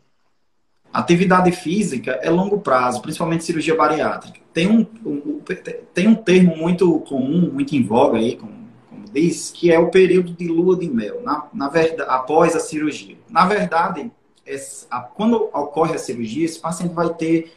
Atividade 0.92 1.52
física 1.52 2.20
é 2.22 2.30
longo 2.30 2.60
prazo, 2.60 3.02
principalmente 3.02 3.44
cirurgia 3.44 3.76
bariátrica. 3.76 4.40
Tem 4.54 4.68
um, 4.68 4.86
um, 5.06 5.42
tem 5.94 6.08
um 6.08 6.16
termo 6.16 6.56
muito 6.56 7.00
comum, 7.02 7.52
muito 7.54 7.76
em 7.76 7.84
voga 7.84 8.18
aí, 8.18 8.38
como, 8.38 8.54
como 8.90 9.06
diz, 9.14 9.52
que 9.52 9.72
é 9.72 9.78
o 9.78 9.92
período 9.92 10.32
de 10.32 10.48
lua 10.48 10.76
de 10.76 10.90
mel, 10.90 11.22
na, 11.24 11.46
na 11.54 11.70
verdade, 11.70 12.10
após 12.10 12.56
a 12.56 12.60
cirurgia. 12.60 13.18
Na 13.30 13.46
verdade, 13.46 14.12
quando 15.16 15.50
ocorre 15.54 15.96
a 15.96 15.98
cirurgia, 15.98 16.46
esse 16.46 16.60
paciente 16.60 16.94
vai 16.94 17.14
ter 17.14 17.54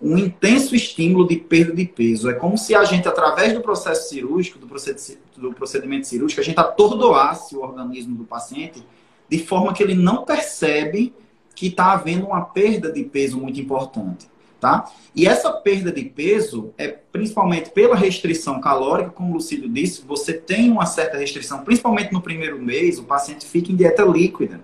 um 0.00 0.18
intenso 0.18 0.74
estímulo 0.74 1.26
de 1.26 1.36
perda 1.36 1.72
de 1.74 1.84
peso. 1.84 2.28
É 2.28 2.34
como 2.34 2.58
se 2.58 2.74
a 2.74 2.84
gente, 2.84 3.08
através 3.08 3.52
do 3.52 3.60
processo 3.60 4.08
cirúrgico, 4.08 4.58
do 4.58 4.66
procedimento, 4.66 5.40
do 5.40 5.52
procedimento 5.52 6.06
cirúrgico, 6.06 6.40
a 6.40 6.44
gente 6.44 6.60
atordoasse 6.60 7.56
o 7.56 7.62
organismo 7.62 8.16
do 8.16 8.24
paciente 8.24 8.84
de 9.28 9.38
forma 9.38 9.72
que 9.72 9.82
ele 9.82 9.94
não 9.94 10.24
percebe 10.24 11.14
que 11.54 11.68
está 11.68 11.92
havendo 11.92 12.26
uma 12.26 12.42
perda 12.42 12.92
de 12.92 13.04
peso 13.04 13.38
muito 13.38 13.60
importante. 13.60 14.28
Tá? 14.60 14.90
E 15.14 15.26
essa 15.26 15.52
perda 15.52 15.92
de 15.92 16.04
peso 16.04 16.72
é 16.78 16.88
principalmente 16.88 17.70
pela 17.70 17.94
restrição 17.94 18.60
calórica, 18.60 19.10
como 19.10 19.30
o 19.30 19.34
Lucílio 19.34 19.68
disse, 19.68 20.02
você 20.06 20.32
tem 20.32 20.70
uma 20.70 20.86
certa 20.86 21.18
restrição, 21.18 21.62
principalmente 21.62 22.12
no 22.12 22.22
primeiro 22.22 22.58
mês, 22.60 22.98
o 22.98 23.04
paciente 23.04 23.44
fica 23.44 23.70
em 23.70 23.76
dieta 23.76 24.02
líquida. 24.04 24.60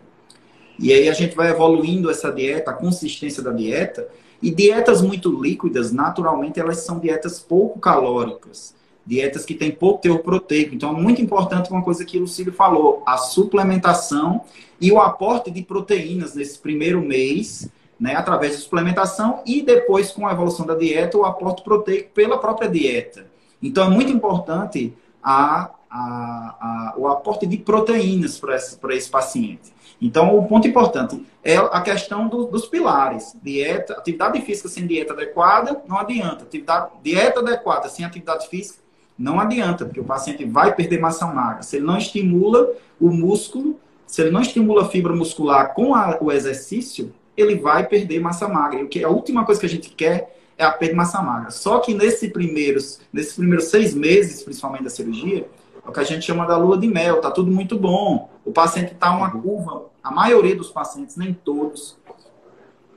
E 0.80 0.94
aí 0.94 1.10
a 1.10 1.12
gente 1.12 1.36
vai 1.36 1.50
evoluindo 1.50 2.10
essa 2.10 2.32
dieta, 2.32 2.70
a 2.70 2.74
consistência 2.74 3.42
da 3.42 3.52
dieta, 3.52 4.08
e 4.42 4.50
dietas 4.50 5.02
muito 5.02 5.30
líquidas, 5.30 5.92
naturalmente, 5.92 6.58
elas 6.58 6.78
são 6.78 6.98
dietas 6.98 7.38
pouco 7.38 7.78
calóricas, 7.78 8.74
dietas 9.04 9.44
que 9.44 9.54
têm 9.54 9.70
pouco 9.70 10.00
teor 10.00 10.20
proteico. 10.20 10.74
Então, 10.74 10.96
é 10.96 11.00
muito 11.00 11.20
importante 11.20 11.70
uma 11.70 11.82
coisa 11.82 12.02
que 12.02 12.16
o 12.16 12.22
Lucílio 12.22 12.52
falou, 12.52 13.02
a 13.04 13.18
suplementação 13.18 14.40
e 14.80 14.90
o 14.90 14.98
aporte 14.98 15.50
de 15.50 15.62
proteínas 15.62 16.34
nesse 16.34 16.58
primeiro 16.58 17.02
mês, 17.02 17.68
né, 17.98 18.14
através 18.14 18.56
de 18.56 18.62
suplementação 18.62 19.42
e 19.44 19.60
depois, 19.60 20.10
com 20.10 20.26
a 20.26 20.32
evolução 20.32 20.64
da 20.64 20.74
dieta, 20.74 21.18
o 21.18 21.26
aporte 21.26 21.62
proteico 21.62 22.08
pela 22.14 22.38
própria 22.38 22.70
dieta. 22.70 23.26
Então, 23.62 23.84
é 23.84 23.90
muito 23.90 24.10
importante 24.10 24.94
a, 25.22 25.70
a, 25.90 26.00
a, 26.00 26.94
o 26.96 27.06
aporte 27.06 27.46
de 27.46 27.58
proteínas 27.58 28.38
para 28.38 28.56
esse, 28.56 28.78
esse 28.92 29.10
paciente. 29.10 29.79
Então, 30.00 30.36
o 30.36 30.46
ponto 30.46 30.66
importante 30.66 31.24
é 31.44 31.56
a 31.56 31.80
questão 31.80 32.28
do, 32.28 32.46
dos 32.46 32.66
pilares. 32.66 33.36
Dieta, 33.42 33.94
atividade 33.94 34.40
física 34.42 34.68
sem 34.68 34.86
dieta 34.86 35.12
adequada, 35.12 35.82
não 35.86 35.98
adianta. 35.98 36.44
Atividade, 36.44 36.90
dieta 37.02 37.40
adequada 37.40 37.88
sem 37.88 38.04
atividade 38.04 38.48
física, 38.48 38.80
não 39.18 39.38
adianta, 39.38 39.84
porque 39.84 40.00
o 40.00 40.04
paciente 40.04 40.44
vai 40.44 40.74
perder 40.74 40.98
massa 40.98 41.26
magra. 41.26 41.62
Se 41.62 41.76
ele 41.76 41.84
não 41.84 41.98
estimula 41.98 42.72
o 42.98 43.10
músculo, 43.10 43.78
se 44.06 44.22
ele 44.22 44.30
não 44.30 44.40
estimula 44.40 44.82
a 44.82 44.88
fibra 44.88 45.14
muscular 45.14 45.74
com 45.74 45.94
a, 45.94 46.16
o 46.20 46.32
exercício, 46.32 47.12
ele 47.36 47.56
vai 47.56 47.86
perder 47.86 48.20
massa 48.20 48.48
magra. 48.48 48.80
E 48.80 48.84
o 48.84 48.88
que 48.88 49.04
a 49.04 49.08
última 49.10 49.44
coisa 49.44 49.60
que 49.60 49.66
a 49.66 49.70
gente 49.70 49.90
quer 49.90 50.34
é 50.56 50.64
a 50.64 50.70
perda 50.70 50.92
de 50.92 50.96
massa 50.96 51.22
magra. 51.22 51.50
Só 51.50 51.78
que 51.80 51.94
nesse 51.94 52.28
primeiros, 52.28 53.00
nesses 53.12 53.34
primeiros 53.34 53.66
seis 53.66 53.94
meses, 53.94 54.42
principalmente 54.42 54.84
da 54.84 54.90
cirurgia, 54.90 55.46
é 55.84 55.88
o 55.88 55.92
que 55.92 56.00
a 56.00 56.04
gente 56.04 56.24
chama 56.24 56.46
da 56.46 56.56
lua 56.56 56.76
de 56.76 56.86
mel, 56.86 57.20
tá 57.20 57.30
tudo 57.30 57.50
muito 57.50 57.78
bom. 57.78 58.30
O 58.44 58.52
paciente 58.52 58.92
está 58.92 59.10
uma 59.10 59.30
curva, 59.30 59.89
a 60.02 60.10
maioria 60.10 60.56
dos 60.56 60.70
pacientes, 60.70 61.16
nem 61.16 61.32
todos, 61.32 61.98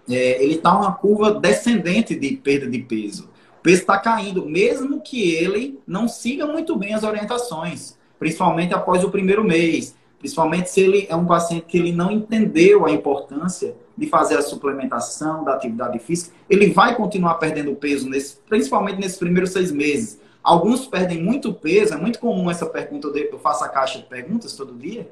é, 0.09 0.43
ele 0.43 0.55
está 0.55 0.77
uma 0.77 0.93
curva 0.93 1.31
descendente 1.31 2.15
de 2.15 2.35
perda 2.35 2.69
de 2.69 2.79
peso. 2.79 3.29
O 3.59 3.63
peso 3.63 3.81
está 3.81 3.97
caindo, 3.97 4.45
mesmo 4.45 5.01
que 5.01 5.33
ele 5.35 5.79
não 5.87 6.07
siga 6.07 6.45
muito 6.45 6.75
bem 6.75 6.93
as 6.93 7.03
orientações, 7.03 7.97
principalmente 8.19 8.73
após 8.73 9.03
o 9.03 9.09
primeiro 9.09 9.43
mês. 9.43 9.95
Principalmente 10.19 10.69
se 10.69 10.79
ele 10.79 11.05
é 11.09 11.15
um 11.15 11.25
paciente 11.25 11.65
que 11.67 11.77
ele 11.77 11.91
não 11.91 12.09
entendeu 12.09 12.85
a 12.85 12.91
importância 12.91 13.75
de 13.97 14.07
fazer 14.07 14.37
a 14.37 14.41
suplementação 14.41 15.43
da 15.43 15.53
atividade 15.53 15.99
física, 15.99 16.33
ele 16.49 16.71
vai 16.71 16.95
continuar 16.95 17.35
perdendo 17.35 17.75
peso, 17.75 18.09
nesse, 18.09 18.37
principalmente 18.47 18.99
nesses 18.99 19.17
primeiros 19.17 19.51
seis 19.51 19.71
meses. 19.71 20.21
Alguns 20.41 20.87
perdem 20.87 21.21
muito 21.21 21.53
peso, 21.53 21.93
é 21.93 21.97
muito 21.97 22.19
comum 22.19 22.49
essa 22.49 22.65
pergunta, 22.65 23.07
eu 23.07 23.39
faço 23.39 23.63
a 23.63 23.69
caixa 23.69 23.99
de 23.99 24.05
perguntas 24.05 24.53
todo 24.53 24.73
dia, 24.73 25.09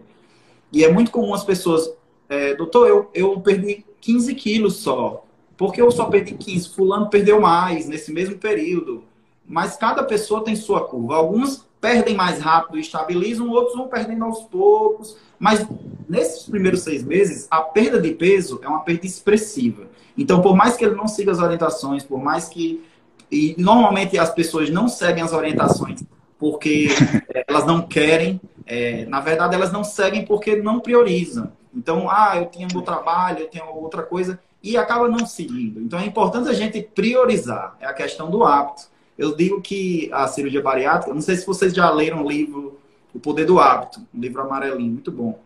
e 0.71 0.83
é 0.83 0.91
muito 0.91 1.11
comum 1.11 1.33
as 1.33 1.43
pessoas, 1.43 1.91
é, 2.29 2.53
doutor, 2.55 2.87
eu, 2.87 3.09
eu 3.13 3.39
perdi 3.41 3.85
15 3.99 4.33
quilos 4.35 4.77
só, 4.77 5.25
porque 5.57 5.81
eu 5.81 5.91
só 5.91 6.05
perdi 6.05 6.33
15, 6.33 6.69
fulano 6.69 7.09
perdeu 7.09 7.39
mais 7.39 7.87
nesse 7.87 8.11
mesmo 8.11 8.37
período. 8.37 9.03
Mas 9.47 9.75
cada 9.75 10.03
pessoa 10.03 10.43
tem 10.43 10.55
sua 10.55 10.87
curva. 10.87 11.15
Alguns 11.15 11.67
perdem 11.79 12.15
mais 12.15 12.39
rápido 12.39 12.77
e 12.77 12.81
estabilizam, 12.81 13.49
outros 13.49 13.75
vão 13.75 13.87
perdendo 13.87 14.23
aos 14.23 14.43
poucos. 14.43 15.17
Mas 15.37 15.65
nesses 16.07 16.47
primeiros 16.47 16.81
seis 16.81 17.03
meses, 17.03 17.47
a 17.51 17.61
perda 17.61 17.99
de 17.99 18.11
peso 18.11 18.59
é 18.63 18.67
uma 18.67 18.79
perda 18.79 19.05
expressiva. 19.05 19.87
Então, 20.17 20.41
por 20.41 20.55
mais 20.55 20.77
que 20.77 20.85
ele 20.85 20.95
não 20.95 21.07
siga 21.07 21.31
as 21.31 21.39
orientações, 21.39 22.03
por 22.03 22.21
mais 22.23 22.47
que. 22.47 22.83
E 23.29 23.55
normalmente 23.57 24.17
as 24.17 24.29
pessoas 24.33 24.69
não 24.69 24.87
seguem 24.87 25.23
as 25.23 25.31
orientações 25.31 26.03
porque 26.41 26.87
é, 27.35 27.45
elas 27.47 27.67
não 27.67 27.83
querem, 27.83 28.41
é, 28.65 29.05
na 29.05 29.19
verdade, 29.19 29.55
elas 29.55 29.71
não 29.71 29.83
seguem 29.83 30.25
porque 30.25 30.55
não 30.55 30.79
priorizam. 30.79 31.51
Então, 31.73 32.09
ah, 32.09 32.33
eu 32.37 32.45
tinha 32.47 32.67
meu 32.71 32.81
trabalho, 32.81 33.39
eu 33.39 33.47
tenho 33.47 33.65
outra 33.75 34.03
coisa, 34.03 34.39
e 34.61 34.77
acaba 34.77 35.07
não 35.07 35.25
seguindo. 35.25 35.79
Então, 35.79 35.99
é 35.99 36.05
importante 36.05 36.49
a 36.49 36.53
gente 36.53 36.81
priorizar, 36.81 37.75
é 37.79 37.85
a 37.85 37.93
questão 37.93 38.29
do 38.29 38.43
hábito. 38.43 38.83
Eu 39.17 39.35
digo 39.35 39.61
que 39.61 40.09
a 40.11 40.27
cirurgia 40.27 40.61
bariátrica, 40.61 41.13
não 41.13 41.21
sei 41.21 41.35
se 41.35 41.45
vocês 41.45 41.73
já 41.73 41.89
leram 41.91 42.23
o 42.23 42.29
livro 42.29 42.79
O 43.13 43.19
Poder 43.19 43.45
do 43.45 43.59
Hábito, 43.59 43.99
um 44.13 44.19
livro 44.19 44.41
amarelinho, 44.41 44.93
muito 44.93 45.11
bom. 45.11 45.39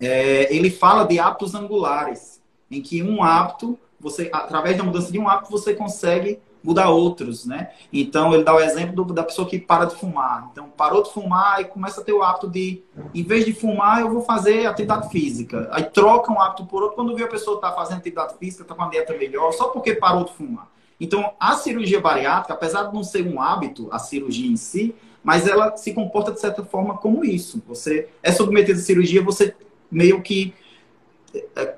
É, 0.00 0.54
ele 0.54 0.70
fala 0.70 1.04
de 1.04 1.18
hábitos 1.18 1.54
angulares, 1.54 2.40
em 2.70 2.80
que 2.80 3.02
um 3.02 3.22
hábito, 3.22 3.78
você, 4.00 4.30
através 4.32 4.76
da 4.76 4.82
mudança 4.82 5.12
de 5.12 5.18
um 5.18 5.28
hábito, 5.28 5.50
você 5.50 5.74
consegue 5.74 6.40
mudar 6.62 6.90
outros, 6.90 7.44
né? 7.44 7.70
Então 7.92 8.32
ele 8.32 8.44
dá 8.44 8.54
o 8.54 8.60
exemplo 8.60 9.04
do, 9.04 9.12
da 9.12 9.22
pessoa 9.22 9.48
que 9.48 9.58
para 9.58 9.86
de 9.86 9.96
fumar. 9.96 10.48
Então 10.52 10.68
parou 10.76 11.02
de 11.02 11.12
fumar 11.12 11.60
e 11.60 11.64
começa 11.64 12.00
a 12.00 12.04
ter 12.04 12.12
o 12.12 12.22
hábito 12.22 12.48
de, 12.48 12.82
em 13.14 13.22
vez 13.22 13.44
de 13.44 13.52
fumar, 13.52 14.00
eu 14.00 14.10
vou 14.10 14.22
fazer 14.22 14.66
atividade 14.66 15.10
física. 15.10 15.68
Aí 15.72 15.84
troca 15.84 16.32
um 16.32 16.40
hábito 16.40 16.66
por 16.66 16.82
outro. 16.82 16.96
Quando 16.96 17.16
vê 17.16 17.24
a 17.24 17.28
pessoa 17.28 17.56
está 17.56 17.72
fazendo 17.72 17.98
atividade 17.98 18.34
física, 18.38 18.62
está 18.62 18.74
com 18.74 18.82
uma 18.82 18.90
dieta 18.90 19.16
melhor, 19.16 19.52
só 19.52 19.68
porque 19.68 19.94
parou 19.94 20.24
de 20.24 20.32
fumar. 20.32 20.70
Então, 21.00 21.32
a 21.40 21.56
cirurgia 21.56 22.00
bariátrica, 22.00 22.54
apesar 22.54 22.84
de 22.84 22.94
não 22.94 23.02
ser 23.02 23.26
um 23.26 23.40
hábito, 23.40 23.88
a 23.90 23.98
cirurgia 23.98 24.48
em 24.48 24.56
si, 24.56 24.94
mas 25.22 25.48
ela 25.48 25.76
se 25.76 25.92
comporta 25.92 26.30
de 26.30 26.40
certa 26.40 26.64
forma 26.64 26.96
como 26.96 27.24
isso. 27.24 27.60
Você 27.66 28.08
é 28.22 28.30
submetido 28.30 28.78
à 28.78 28.82
cirurgia, 28.82 29.20
você 29.20 29.54
meio 29.90 30.22
que 30.22 30.54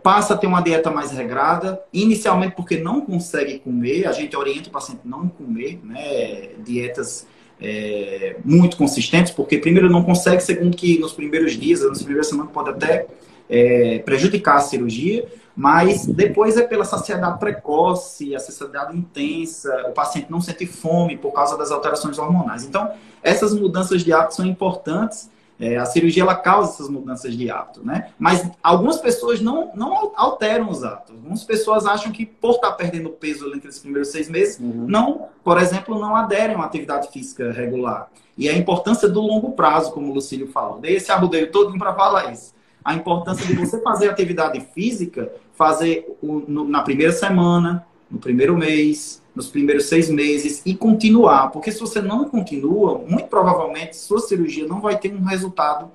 passa 0.02 0.34
a 0.34 0.36
ter 0.36 0.46
uma 0.46 0.60
dieta 0.60 0.90
mais 0.90 1.10
regrada, 1.10 1.80
inicialmente 1.92 2.54
porque 2.56 2.78
não 2.78 3.00
consegue 3.00 3.58
comer, 3.58 4.06
a 4.06 4.12
gente 4.12 4.36
orienta 4.36 4.68
o 4.68 4.72
paciente 4.72 5.02
não 5.04 5.28
comer, 5.28 5.80
né, 5.84 6.50
dietas 6.58 7.26
é, 7.60 8.36
muito 8.44 8.76
consistentes, 8.76 9.32
porque 9.32 9.58
primeiro 9.58 9.88
não 9.88 10.02
consegue, 10.02 10.42
segundo 10.42 10.76
que 10.76 10.98
nos 10.98 11.12
primeiros 11.12 11.52
dias, 11.52 11.82
nas 11.82 11.98
primeiras 11.98 12.28
semanas 12.28 12.52
pode 12.52 12.70
até 12.70 13.06
é, 13.48 14.00
prejudicar 14.00 14.56
a 14.56 14.60
cirurgia, 14.60 15.26
mas 15.56 16.04
depois 16.06 16.56
é 16.56 16.62
pela 16.62 16.84
saciedade 16.84 17.38
precoce, 17.38 18.34
a 18.34 18.40
saciedade 18.40 18.96
intensa, 18.96 19.86
o 19.88 19.92
paciente 19.92 20.30
não 20.30 20.40
sente 20.40 20.66
fome 20.66 21.16
por 21.16 21.32
causa 21.32 21.56
das 21.56 21.70
alterações 21.70 22.18
hormonais. 22.18 22.64
Então, 22.64 22.90
essas 23.22 23.54
mudanças 23.54 24.02
de 24.02 24.12
hábito 24.12 24.34
são 24.34 24.44
importantes. 24.44 25.30
É, 25.58 25.76
a 25.76 25.86
cirurgia 25.86 26.22
ela 26.22 26.34
causa 26.34 26.72
essas 26.72 26.88
mudanças 26.88 27.36
de 27.36 27.48
hábito, 27.48 27.84
né? 27.86 28.10
Mas 28.18 28.50
algumas 28.62 28.98
pessoas 28.98 29.40
não, 29.40 29.70
não 29.74 30.12
alteram 30.16 30.68
os 30.68 30.82
hábitos. 30.82 31.14
Algumas 31.14 31.44
pessoas 31.44 31.86
acham 31.86 32.10
que 32.10 32.26
por 32.26 32.56
estar 32.56 32.72
perdendo 32.72 33.10
peso 33.10 33.54
entre 33.54 33.68
os 33.68 33.78
primeiros 33.78 34.08
seis 34.08 34.28
meses, 34.28 34.58
uhum. 34.58 34.86
não, 34.88 35.28
por 35.44 35.60
exemplo, 35.60 35.98
não 35.98 36.16
aderem 36.16 36.54
a 36.54 36.58
uma 36.58 36.66
atividade 36.66 37.08
física 37.12 37.52
regular. 37.52 38.10
E 38.36 38.48
a 38.48 38.56
importância 38.56 39.08
do 39.08 39.20
longo 39.20 39.52
prazo, 39.52 39.92
como 39.92 40.10
o 40.10 40.14
Lucílio 40.14 40.48
falou. 40.48 40.80
Dei 40.80 40.96
esse 40.96 41.12
arrudeio 41.12 41.52
todo 41.52 41.76
para 41.78 41.94
falar 41.94 42.32
isso. 42.32 42.52
a 42.84 42.94
importância 42.94 43.46
de 43.46 43.54
você 43.54 43.80
fazer 43.80 44.10
atividade 44.10 44.60
física, 44.74 45.32
fazer 45.54 46.16
o, 46.20 46.42
no, 46.46 46.64
na 46.64 46.82
primeira 46.82 47.12
semana, 47.12 47.86
no 48.10 48.18
primeiro 48.18 48.56
mês, 48.56 49.22
nos 49.34 49.48
primeiros 49.48 49.86
seis 49.86 50.08
meses 50.08 50.62
e 50.64 50.74
continuar. 50.74 51.48
Porque 51.48 51.72
se 51.72 51.80
você 51.80 52.00
não 52.00 52.28
continua, 52.28 52.98
muito 52.98 53.26
provavelmente 53.26 53.96
sua 53.96 54.20
cirurgia 54.20 54.66
não 54.66 54.80
vai 54.80 54.98
ter 54.98 55.14
um 55.14 55.24
resultado 55.24 55.90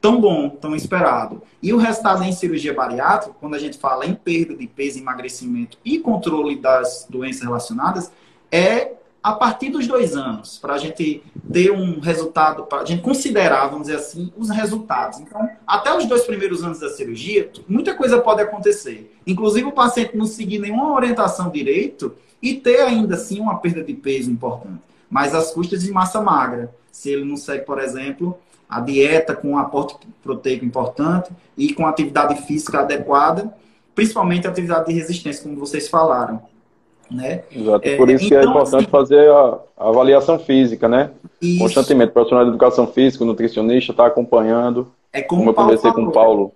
tão 0.00 0.20
bom, 0.20 0.50
tão 0.50 0.74
esperado. 0.74 1.40
E 1.62 1.72
o 1.72 1.76
resultado 1.76 2.24
em 2.24 2.32
cirurgia 2.32 2.74
bariátrica, 2.74 3.36
quando 3.40 3.54
a 3.54 3.58
gente 3.58 3.78
fala 3.78 4.04
em 4.04 4.14
perda 4.14 4.56
de 4.56 4.66
peso, 4.66 4.98
emagrecimento 4.98 5.78
e 5.84 5.98
controle 5.98 6.56
das 6.56 7.06
doenças 7.08 7.42
relacionadas, 7.42 8.10
é 8.50 8.94
a 9.22 9.32
partir 9.32 9.70
dos 9.70 9.86
dois 9.86 10.16
anos, 10.16 10.58
para 10.58 10.74
a 10.74 10.78
gente 10.78 11.22
ter 11.52 11.70
um 11.70 12.00
resultado, 12.00 12.64
para 12.64 12.82
a 12.82 12.84
gente 12.84 13.02
considerar, 13.02 13.68
vamos 13.68 13.86
dizer 13.86 13.98
assim, 13.98 14.32
os 14.36 14.50
resultados. 14.50 15.20
Então, 15.20 15.48
até 15.64 15.96
os 15.96 16.06
dois 16.06 16.24
primeiros 16.24 16.64
anos 16.64 16.80
da 16.80 16.90
cirurgia, 16.90 17.48
muita 17.68 17.94
coisa 17.94 18.20
pode 18.20 18.42
acontecer. 18.42 19.16
Inclusive, 19.24 19.68
o 19.68 19.72
paciente 19.72 20.16
não 20.16 20.26
seguir 20.26 20.58
nenhuma 20.58 20.92
orientação 20.92 21.50
direito 21.50 22.12
e 22.42 22.54
ter 22.54 22.80
ainda 22.80 23.14
assim 23.14 23.38
uma 23.40 23.58
perda 23.58 23.82
de 23.82 23.94
peso 23.94 24.30
importante. 24.30 24.82
Mas 25.08 25.34
as 25.34 25.52
custas 25.52 25.82
de 25.82 25.92
massa 25.92 26.20
magra, 26.20 26.74
se 26.90 27.10
ele 27.10 27.24
não 27.24 27.36
segue, 27.36 27.64
por 27.64 27.78
exemplo, 27.78 28.36
a 28.68 28.80
dieta 28.80 29.36
com 29.36 29.50
um 29.50 29.58
aporte 29.58 29.96
proteico 30.22 30.64
importante 30.64 31.30
e 31.56 31.72
com 31.72 31.86
atividade 31.86 32.42
física 32.46 32.80
adequada, 32.80 33.54
principalmente 33.94 34.48
atividade 34.48 34.86
de 34.86 34.94
resistência, 34.94 35.42
como 35.42 35.56
vocês 35.56 35.88
falaram. 35.88 36.42
Né? 37.10 37.42
Exato, 37.54 37.86
é, 37.86 37.96
por 37.96 38.08
isso 38.08 38.24
então, 38.24 38.28
que 38.28 38.34
é 38.34 38.40
então, 38.40 38.52
importante 38.52 38.84
assim, 38.84 38.90
fazer 38.90 39.30
a, 39.30 39.58
a, 39.76 39.88
avaliação 39.90 40.38
física, 40.38 40.88
né? 40.88 41.10
Isso. 41.42 41.58
Constantemente, 41.58 42.08
o 42.08 42.12
profissional 42.14 42.44
de 42.46 42.50
educação 42.50 42.86
física, 42.86 43.22
nutricionista 43.22 43.92
está 43.92 44.06
acompanhando. 44.06 44.90
É 45.12 45.20
como, 45.20 45.42
como 45.42 45.50
eu 45.50 45.54
conversei 45.54 45.92
com 45.92 46.04
o 46.04 46.12
Paulo. 46.12 46.54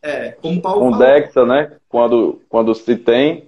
É, 0.00 0.30
como 0.40 0.58
o 0.58 0.62
Paulo 0.62 0.80
Com 0.80 0.92
o 0.92 0.98
Dexa, 0.98 1.44
né? 1.44 1.72
Quando, 1.88 2.40
quando 2.48 2.72
se 2.72 2.94
tem, 2.94 3.45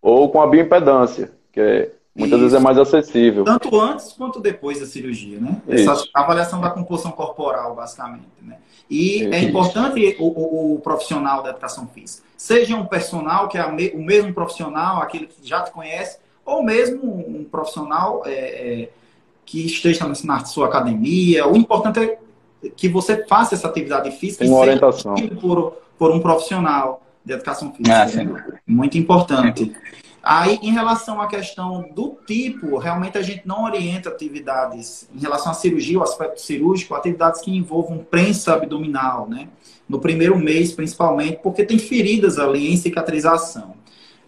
ou 0.00 0.30
com 0.30 0.40
a 0.40 0.46
bioimpedância, 0.46 1.32
que 1.52 1.60
é 1.60 1.90
Muitas 2.16 2.38
Isso. 2.38 2.48
vezes 2.48 2.58
é 2.58 2.60
mais 2.60 2.78
acessível. 2.78 3.44
Tanto 3.44 3.78
antes 3.78 4.12
quanto 4.12 4.40
depois 4.40 4.80
da 4.80 4.86
cirurgia, 4.86 5.38
né? 5.38 5.60
Essa 5.68 6.02
avaliação 6.14 6.62
da 6.62 6.70
composição 6.70 7.12
corporal, 7.12 7.74
basicamente. 7.74 8.24
Né? 8.40 8.56
E 8.88 9.20
Isso. 9.20 9.34
é 9.34 9.42
importante 9.42 10.16
o, 10.18 10.24
o, 10.24 10.74
o, 10.74 10.80
profissional 10.80 11.42
da 11.42 11.50
educação 11.50 11.86
física. 11.86 12.26
Seja 12.34 12.74
um 12.74 12.86
personal, 12.86 13.48
que 13.48 13.58
é 13.58 13.66
o 13.66 14.02
mesmo 14.02 14.32
profissional, 14.32 15.02
aquele 15.02 15.26
que 15.26 15.46
já 15.46 15.60
te 15.60 15.70
conhece, 15.70 16.18
ou 16.44 16.62
mesmo 16.62 17.04
um 17.04 17.44
profissional 17.44 18.22
é, 18.24 18.32
é, 18.32 18.90
que 19.44 19.66
esteja 19.66 20.08
na 20.24 20.44
sua 20.46 20.68
academia. 20.68 21.46
O 21.46 21.54
importante 21.54 21.98
é 22.00 22.18
que 22.74 22.88
você 22.88 23.26
faça 23.26 23.54
essa 23.54 23.68
atividade 23.68 24.10
física 24.12 24.42
Tem 24.42 24.52
uma 24.52 24.60
orientação. 24.60 25.14
Por, 25.38 25.74
por 25.98 26.10
um 26.10 26.20
profissional 26.20 27.02
de 27.26 27.32
educação 27.32 27.74
física. 27.74 27.92
Ah, 27.92 28.60
Muito 28.64 28.96
importante. 28.96 29.72
Aí, 30.22 30.58
em 30.62 30.72
relação 30.72 31.20
à 31.20 31.26
questão 31.26 31.88
do 31.92 32.16
tipo, 32.26 32.78
realmente 32.78 33.18
a 33.18 33.22
gente 33.22 33.42
não 33.44 33.64
orienta 33.64 34.08
atividades 34.08 35.08
em 35.14 35.20
relação 35.20 35.50
à 35.52 35.54
cirurgia, 35.54 35.98
o 35.98 36.02
aspecto 36.02 36.40
cirúrgico, 36.40 36.94
atividades 36.94 37.40
que 37.40 37.54
envolvam 37.54 37.98
prensa 37.98 38.54
abdominal, 38.54 39.28
né? 39.28 39.48
No 39.88 40.00
primeiro 40.00 40.38
mês, 40.38 40.72
principalmente, 40.72 41.40
porque 41.42 41.64
tem 41.64 41.78
feridas 41.78 42.38
ali 42.38 42.72
em 42.72 42.76
cicatrização. 42.76 43.74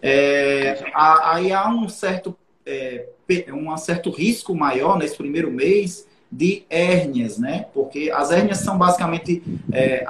É, 0.01 0.85
aí 0.93 1.51
há 1.51 1.67
um 1.69 1.89
certo, 1.89 2.35
é, 2.65 3.07
um 3.53 3.75
certo 3.77 4.09
risco 4.09 4.55
maior 4.55 4.97
nesse 4.97 5.17
primeiro 5.17 5.51
mês 5.51 6.07
de 6.31 6.63
hérnias, 6.69 7.37
né? 7.37 7.65
Porque 7.73 8.11
as 8.13 8.31
hérnias 8.31 8.59
são 8.59 8.77
basicamente 8.77 9.41
é, 9.71 10.05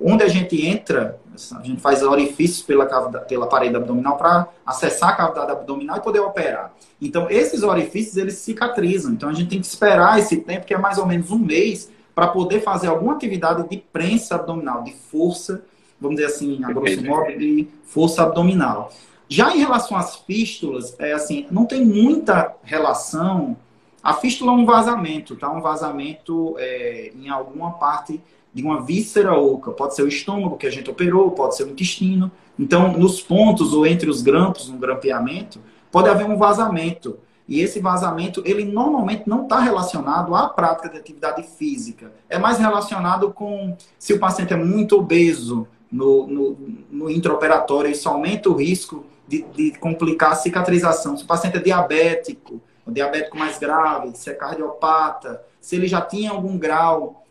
onde 0.00 0.22
a 0.22 0.28
gente 0.28 0.64
entra 0.64 1.18
a 1.56 1.62
gente 1.62 1.80
faz 1.80 2.02
orifícios 2.02 2.62
pela, 2.62 2.86
pela 3.20 3.46
parede 3.46 3.76
abdominal 3.76 4.16
para 4.16 4.48
acessar 4.64 5.10
a 5.10 5.12
cavidade 5.12 5.52
abdominal 5.52 5.96
e 5.96 6.00
poder 6.00 6.20
operar. 6.20 6.72
Então, 7.00 7.28
esses 7.28 7.62
orifícios, 7.62 8.16
eles 8.16 8.34
cicatrizam. 8.34 9.12
Então, 9.12 9.28
a 9.28 9.32
gente 9.32 9.50
tem 9.50 9.60
que 9.60 9.66
esperar 9.66 10.18
esse 10.18 10.38
tempo, 10.38 10.66
que 10.66 10.74
é 10.74 10.78
mais 10.78 10.98
ou 10.98 11.06
menos 11.06 11.30
um 11.30 11.38
mês, 11.38 11.90
para 12.14 12.28
poder 12.28 12.60
fazer 12.60 12.86
alguma 12.86 13.14
atividade 13.14 13.68
de 13.68 13.76
prensa 13.76 14.36
abdominal, 14.36 14.82
de 14.82 14.92
força, 14.92 15.64
vamos 16.00 16.16
dizer 16.16 16.28
assim, 16.28 16.62
a 16.64 16.72
grosso 16.72 17.04
modo, 17.04 17.36
de 17.36 17.68
força 17.84 18.22
abdominal. 18.22 18.92
Já 19.28 19.54
em 19.54 19.58
relação 19.58 19.96
às 19.96 20.16
fístulas, 20.16 20.94
é 20.98 21.12
assim, 21.12 21.46
não 21.50 21.66
tem 21.66 21.84
muita 21.84 22.54
relação. 22.62 23.56
A 24.02 24.14
fístula 24.14 24.52
é 24.52 24.54
um 24.54 24.64
vazamento, 24.64 25.34
tá? 25.34 25.50
Um 25.50 25.60
vazamento 25.60 26.54
é, 26.58 27.10
em 27.16 27.28
alguma 27.28 27.72
parte 27.72 28.22
de 28.54 28.62
uma 28.62 28.80
víscera 28.80 29.36
oca. 29.36 29.72
Pode 29.72 29.96
ser 29.96 30.02
o 30.02 30.08
estômago 30.08 30.56
que 30.56 30.66
a 30.66 30.70
gente 30.70 30.88
operou, 30.88 31.32
pode 31.32 31.56
ser 31.56 31.64
o 31.64 31.70
intestino. 31.70 32.30
Então, 32.58 32.92
nos 32.92 33.20
pontos 33.20 33.74
ou 33.74 33.84
entre 33.84 34.08
os 34.08 34.22
grampos, 34.22 34.68
no 34.68 34.78
grampeamento, 34.78 35.60
pode 35.90 36.08
haver 36.08 36.24
um 36.24 36.36
vazamento. 36.36 37.18
E 37.46 37.60
esse 37.60 37.80
vazamento, 37.80 38.42
ele 38.46 38.64
normalmente 38.64 39.24
não 39.26 39.42
está 39.42 39.58
relacionado 39.58 40.34
à 40.34 40.48
prática 40.48 40.88
de 40.88 40.96
atividade 40.96 41.42
física. 41.42 42.12
É 42.30 42.38
mais 42.38 42.58
relacionado 42.58 43.32
com 43.32 43.76
se 43.98 44.14
o 44.14 44.18
paciente 44.18 44.54
é 44.54 44.56
muito 44.56 44.96
obeso 44.96 45.66
no, 45.90 46.26
no, 46.26 46.58
no 46.90 47.10
intraoperatório, 47.10 47.90
isso 47.90 48.08
aumenta 48.08 48.48
o 48.48 48.56
risco 48.56 49.04
de, 49.28 49.42
de 49.54 49.72
complicar 49.78 50.32
a 50.32 50.36
cicatrização. 50.36 51.16
Se 51.16 51.24
o 51.24 51.26
paciente 51.26 51.56
é 51.56 51.60
diabético, 51.60 52.60
o 52.86 52.90
diabético 52.90 53.36
mais 53.36 53.58
grave, 53.58 54.16
se 54.16 54.30
é 54.30 54.34
cardiopata, 54.34 55.42
se 55.60 55.76
ele 55.76 55.86
já 55.86 56.00
tinha 56.00 56.30
algum 56.30 56.56
grau 56.58 57.23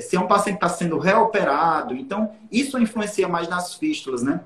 se 0.00 0.16
é 0.16 0.20
um 0.20 0.26
paciente 0.26 0.58
que 0.58 0.64
está 0.64 0.76
sendo 0.76 0.98
reoperado. 0.98 1.94
Então, 1.94 2.32
isso 2.50 2.78
influencia 2.78 3.28
mais 3.28 3.48
nas 3.48 3.74
fístulas, 3.74 4.22
né? 4.22 4.40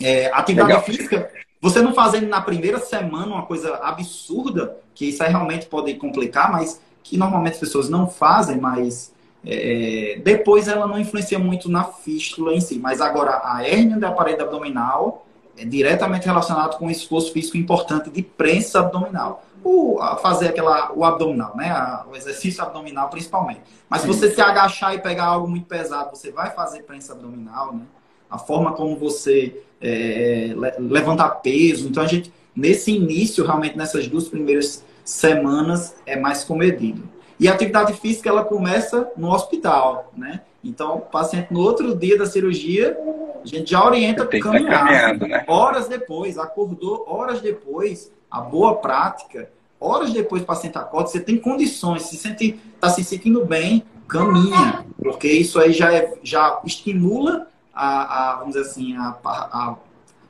É, 0.00 0.26
atividade 0.32 0.68
Legal. 0.68 0.82
física, 0.82 1.30
você 1.60 1.80
não 1.80 1.94
fazendo 1.94 2.26
na 2.26 2.40
primeira 2.40 2.80
semana 2.80 3.26
uma 3.26 3.46
coisa 3.46 3.76
absurda, 3.76 4.76
que 4.94 5.06
isso 5.06 5.22
aí 5.22 5.30
realmente 5.30 5.66
pode 5.66 5.94
complicar, 5.94 6.50
mas 6.50 6.80
que 7.02 7.16
normalmente 7.16 7.54
as 7.54 7.60
pessoas 7.60 7.88
não 7.88 8.08
fazem, 8.08 8.58
mas 8.58 9.12
é, 9.44 10.20
depois 10.24 10.68
ela 10.68 10.86
não 10.86 10.98
influencia 10.98 11.38
muito 11.38 11.68
na 11.70 11.84
fístula 11.84 12.54
em 12.54 12.60
si. 12.60 12.78
Mas 12.78 13.00
agora, 13.00 13.42
a 13.44 13.64
hérnia 13.64 13.98
da 13.98 14.10
parede 14.10 14.42
abdominal 14.42 15.26
é 15.56 15.64
diretamente 15.64 16.26
relacionado 16.26 16.78
com 16.78 16.86
um 16.86 16.90
esforço 16.90 17.32
físico 17.32 17.56
importante 17.56 18.10
de 18.10 18.22
prensa 18.22 18.80
abdominal 18.80 19.44
o, 19.64 19.98
fazer 20.20 20.48
aquela, 20.48 20.92
o 20.92 21.04
abdominal, 21.04 21.56
né? 21.56 21.72
O 22.10 22.16
exercício 22.16 22.62
abdominal 22.62 23.08
principalmente. 23.08 23.60
Mas 23.88 24.02
se 24.02 24.06
você 24.06 24.30
se 24.30 24.40
agachar 24.40 24.94
e 24.94 24.98
pegar 24.98 25.24
algo 25.24 25.48
muito 25.48 25.66
pesado, 25.66 26.16
você 26.16 26.30
vai 26.30 26.50
fazer 26.50 26.82
prensa 26.82 27.12
abdominal, 27.12 27.74
né? 27.74 27.82
A 28.30 28.38
forma 28.38 28.72
como 28.72 28.96
você 28.96 29.62
é, 29.80 30.54
levantar 30.78 31.28
peso. 31.42 31.88
Então, 31.88 32.02
a 32.02 32.06
gente, 32.06 32.32
nesse 32.56 32.92
início, 32.92 33.44
realmente, 33.44 33.76
nessas 33.76 34.08
duas 34.08 34.28
primeiras 34.28 34.84
semanas, 35.04 35.94
é 36.06 36.16
mais 36.16 36.44
comedido. 36.44 37.02
E 37.38 37.48
a 37.48 37.52
atividade 37.52 37.92
física, 37.94 38.28
ela 38.28 38.44
começa 38.44 39.10
no 39.16 39.32
hospital, 39.32 40.12
né? 40.16 40.42
Então, 40.64 40.96
o 40.96 41.00
paciente, 41.00 41.52
no 41.52 41.60
outro 41.60 41.94
dia 41.96 42.16
da 42.16 42.24
cirurgia, 42.24 42.96
a 43.42 43.46
gente 43.46 43.72
já 43.72 43.84
orienta 43.84 44.24
para 44.24 44.38
caminhar. 44.40 45.18
Né? 45.18 45.44
Horas 45.48 45.88
depois, 45.88 46.38
acordou, 46.38 47.04
horas 47.08 47.40
depois, 47.40 48.12
a 48.32 48.40
boa 48.40 48.76
prática, 48.76 49.50
horas 49.78 50.10
depois 50.10 50.42
o 50.42 50.46
paciente 50.46 50.78
acorda, 50.78 51.10
você 51.10 51.20
tem 51.20 51.36
condições, 51.36 52.04
se 52.04 52.16
sente, 52.16 52.58
está 52.74 52.88
se 52.88 53.04
sentindo 53.04 53.44
bem, 53.44 53.84
caminha, 54.08 54.86
porque 55.02 55.28
isso 55.28 55.58
aí 55.58 55.72
já, 55.72 55.92
é, 55.92 56.14
já 56.22 56.60
estimula 56.64 57.46
a, 57.74 58.30
a 58.30 58.36
vamos 58.36 58.54
dizer 58.54 58.66
assim, 58.66 58.96
a, 58.96 59.16
a, 59.22 59.76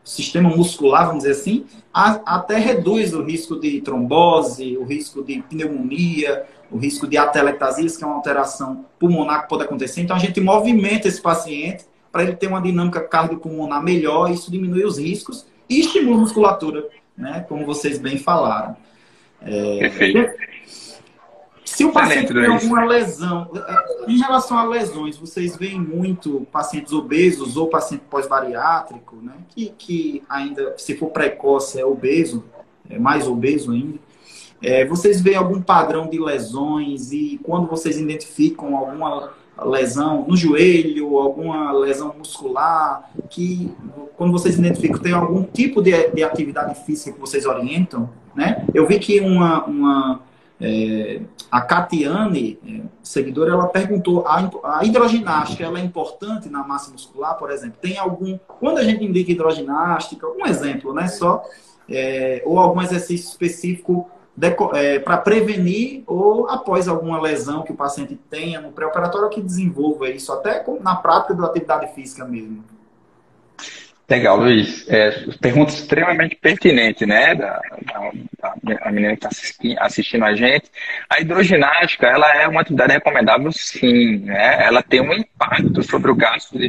sistema 0.04 0.50
muscular, 0.50 1.06
vamos 1.06 1.22
dizer 1.22 1.40
assim, 1.40 1.64
a, 1.94 2.36
até 2.36 2.58
reduz 2.58 3.14
o 3.14 3.22
risco 3.22 3.58
de 3.58 3.80
trombose, 3.80 4.76
o 4.76 4.84
risco 4.84 5.22
de 5.22 5.40
pneumonia, 5.42 6.44
o 6.70 6.76
risco 6.76 7.06
de 7.06 7.16
atelectasias, 7.16 7.96
que 7.96 8.02
é 8.02 8.06
uma 8.06 8.16
alteração 8.16 8.84
pulmonar 8.98 9.42
que 9.42 9.48
pode 9.48 9.62
acontecer. 9.62 10.00
Então 10.00 10.16
a 10.16 10.18
gente 10.18 10.40
movimenta 10.40 11.06
esse 11.06 11.20
paciente 11.20 11.84
para 12.10 12.24
ele 12.24 12.34
ter 12.34 12.48
uma 12.48 12.60
dinâmica 12.60 13.00
cardiopulmonar 13.00 13.82
melhor, 13.82 14.30
isso 14.30 14.50
diminui 14.50 14.84
os 14.84 14.98
riscos 14.98 15.46
e 15.68 15.80
estimula 15.80 16.16
a 16.16 16.20
musculatura 16.20 16.88
né? 17.22 17.46
Como 17.48 17.64
vocês 17.64 17.98
bem 17.98 18.18
falaram. 18.18 18.76
É, 19.40 19.78
Perfeito. 19.78 20.32
Se 21.64 21.84
o 21.86 21.92
paciente 21.92 22.34
tem 22.34 22.46
alguma 22.46 22.84
lesão, 22.84 23.50
em 24.06 24.18
relação 24.18 24.58
a 24.58 24.64
lesões, 24.64 25.16
vocês 25.16 25.56
veem 25.56 25.80
muito 25.80 26.46
pacientes 26.52 26.92
obesos 26.92 27.56
ou 27.56 27.68
paciente 27.68 28.02
pós-bariátrico, 28.10 29.16
né? 29.16 29.32
Que, 29.48 29.72
que 29.78 30.22
ainda, 30.28 30.74
se 30.76 30.96
for 30.96 31.10
precoce, 31.10 31.80
é 31.80 31.86
obeso, 31.86 32.44
é 32.90 32.98
mais 32.98 33.26
obeso 33.26 33.72
ainda. 33.72 33.98
É, 34.60 34.84
vocês 34.84 35.20
veem 35.20 35.36
algum 35.36 35.62
padrão 35.62 36.08
de 36.08 36.20
lesões 36.20 37.10
e 37.10 37.40
quando 37.42 37.66
vocês 37.66 37.98
identificam 37.98 38.76
alguma 38.76 39.32
lesão 39.64 40.24
no 40.26 40.36
joelho, 40.36 41.18
alguma 41.18 41.72
lesão 41.72 42.14
muscular, 42.16 43.10
que 43.28 43.72
quando 44.16 44.32
vocês 44.32 44.58
identificam 44.58 44.98
tem 44.98 45.12
algum 45.12 45.42
tipo 45.42 45.82
de, 45.82 46.10
de 46.10 46.22
atividade 46.22 46.84
física 46.84 47.12
que 47.12 47.20
vocês 47.20 47.46
orientam, 47.46 48.08
né? 48.34 48.66
Eu 48.74 48.86
vi 48.86 48.98
que 48.98 49.20
uma, 49.20 49.64
uma 49.64 50.20
é, 50.60 51.20
A 51.50 51.60
Catiane, 51.60 52.58
é, 52.66 52.80
seguidora, 53.02 53.52
ela 53.52 53.66
perguntou: 53.66 54.24
a, 54.26 54.78
a 54.78 54.84
hidroginástica 54.84 55.64
ela 55.64 55.80
é 55.80 55.84
importante 55.84 56.48
na 56.48 56.62
massa 56.62 56.92
muscular, 56.92 57.36
por 57.36 57.50
exemplo? 57.50 57.78
Tem 57.80 57.98
algum. 57.98 58.38
Quando 58.60 58.78
a 58.78 58.84
gente 58.84 59.04
indica 59.04 59.32
hidroginástica, 59.32 60.26
um 60.28 60.46
exemplo, 60.46 60.94
né? 60.94 61.08
Só. 61.08 61.42
É, 61.90 62.42
ou 62.46 62.60
algum 62.60 62.80
exercício 62.80 63.28
específico 63.28 64.08
é, 64.74 64.98
para 64.98 65.18
prevenir 65.18 66.02
ou 66.06 66.48
após 66.48 66.88
alguma 66.88 67.20
lesão 67.20 67.62
que 67.62 67.72
o 67.72 67.76
paciente 67.76 68.18
tenha 68.30 68.60
no 68.60 68.72
pré-operatório 68.72 69.28
que 69.28 69.40
desenvolva 69.40 70.08
isso, 70.08 70.32
até 70.32 70.64
na 70.80 70.96
prática 70.96 71.34
da 71.34 71.46
atividade 71.46 71.94
física 71.94 72.24
mesmo. 72.24 72.64
Legal, 74.12 74.36
Luiz. 74.36 74.86
É, 74.90 75.10
pergunta 75.40 75.72
extremamente 75.72 76.36
pertinente, 76.36 77.06
né? 77.06 77.34
Da, 77.34 77.60
da, 78.40 78.54
da 78.62 78.92
menina 78.92 79.16
que 79.16 79.26
está 79.26 79.30
assistindo, 79.80 80.24
a 80.24 80.34
gente. 80.34 80.70
A 81.08 81.18
hidroginástica, 81.20 82.08
ela 82.08 82.30
é 82.36 82.46
uma 82.46 82.60
atividade 82.60 82.92
recomendável, 82.92 83.50
sim. 83.52 84.18
Né? 84.18 84.66
Ela 84.66 84.82
tem 84.82 85.00
um 85.00 85.14
impacto 85.14 85.82
sobre 85.82 86.10
o 86.10 86.14
gasto 86.14 86.58
de 86.58 86.66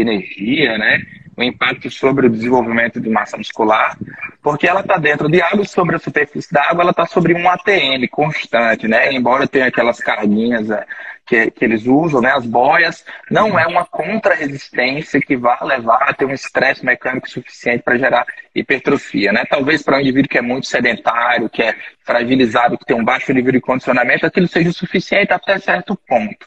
energia, 0.00 0.78
né? 0.78 1.02
Um 1.36 1.42
impacto 1.42 1.90
sobre 1.90 2.26
o 2.26 2.30
desenvolvimento 2.30 3.00
de 3.00 3.10
massa 3.10 3.36
muscular, 3.36 3.98
porque 4.42 4.66
ela 4.66 4.80
está 4.80 4.96
dentro 4.96 5.28
de 5.28 5.42
água 5.42 5.64
sobre 5.64 5.96
a 5.96 5.98
superfície 5.98 6.52
da 6.52 6.62
água, 6.70 6.82
ela 6.82 6.90
está 6.92 7.06
sobre 7.06 7.34
um 7.34 7.48
ATM 7.48 8.08
constante, 8.10 8.88
né? 8.88 9.12
Embora 9.12 9.46
tenha 9.46 9.66
aquelas 9.66 9.98
carguinhas 9.98 10.70
é, 10.70 10.86
que, 11.26 11.50
que 11.50 11.64
eles 11.64 11.84
usam, 11.86 12.20
né, 12.20 12.32
as 12.32 12.46
boias, 12.46 13.04
não 13.30 13.58
é 13.58 13.66
uma 13.66 13.84
contra-resistência 13.84 15.20
que 15.20 15.36
vá 15.36 15.58
levar 15.62 16.08
a 16.08 16.14
ter 16.14 16.24
um 16.24 16.32
estresse 16.32 16.84
mecânico 16.84 17.28
suficiente 17.28 17.82
para 17.82 17.98
gerar 17.98 18.24
hipertrofia. 18.54 19.32
Né? 19.32 19.44
Talvez 19.50 19.82
para 19.82 19.96
um 19.96 20.00
indivíduo 20.00 20.30
que 20.30 20.38
é 20.38 20.42
muito 20.42 20.68
sedentário, 20.68 21.50
que 21.50 21.62
é 21.62 21.74
fragilizado, 22.04 22.78
que 22.78 22.86
tem 22.86 22.96
um 22.96 23.04
baixo 23.04 23.32
nível 23.32 23.52
de 23.52 23.60
condicionamento, 23.60 24.24
aquilo 24.24 24.46
seja 24.46 24.72
suficiente 24.72 25.32
até 25.32 25.58
certo 25.58 25.98
ponto. 26.06 26.46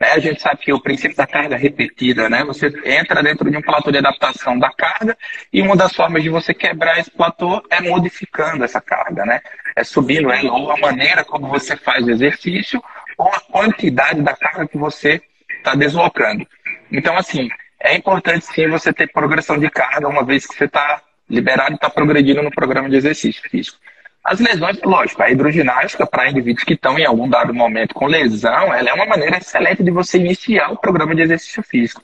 Né? 0.00 0.12
A 0.12 0.18
gente 0.18 0.40
sabe 0.40 0.60
que 0.60 0.72
o 0.72 0.80
princípio 0.80 1.16
da 1.16 1.26
carga 1.26 1.56
repetida, 1.56 2.28
né? 2.28 2.44
Você 2.44 2.72
entra 2.84 3.22
dentro 3.22 3.50
de 3.50 3.56
um 3.56 3.62
platô 3.62 3.90
de 3.90 3.98
adaptação 3.98 4.58
da 4.58 4.70
carga 4.70 5.16
e 5.52 5.62
uma 5.62 5.76
das 5.76 5.94
formas 5.94 6.22
de 6.22 6.28
você 6.28 6.52
quebrar 6.52 6.98
esse 6.98 7.10
platô 7.10 7.62
é 7.70 7.80
modificando 7.80 8.64
essa 8.64 8.80
carga, 8.80 9.24
né? 9.24 9.40
É 9.74 9.84
subindo 9.84 10.30
ela 10.30 10.52
ou 10.52 10.70
a 10.70 10.76
maneira 10.76 11.24
como 11.24 11.48
você 11.48 11.76
faz 11.76 12.06
o 12.06 12.10
exercício 12.10 12.82
ou 13.18 13.28
a 13.28 13.40
quantidade 13.40 14.22
da 14.22 14.34
carga 14.34 14.66
que 14.68 14.78
você 14.78 15.20
está 15.58 15.74
deslocando. 15.74 16.46
Então, 16.92 17.16
assim, 17.16 17.48
é 17.80 17.96
importante 17.96 18.46
sim 18.46 18.68
você 18.68 18.92
ter 18.92 19.10
progressão 19.12 19.58
de 19.58 19.70
carga, 19.70 20.08
uma 20.08 20.24
vez 20.24 20.46
que 20.46 20.54
você 20.54 20.64
está 20.64 21.02
liberado 21.28 21.72
e 21.72 21.74
está 21.74 21.90
progredindo 21.90 22.42
no 22.42 22.50
programa 22.50 22.88
de 22.88 22.96
exercício 22.96 23.42
físico. 23.50 23.78
As 24.26 24.40
lesões, 24.40 24.80
lógico, 24.82 25.22
a 25.22 25.30
hidroginástica 25.30 26.04
para 26.04 26.28
indivíduos 26.28 26.64
que 26.64 26.74
estão 26.74 26.98
em 26.98 27.06
algum 27.06 27.28
dado 27.28 27.54
momento 27.54 27.94
com 27.94 28.06
lesão, 28.06 28.74
ela 28.74 28.90
é 28.90 28.92
uma 28.92 29.06
maneira 29.06 29.36
excelente 29.38 29.84
de 29.84 29.90
você 29.92 30.18
iniciar 30.18 30.72
o 30.72 30.76
programa 30.76 31.14
de 31.14 31.22
exercício 31.22 31.62
físico. 31.62 32.02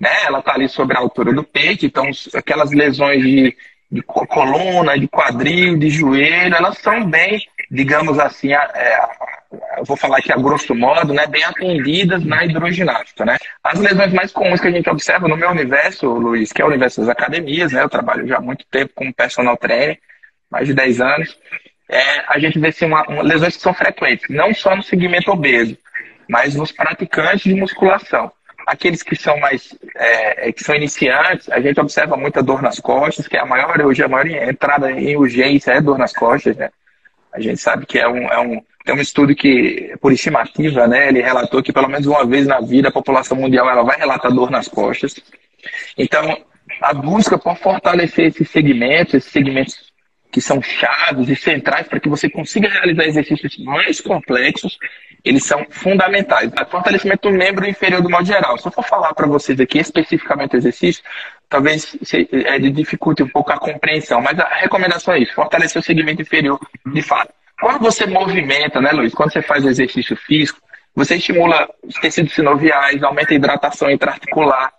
Né? 0.00 0.08
Ela 0.24 0.38
está 0.38 0.54
ali 0.54 0.66
sobre 0.66 0.96
a 0.96 1.00
altura 1.00 1.30
do 1.30 1.44
peito, 1.44 1.84
então 1.84 2.08
aquelas 2.34 2.72
lesões 2.72 3.22
de, 3.22 3.54
de 3.92 4.00
coluna, 4.00 4.98
de 4.98 5.06
quadril, 5.08 5.76
de 5.76 5.90
joelho, 5.90 6.56
elas 6.56 6.78
são 6.78 7.04
bem, 7.04 7.38
digamos 7.70 8.18
assim, 8.18 8.54
é, 8.54 9.00
eu 9.76 9.84
vou 9.84 9.96
falar 9.96 10.18
aqui 10.18 10.32
a 10.32 10.38
grosso 10.38 10.74
modo, 10.74 11.12
né, 11.12 11.26
bem 11.26 11.44
atendidas 11.44 12.24
na 12.24 12.46
hidroginástica, 12.46 13.26
né? 13.26 13.36
As 13.62 13.78
lesões 13.78 14.14
mais 14.14 14.32
comuns 14.32 14.58
que 14.58 14.68
a 14.68 14.70
gente 14.70 14.88
observa 14.88 15.28
no 15.28 15.36
meu 15.36 15.50
universo, 15.50 16.06
Luiz, 16.08 16.50
que 16.50 16.62
é 16.62 16.64
o 16.64 16.68
universo 16.68 17.02
das 17.02 17.10
academias, 17.10 17.72
né? 17.72 17.82
Eu 17.82 17.90
trabalho 17.90 18.26
já 18.26 18.38
há 18.38 18.40
muito 18.40 18.64
tempo 18.70 18.92
como 18.94 19.12
personal 19.12 19.58
trainer, 19.58 19.98
mais 20.50 20.66
de 20.66 20.74
10 20.74 21.00
anos. 21.00 21.38
É, 21.88 22.20
a 22.28 22.38
gente 22.38 22.58
vê 22.58 22.68
assim, 22.68 22.86
uma, 22.86 23.02
uma, 23.08 23.22
lesões 23.22 23.56
que 23.56 23.62
são 23.62 23.72
frequentes, 23.72 24.26
não 24.28 24.52
só 24.52 24.76
no 24.76 24.82
segmento 24.82 25.30
obeso, 25.30 25.76
mas 26.28 26.54
nos 26.54 26.70
praticantes 26.70 27.44
de 27.44 27.54
musculação. 27.54 28.30
Aqueles 28.66 29.02
que 29.02 29.16
são 29.16 29.38
mais 29.38 29.74
é, 29.96 30.52
que 30.52 30.62
são 30.62 30.74
iniciantes, 30.74 31.48
a 31.48 31.58
gente 31.58 31.80
observa 31.80 32.18
muita 32.18 32.42
dor 32.42 32.60
nas 32.60 32.78
costas, 32.78 33.26
que 33.26 33.36
é 33.36 33.40
a 33.40 33.46
maior, 33.46 33.80
hoje 33.80 34.02
a 34.02 34.08
maior 34.08 34.26
entrada 34.26 34.92
em 34.92 35.16
urgência 35.16 35.72
é 35.72 35.80
dor 35.80 35.96
nas 35.96 36.12
costas, 36.12 36.54
né? 36.54 36.68
A 37.32 37.40
gente 37.40 37.58
sabe 37.58 37.86
que 37.86 37.98
é 37.98 38.06
um, 38.06 38.28
é 38.28 38.38
um, 38.40 38.62
tem 38.84 38.94
um 38.94 39.00
estudo 39.00 39.34
que, 39.34 39.94
por 40.00 40.12
estimativa, 40.12 40.86
né, 40.86 41.08
ele 41.08 41.22
relatou 41.22 41.62
que 41.62 41.72
pelo 41.72 41.88
menos 41.88 42.06
uma 42.06 42.26
vez 42.26 42.46
na 42.46 42.60
vida 42.60 42.88
a 42.88 42.92
população 42.92 43.36
mundial 43.36 43.68
ela 43.68 43.82
vai 43.82 43.96
relatar 43.98 44.32
dor 44.32 44.50
nas 44.50 44.68
costas. 44.68 45.14
Então, 45.96 46.38
a 46.80 46.92
busca 46.92 47.38
por 47.38 47.56
fortalecer 47.56 48.26
esses 48.26 48.50
segmentos, 48.50 49.14
esses 49.14 49.32
segmentos 49.32 49.87
que 50.30 50.40
são 50.40 50.60
chaves 50.60 51.28
e 51.28 51.36
centrais 51.36 51.88
para 51.88 52.00
que 52.00 52.08
você 52.08 52.28
consiga 52.28 52.68
realizar 52.68 53.04
exercícios 53.04 53.56
mais 53.58 54.00
complexos, 54.00 54.78
eles 55.24 55.44
são 55.44 55.66
fundamentais. 55.70 56.50
O 56.52 56.70
fortalecimento 56.70 57.28
do 57.28 57.36
membro 57.36 57.68
inferior 57.68 58.02
do 58.02 58.10
modo 58.10 58.26
geral. 58.26 58.58
Se 58.58 58.66
eu 58.66 58.72
for 58.72 58.84
falar 58.84 59.14
para 59.14 59.26
vocês 59.26 59.58
aqui 59.58 59.78
especificamente 59.78 60.56
exercício, 60.56 61.02
talvez 61.48 61.96
é, 62.32 62.58
dificulte 62.58 63.22
um 63.22 63.28
pouco 63.28 63.52
a 63.52 63.58
compreensão, 63.58 64.20
mas 64.20 64.38
a 64.38 64.48
recomendação 64.56 65.14
é 65.14 65.20
isso, 65.20 65.34
fortalecer 65.34 65.80
o 65.80 65.84
segmento 65.84 66.22
inferior 66.22 66.58
de 66.86 67.02
fato. 67.02 67.32
Quando 67.60 67.80
você 67.80 68.06
movimenta, 68.06 68.80
né, 68.80 68.92
Luiz? 68.92 69.12
Quando 69.14 69.32
você 69.32 69.42
faz 69.42 69.64
exercício 69.64 70.16
físico, 70.16 70.60
você 70.94 71.16
estimula 71.16 71.68
os 71.82 71.94
tecidos 71.94 72.32
sinoviais, 72.32 73.02
aumenta 73.02 73.32
a 73.32 73.36
hidratação 73.36 73.90
intraarticular. 73.90 74.72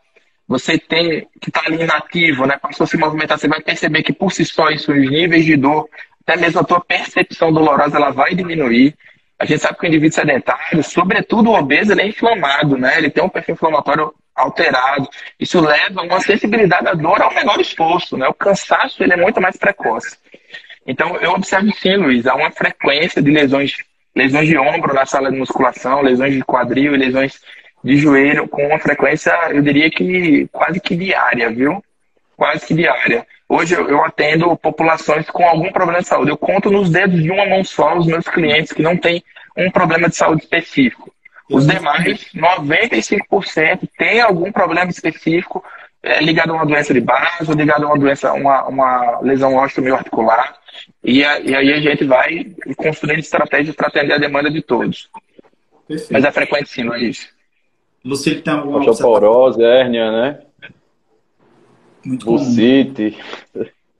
Você 0.50 0.80
tem 0.80 1.28
que 1.40 1.52
estar 1.52 1.62
tá 1.62 1.68
ali 1.68 1.84
inativo, 1.84 2.48
né? 2.48 2.58
Quando 2.60 2.76
você 2.76 2.88
se 2.88 2.98
movimentar, 2.98 3.38
você 3.38 3.48
vai 3.48 3.62
perceber 3.62 4.02
que 4.02 4.12
por 4.12 4.32
si 4.34 4.44
só 4.44 4.72
isso, 4.72 4.92
os 4.92 4.98
níveis 4.98 5.46
de 5.46 5.56
dor, 5.56 5.88
até 6.26 6.36
mesmo 6.36 6.60
a 6.60 6.64
tua 6.64 6.82
percepção 6.82 7.54
dolorosa, 7.54 7.98
ela 7.98 8.10
vai 8.10 8.34
diminuir. 8.34 8.96
A 9.38 9.46
gente 9.46 9.62
sabe 9.62 9.78
que 9.78 9.86
o 9.86 9.88
indivíduo 9.88 10.16
sedentário, 10.16 10.84
sobretudo 10.84 11.52
o 11.52 11.56
obeso, 11.56 11.92
ele 11.92 12.02
é 12.02 12.08
inflamado, 12.08 12.80
né? 12.80 12.98
Ele 12.98 13.12
tem 13.12 13.24
um 13.24 13.30
perfil 13.30 13.54
inflamatório 13.54 14.12
alterado. 14.36 15.08
Isso 15.40 15.62
leva 15.62 16.02
a 16.02 16.04
uma 16.04 16.20
sensibilidade 16.20 16.88
à 16.88 16.96
dor 16.96 17.22
ao 17.22 17.32
menor 17.32 17.62
esforço, 17.62 18.18
né? 18.18 18.28
O 18.28 18.34
cansaço 18.34 19.04
ele 19.04 19.14
é 19.14 19.18
muito 19.18 19.40
mais 19.40 19.56
precoce. 19.56 20.18
Então, 20.84 21.16
eu 21.18 21.30
observo 21.34 21.72
sim, 21.76 21.96
Luiz, 21.96 22.26
há 22.26 22.34
uma 22.34 22.50
frequência 22.50 23.22
de 23.22 23.30
lesões, 23.30 23.76
lesões 24.16 24.48
de 24.48 24.58
ombro 24.58 24.96
na 24.96 25.06
sala 25.06 25.32
de 25.32 25.38
musculação, 25.38 26.02
lesões 26.02 26.34
de 26.34 26.44
quadril 26.44 26.94
lesões 26.94 27.40
de 27.84 27.98
joelho 27.98 28.48
com 28.48 28.66
uma 28.66 28.80
frequência, 28.80 29.32
eu 29.52 29.62
diria 29.62 29.90
que 29.90 30.48
quase 30.52 30.80
que 30.80 30.96
diária, 30.96 31.50
viu? 31.50 31.84
Quase 32.36 32.66
que 32.66 32.74
diária. 32.74 33.26
Hoje 33.48 33.74
eu, 33.74 34.04
atendo 34.04 34.56
populações 34.58 35.28
com 35.30 35.44
algum 35.44 35.72
problema 35.72 36.02
de 36.02 36.08
saúde. 36.08 36.30
Eu 36.30 36.38
conto 36.38 36.70
nos 36.70 36.90
dedos 36.90 37.22
de 37.22 37.32
uma 37.32 37.46
mão 37.48 37.64
só 37.64 37.98
os 37.98 38.06
meus 38.06 38.28
clientes 38.28 38.72
que 38.72 38.82
não 38.82 38.96
têm 38.96 39.24
um 39.58 39.72
problema 39.72 40.08
de 40.08 40.16
saúde 40.16 40.44
específico. 40.44 41.12
Os 41.50 41.66
demais, 41.66 42.28
95%, 42.36 43.90
têm 43.98 44.22
algum 44.22 44.52
problema 44.52 44.92
específico 44.92 45.64
é, 46.04 46.22
ligado 46.22 46.52
a 46.52 46.58
uma 46.58 46.66
doença 46.66 46.94
de 46.94 47.02
base, 47.02 47.52
ligado 47.56 47.86
a 47.86 47.88
uma 47.88 47.98
doença, 47.98 48.32
uma, 48.34 48.66
uma 48.68 49.20
lesão 49.22 49.56
osteoarticular. 49.56 50.56
E, 51.04 51.26
a, 51.26 51.40
e 51.40 51.56
aí 51.56 51.74
a 51.74 51.80
gente 51.80 52.06
vai 52.06 52.46
construindo 52.78 53.20
estratégias 53.20 53.76
para 53.76 53.88
atender 53.88 54.14
a 54.14 54.20
demanda 54.20 54.52
de 54.52 54.62
todos. 54.62 55.10
Perfeito. 55.88 56.14
Mas 56.14 56.24
é 56.24 56.32
frequente 56.32 56.70
sim, 56.70 56.84
não 56.84 56.96
é 58.10 58.16
isso. 58.16 58.24
Lucílio 58.24 58.42
tem 58.42 58.54
alguma 58.54 58.80
Osteoporose, 58.80 59.64
hérnia, 59.64 60.12
né? 60.12 60.40
Muito 62.04 62.26
comum. 62.26 62.38
Bucite. 62.38 63.18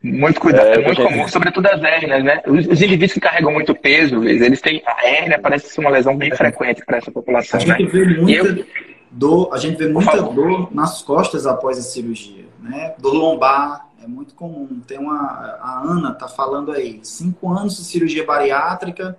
Muito 0.02 0.40
cuidado, 0.40 0.68
é, 0.68 0.76
é 0.76 0.86
muito 0.86 1.04
comum, 1.04 1.28
sobretudo 1.28 1.66
as 1.68 1.84
hérnias, 1.84 2.24
né? 2.24 2.42
Os, 2.48 2.68
os, 2.68 2.82
indivíduos 2.82 3.12
que 3.12 3.20
carregam 3.20 3.52
muito 3.52 3.76
peso, 3.76 4.24
eles 4.24 4.62
têm 4.62 4.82
a 4.86 5.06
hérnia 5.06 5.38
parece 5.38 5.68
ser 5.68 5.82
uma 5.82 5.90
lesão 5.90 6.16
bem 6.16 6.32
frequente 6.32 6.86
para 6.86 7.00
essa 7.00 7.12
população. 7.12 7.60
A 7.60 7.64
gente 7.64 7.84
né? 7.84 7.90
vê 7.90 8.06
muita 8.06 8.48
eu... 8.48 8.66
dor, 9.12 9.50
a 9.52 9.58
gente 9.58 9.78
vê 9.78 9.90
muita 9.90 10.22
dor 10.22 10.74
nas 10.74 11.02
costas 11.02 11.46
após 11.46 11.78
a 11.78 11.82
cirurgia, 11.82 12.46
né? 12.62 12.94
Dor 12.98 13.14
lombar, 13.14 13.90
é 14.02 14.08
muito 14.08 14.34
comum. 14.36 14.80
Tem 14.88 14.98
uma. 14.98 15.18
A 15.62 15.82
Ana 15.86 16.14
tá 16.14 16.30
falando 16.30 16.72
aí, 16.72 17.02
cinco 17.04 17.52
anos 17.52 17.76
de 17.76 17.84
cirurgia 17.84 18.26
bariátrica, 18.26 19.18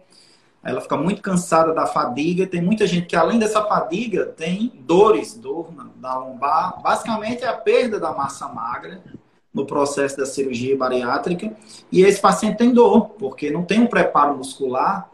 ela 0.63 0.81
fica 0.81 0.97
muito 0.97 1.23
cansada 1.23 1.73
da 1.73 1.87
fadiga. 1.87 2.47
Tem 2.47 2.61
muita 2.61 2.87
gente 2.87 3.07
que, 3.07 3.17
além 3.17 3.39
dessa 3.39 3.65
fadiga, 3.65 4.27
tem 4.27 4.73
dores, 4.81 5.35
dor 5.35 5.71
na 6.01 6.19
lombar. 6.19 6.81
Basicamente 6.83 7.43
é 7.43 7.49
a 7.49 7.55
perda 7.55 7.99
da 7.99 8.13
massa 8.13 8.47
magra 8.49 9.03
no 9.53 9.67
processo 9.67 10.19
da 10.19 10.27
cirurgia 10.27 10.77
bariátrica. 10.77 11.55
E 11.91 12.03
esse 12.03 12.21
paciente 12.21 12.59
tem 12.59 12.73
dor, 12.73 13.11
porque 13.19 13.51
não 13.51 13.65
tem 13.65 13.81
um 13.81 13.87
preparo 13.87 14.37
muscular 14.37 15.11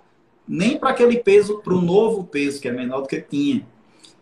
nem 0.49 0.79
para 0.79 0.91
aquele 0.91 1.19
peso, 1.19 1.59
para 1.59 1.75
o 1.75 1.81
novo 1.81 2.25
peso, 2.25 2.61
que 2.61 2.69
é 2.69 2.73
menor 2.73 3.03
do 3.03 3.09
que 3.09 3.21
tinha. 3.21 3.67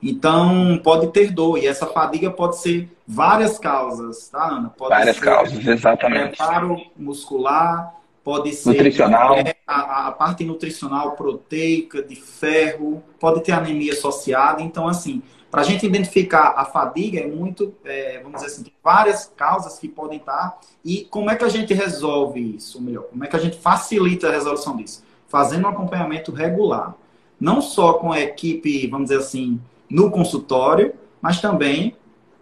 Então, 0.03 0.81
pode 0.83 1.09
ter 1.09 1.31
dor. 1.31 1.59
E 1.59 1.66
essa 1.66 1.87
fadiga 1.87 2.31
pode 2.31 2.59
ser 2.59 2.91
várias 3.07 3.59
causas, 3.59 4.29
tá, 4.29 4.49
Ana? 4.49 4.68
Pode 4.70 4.91
várias 4.91 5.18
causas, 5.18 5.66
exatamente. 5.66 6.37
Preparo 6.37 6.77
muscular, 6.97 7.95
pode 8.25 8.53
ser 8.55 8.70
nutricional. 8.70 9.37
A, 9.66 10.09
a, 10.09 10.12
parte 10.12 10.45
nutricional 10.45 11.12
proteica, 11.12 12.03
de 12.03 12.16
ferro, 12.16 13.03
pode 13.20 13.43
ter 13.43 13.53
anemia 13.53 13.93
associada. 13.93 14.62
Então, 14.62 14.89
assim, 14.89 15.22
para 15.51 15.61
a 15.61 15.64
gente 15.64 15.87
identificar 15.87 16.55
a 16.57 16.64
fadiga 16.64 17.20
é 17.20 17.27
muito, 17.27 17.75
é, 17.85 18.18
vamos 18.22 18.41
dizer 18.41 18.47
assim, 18.47 18.64
tem 18.64 18.72
várias 18.83 19.31
causas 19.37 19.79
que 19.79 19.87
podem 19.87 20.18
estar. 20.18 20.59
E 20.83 21.07
como 21.11 21.31
é 21.31 21.37
que 21.37 21.45
a 21.45 21.49
gente 21.49 21.75
resolve 21.75 22.41
isso? 22.57 22.79
Ou 22.79 22.85
melhor, 22.85 23.05
como 23.05 23.22
é 23.22 23.29
que 23.29 23.37
a 23.37 23.39
gente 23.39 23.59
facilita 23.59 24.29
a 24.29 24.33
resolução 24.33 24.77
disso? 24.77 25.05
Fazendo 25.29 25.66
um 25.66 25.68
acompanhamento 25.68 26.33
regular. 26.33 26.95
não 27.39 27.61
só 27.61 27.95
com 27.95 28.11
a 28.11 28.20
equipe, 28.20 28.87
vamos 28.87 29.11
dizer 29.11 29.20
assim, 29.20 29.61
no 29.91 30.11
consultório, 30.11 30.95
mas 31.20 31.41
também 31.41 31.95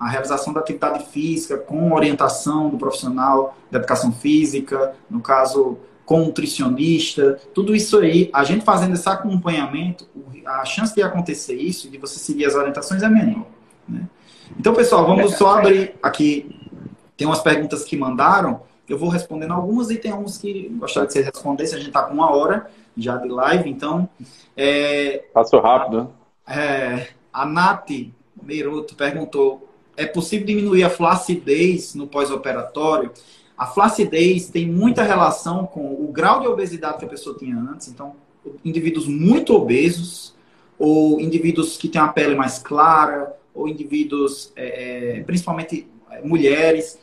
a 0.02 0.08
realização 0.08 0.52
da 0.52 0.58
atividade 0.58 1.04
física 1.06 1.56
com 1.56 1.92
orientação 1.92 2.68
do 2.68 2.76
profissional 2.76 3.56
da 3.70 3.78
educação 3.78 4.10
física, 4.10 4.96
no 5.08 5.20
caso, 5.20 5.78
com 6.04 6.24
nutricionista, 6.24 7.40
tudo 7.54 7.72
isso 7.72 8.00
aí, 8.00 8.28
a 8.32 8.42
gente 8.42 8.64
fazendo 8.64 8.94
esse 8.94 9.08
acompanhamento, 9.08 10.08
a 10.44 10.64
chance 10.64 10.92
de 10.92 11.02
acontecer 11.04 11.54
isso, 11.54 11.88
de 11.88 11.98
você 11.98 12.18
seguir 12.18 12.46
as 12.46 12.56
orientações 12.56 13.00
é 13.00 13.08
menor. 13.08 13.46
Né? 13.88 14.08
Então, 14.58 14.74
pessoal, 14.74 15.06
vamos 15.06 15.36
só 15.36 15.58
abrir 15.58 15.94
aqui. 16.02 16.52
Tem 17.16 17.24
umas 17.24 17.40
perguntas 17.40 17.84
que 17.84 17.96
mandaram, 17.96 18.62
eu 18.88 18.98
vou 18.98 19.08
respondendo 19.08 19.54
algumas 19.54 19.88
e 19.88 19.96
tem 19.96 20.10
alguns 20.10 20.36
que 20.36 20.68
gostaria 20.80 21.06
que 21.06 21.12
você 21.12 21.22
respondesse. 21.22 21.76
A 21.76 21.78
gente 21.78 21.88
está 21.88 22.02
com 22.02 22.14
uma 22.14 22.34
hora 22.34 22.68
já 22.96 23.18
de 23.18 23.28
live, 23.28 23.70
então. 23.70 24.08
É, 24.56 25.26
Passou 25.32 25.60
rápido. 25.60 26.12
É, 26.44 27.06
a 27.32 27.46
Nath 27.46 27.88
Meiroto 28.42 28.96
perguntou: 28.96 29.68
é 29.96 30.06
possível 30.06 30.46
diminuir 30.46 30.84
a 30.84 30.90
flacidez 30.90 31.94
no 31.94 32.06
pós-operatório? 32.06 33.10
A 33.56 33.66
flacidez 33.66 34.48
tem 34.48 34.66
muita 34.66 35.02
relação 35.02 35.66
com 35.66 35.92
o 35.92 36.10
grau 36.12 36.40
de 36.40 36.46
obesidade 36.46 36.98
que 36.98 37.04
a 37.04 37.08
pessoa 37.08 37.36
tinha 37.38 37.56
antes. 37.56 37.88
Então, 37.88 38.16
indivíduos 38.64 39.06
muito 39.06 39.54
obesos, 39.54 40.34
ou 40.78 41.20
indivíduos 41.20 41.76
que 41.76 41.88
têm 41.88 42.00
a 42.00 42.08
pele 42.08 42.34
mais 42.34 42.58
clara, 42.58 43.36
ou 43.54 43.68
indivíduos, 43.68 44.52
é, 44.56 45.18
é 45.18 45.22
principalmente 45.22 45.86
é, 46.10 46.22
mulheres. 46.22 46.98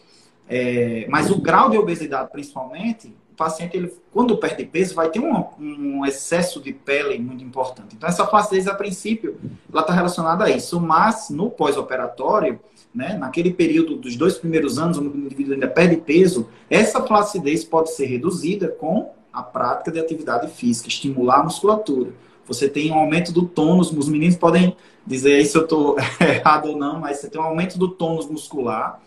É, 0.48 1.06
mas 1.08 1.30
o 1.30 1.40
grau 1.40 1.70
de 1.70 1.78
obesidade, 1.78 2.32
principalmente, 2.32 3.14
paciente, 3.40 3.78
ele, 3.78 3.94
quando 4.12 4.38
perde 4.38 4.66
peso, 4.66 4.94
vai 4.94 5.10
ter 5.10 5.20
um, 5.20 5.46
um 5.58 6.06
excesso 6.06 6.62
de 6.62 6.74
pele 6.74 7.18
muito 7.18 7.44
importante. 7.44 7.96
Então, 7.96 8.08
essa 8.08 8.28
flacidez, 8.28 8.68
a 8.68 8.76
princípio, 8.76 9.40
ela 9.72 9.82
está 9.82 9.94
relacionada 9.94 10.44
a 10.44 10.50
isso. 10.50 10.80
Mas, 10.80 11.30
no 11.30 11.50
pós-operatório, 11.50 12.60
né, 12.94 13.18
naquele 13.18 13.52
período 13.52 13.96
dos 13.96 14.18
dois 14.18 14.38
primeiros 14.38 14.78
anos, 14.78 14.98
onde 14.98 15.08
o 15.08 15.18
indivíduo 15.18 15.54
ainda 15.54 15.70
perde 15.70 15.96
peso, 15.96 16.50
essa 16.70 17.02
flacidez 17.02 17.64
pode 17.64 17.92
ser 17.94 18.08
reduzida 18.08 18.68
com 18.68 19.14
a 19.32 19.42
prática 19.42 19.92
de 19.92 20.00
atividade 20.00 20.50
física, 20.50 20.90
estimular 20.90 21.40
a 21.40 21.44
musculatura. 21.44 22.12
Você 22.46 22.68
tem 22.68 22.92
um 22.92 22.96
aumento 22.96 23.32
do 23.32 23.44
tônus, 23.44 23.92
os 23.92 24.10
meninos 24.10 24.36
podem 24.36 24.76
dizer 25.06 25.36
aí 25.36 25.46
se 25.46 25.58
eu 25.58 25.64
estou 25.64 25.96
errado 26.20 26.70
ou 26.70 26.78
não, 26.78 27.00
mas 27.00 27.18
você 27.18 27.30
tem 27.30 27.40
um 27.40 27.46
aumento 27.46 27.80
do 27.80 27.88
tônus 27.88 28.28
muscular. 28.28 29.00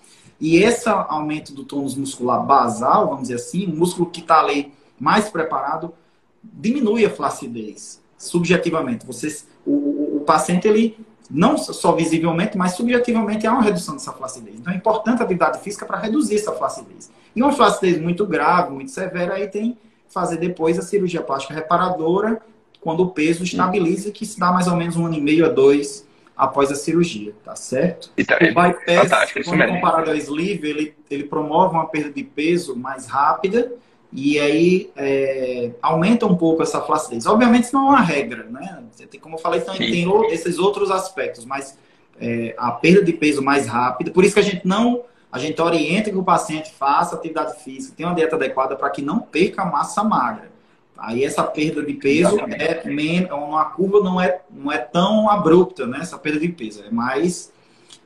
E 0.42 0.56
esse 0.56 0.88
aumento 0.88 1.54
do 1.54 1.62
tônus 1.62 1.94
muscular 1.94 2.44
basal, 2.44 3.06
vamos 3.06 3.22
dizer 3.22 3.36
assim, 3.36 3.66
o 3.66 3.76
músculo 3.76 4.10
que 4.10 4.20
está 4.20 4.40
ali 4.40 4.72
mais 4.98 5.28
preparado, 5.28 5.94
diminui 6.42 7.06
a 7.06 7.10
flacidez, 7.10 8.02
subjetivamente. 8.18 9.06
Vocês, 9.06 9.46
o, 9.64 9.70
o, 9.70 10.16
o 10.16 10.20
paciente, 10.22 10.66
ele 10.66 10.98
não 11.30 11.56
só 11.56 11.92
visivelmente, 11.92 12.58
mas 12.58 12.72
subjetivamente 12.72 13.46
há 13.46 13.52
uma 13.52 13.62
redução 13.62 13.94
dessa 13.94 14.12
flacidez. 14.12 14.58
Então 14.58 14.72
é 14.72 14.76
importante 14.76 15.22
a 15.22 15.24
atividade 15.24 15.60
física 15.60 15.86
para 15.86 15.96
reduzir 15.98 16.34
essa 16.34 16.50
flacidez. 16.50 17.08
E 17.36 17.40
uma 17.40 17.52
flacidez 17.52 18.00
muito 18.00 18.26
grave, 18.26 18.72
muito 18.72 18.90
severa, 18.90 19.34
aí 19.34 19.46
tem 19.46 19.78
fazer 20.08 20.38
depois 20.38 20.76
a 20.76 20.82
cirurgia 20.82 21.22
plástica 21.22 21.54
reparadora, 21.54 22.42
quando 22.80 23.04
o 23.04 23.10
peso 23.10 23.44
estabiliza, 23.44 24.10
que 24.10 24.26
se 24.26 24.40
dá 24.40 24.50
mais 24.50 24.66
ou 24.66 24.74
menos 24.74 24.96
um 24.96 25.06
ano 25.06 25.14
e 25.14 25.20
meio 25.20 25.46
a 25.46 25.48
dois 25.48 26.04
após 26.36 26.70
a 26.72 26.74
cirurgia, 26.74 27.34
tá 27.44 27.54
certo? 27.54 28.10
Tá, 28.26 28.36
o 28.36 28.54
bypass, 28.54 29.32
quando 29.44 29.66
comparado 29.68 30.10
ao 30.10 30.16
sleeve, 30.16 30.68
ele, 30.68 30.94
ele 31.10 31.24
promove 31.24 31.74
uma 31.74 31.86
perda 31.86 32.10
de 32.10 32.22
peso 32.22 32.74
mais 32.76 33.06
rápida 33.06 33.72
e 34.12 34.38
aí 34.38 34.90
é, 34.94 35.70
aumenta 35.80 36.26
um 36.26 36.36
pouco 36.36 36.62
essa 36.62 36.80
flacidez. 36.80 37.26
Obviamente 37.26 37.64
isso 37.64 37.74
não 37.74 37.86
é 37.86 37.90
uma 37.90 38.00
regra, 38.00 38.44
né? 38.44 38.82
Tem, 39.10 39.20
como 39.20 39.36
eu 39.36 39.38
falei, 39.38 39.60
então, 39.60 39.74
tem 39.74 40.06
esses 40.32 40.58
outros 40.58 40.90
aspectos, 40.90 41.44
mas 41.44 41.78
é, 42.20 42.54
a 42.58 42.70
perda 42.72 43.02
de 43.02 43.12
peso 43.12 43.42
mais 43.42 43.66
rápida, 43.66 44.10
por 44.10 44.24
isso 44.24 44.34
que 44.34 44.40
a 44.40 44.44
gente 44.44 44.66
não, 44.66 45.02
a 45.30 45.38
gente 45.38 45.60
orienta 45.60 46.10
que 46.10 46.18
o 46.18 46.22
paciente 46.22 46.72
faça 46.72 47.16
atividade 47.16 47.62
física, 47.62 47.94
tenha 47.96 48.08
uma 48.08 48.14
dieta 48.14 48.36
adequada 48.36 48.76
para 48.76 48.90
que 48.90 49.00
não 49.00 49.18
perca 49.20 49.64
massa 49.64 50.04
magra. 50.04 50.51
Aí 51.02 51.24
essa 51.24 51.42
perda 51.42 51.82
de 51.82 51.94
peso 51.94 52.38
é 52.38 52.88
menos, 52.88 53.32
uma 53.32 53.64
curva 53.64 53.98
não 53.98 54.20
é, 54.20 54.40
não 54.48 54.70
é 54.70 54.78
tão 54.78 55.28
abrupta, 55.28 55.84
né? 55.84 55.98
Essa 56.00 56.16
perda 56.16 56.38
de 56.38 56.48
peso 56.48 56.84
é 56.88 56.90
mais 56.92 57.52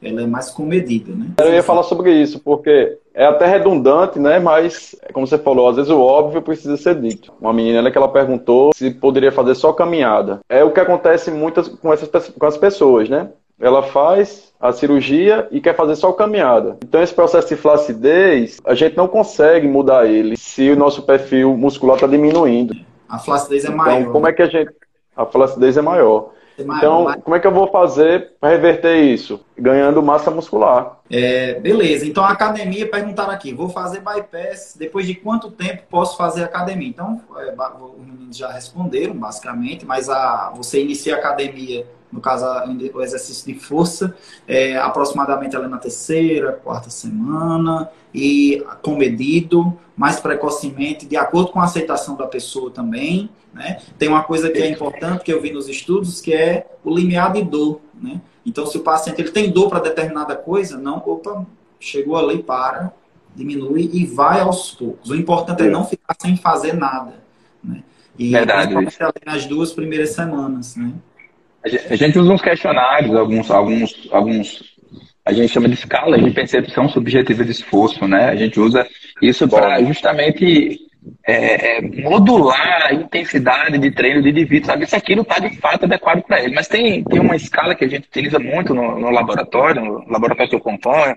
ela 0.03 0.23
é 0.23 0.27
mais 0.27 0.51
comedida, 0.51 1.13
né? 1.15 1.31
Eu 1.39 1.53
ia 1.53 1.63
falar 1.63 1.83
sobre 1.83 2.13
isso, 2.13 2.39
porque 2.41 2.99
é 3.15 3.25
até 3.27 3.47
redundante, 3.47 4.19
né? 4.19 4.39
Mas, 4.39 4.95
como 5.13 5.27
você 5.27 5.39
falou, 5.39 5.69
às 5.69 5.77
vezes 5.77 5.91
o 5.91 6.01
óbvio 6.01 6.43
precisa 6.43 6.77
ser 6.77 7.01
dito. 7.01 7.33
Uma 7.41 7.53
menina 7.53 7.91
que 7.91 7.97
ela 7.97 8.09
perguntou 8.09 8.73
se 8.75 8.91
poderia 8.91 9.33
fazer 9.33 9.55
só 9.55 9.73
caminhada. 9.73 10.41
É 10.49 10.63
o 10.63 10.71
que 10.71 10.81
acontece 10.81 11.31
muitas 11.31 11.69
com, 11.69 11.93
essas, 11.93 12.29
com 12.29 12.47
as 12.47 12.59
pessoas, 12.59 13.09
né? 13.09 13.31
Ela 13.61 13.83
faz 13.83 14.53
a 14.61 14.73
cirurgia 14.73 15.49
e 15.51 15.61
quer 15.61 15.75
fazer 15.75 15.97
só 15.97 16.13
caminhada. 16.13 16.77
Então, 16.85 17.03
esse 17.03 17.15
processo 17.15 17.49
de 17.49 17.57
flacidez, 17.57 18.59
a 18.65 18.75
gente 18.75 18.97
não 18.97 19.09
consegue 19.09 19.67
mudar 19.67 20.07
ele 20.07 20.37
se 20.37 20.71
o 20.71 20.77
nosso 20.77 21.03
perfil 21.03 21.57
muscular 21.57 21.97
está 21.97 22.07
diminuindo. 22.07 22.75
A 23.09 23.19
flacidez 23.19 23.65
é 23.65 23.69
então, 23.69 23.77
maior. 23.77 24.01
Então, 24.01 24.13
como 24.13 24.29
é 24.29 24.33
que 24.33 24.43
a 24.43 24.47
gente. 24.47 24.71
A 25.17 25.25
flacidez 25.25 25.77
é 25.77 25.83
maior. 25.83 26.31
Então, 26.59 27.15
como 27.23 27.37
é 27.37 27.41
que 27.41 27.47
eu 27.47 27.53
vou 27.53 27.69
fazer 27.69 28.33
para 28.41 28.49
reverter 28.49 28.97
isso? 28.97 29.41
Ganhando 29.59 30.03
massa 30.03 30.31
muscular. 30.31 31.01
É, 31.11 31.61
beleza. 31.61 32.07
Então, 32.07 32.25
a 32.25 32.31
academia, 32.31 32.89
perguntaram 32.89 33.31
aqui, 33.31 33.53
vou 33.53 33.69
fazer 33.69 34.01
bypass, 34.01 34.75
depois 34.79 35.07
de 35.07 35.15
quanto 35.15 35.51
tempo 35.51 35.83
posso 35.91 36.17
fazer 36.17 36.45
academia? 36.45 36.89
Então, 36.89 37.21
é, 37.37 37.55
os 37.79 38.07
meninos 38.07 38.37
já 38.37 38.51
responderam, 38.51 39.15
basicamente, 39.15 39.85
mas 39.85 40.09
a, 40.09 40.51
você 40.57 40.83
inicia 40.83 41.17
a 41.17 41.19
academia, 41.19 41.87
no 42.13 42.21
caso, 42.21 42.47
o 42.95 43.03
exercício 43.03 43.53
de 43.53 43.59
força, 43.59 44.15
é, 44.47 44.77
aproximadamente 44.77 45.57
ali 45.57 45.69
na 45.69 45.79
terceira, 45.79 46.53
quarta 46.53 46.89
semana, 46.89 47.91
e 48.15 48.65
comedido, 48.83 49.77
mais 49.97 50.21
precocemente, 50.21 51.07
de 51.07 51.17
acordo 51.17 51.51
com 51.51 51.61
a 51.61 51.65
aceitação 51.65 52.17
da 52.17 52.27
pessoa 52.27 52.71
também, 52.71 53.29
né? 53.57 53.81
Tem 53.99 54.07
uma 54.09 54.23
coisa 54.23 54.51
que 54.51 54.59
é 54.59 54.69
importante 54.69 55.25
que 55.25 55.33
eu 55.33 55.41
vi 55.41 55.51
nos 55.51 55.67
estudos, 55.67 56.21
que 56.21 56.33
é 56.35 56.67
o 56.85 56.95
limiar 56.95 57.33
de 57.33 57.43
dor. 57.43 57.81
Né? 57.95 58.21
Então, 58.45 58.67
se 58.67 58.77
o 58.77 58.83
paciente 58.83 59.21
ele 59.23 59.31
tem 59.31 59.51
dor 59.51 59.71
para 59.71 59.81
determinada 59.81 60.37
coisa, 60.37 60.77
não, 60.77 60.99
opa, 60.99 61.47
chegou 61.81 62.19
ali, 62.19 62.43
para, 62.43 62.93
diminui 63.35 63.89
e 63.93 64.05
vai 64.05 64.41
aos 64.41 64.73
poucos. 64.73 65.09
O 65.09 65.15
importante 65.15 65.63
é 65.63 65.71
não 65.71 65.87
ficar 65.87 66.15
sem 66.21 66.37
fazer 66.37 66.75
nada. 66.75 67.15
Né? 67.65 67.83
E 68.19 68.31
Verdade. 68.31 68.75
nas 69.25 69.47
duas 69.47 69.73
primeiras 69.73 70.11
semanas. 70.11 70.77
Né? 70.77 70.93
A 71.91 71.97
gente 71.97 72.19
usa 72.19 72.33
uns 72.33 72.43
questionários, 72.43 73.15
alguns, 73.15 73.51
alguns, 73.51 74.09
alguns 74.13 74.77
a 75.25 75.33
gente 75.33 75.53
chama 75.53 75.69
de 75.69 75.75
escala 75.75 76.17
de 76.17 76.31
percepção 76.31 76.89
subjetiva 76.89 77.45
de 77.45 77.51
esforço, 77.51 78.07
né? 78.07 78.27
A 78.27 78.37
gente 78.37 78.61
usa 78.61 78.87
isso 79.21 79.49
para 79.49 79.83
justamente 79.83 80.79
é, 81.27 81.79
é, 81.79 81.83
modular 81.83 82.87
a 82.87 82.95
intensidade 82.95 83.79
de 83.79 83.91
treino 83.91 84.23
do 84.23 84.29
indivíduo, 84.29 84.67
saber 84.67 84.87
se 84.87 84.95
aquilo 84.95 85.23
está 85.23 85.41
de 85.41 85.57
fato 85.57 85.85
adequado 85.85 86.23
para 86.23 86.43
ele. 86.43 86.55
Mas 86.55 86.69
tem, 86.69 87.03
tem 87.03 87.19
uma 87.19 87.35
escala 87.35 87.75
que 87.75 87.85
a 87.85 87.89
gente 87.89 88.07
utiliza 88.07 88.39
muito 88.39 88.73
no, 88.73 88.99
no 89.01 89.11
laboratório, 89.11 89.85
no 89.85 90.09
laboratório 90.09 90.51
que 90.51 90.57
eu 90.57 90.61
componho, 90.61 91.17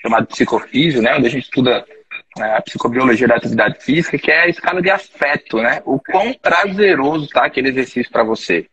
chamado 0.00 0.26
psicofísio, 0.26 1.02
né, 1.02 1.16
onde 1.16 1.26
a 1.26 1.30
gente 1.30 1.44
estuda 1.44 1.84
é, 2.38 2.56
a 2.56 2.62
psicobiologia 2.62 3.26
da 3.26 3.34
atividade 3.34 3.82
física, 3.82 4.18
que 4.18 4.30
é 4.30 4.42
a 4.42 4.48
escala 4.48 4.80
de 4.80 4.90
afeto, 4.90 5.58
né? 5.58 5.82
O 5.84 5.98
quão 5.98 6.32
prazeroso 6.34 7.28
tá 7.28 7.44
aquele 7.44 7.70
exercício 7.70 8.12
para 8.12 8.22
você. 8.22 8.66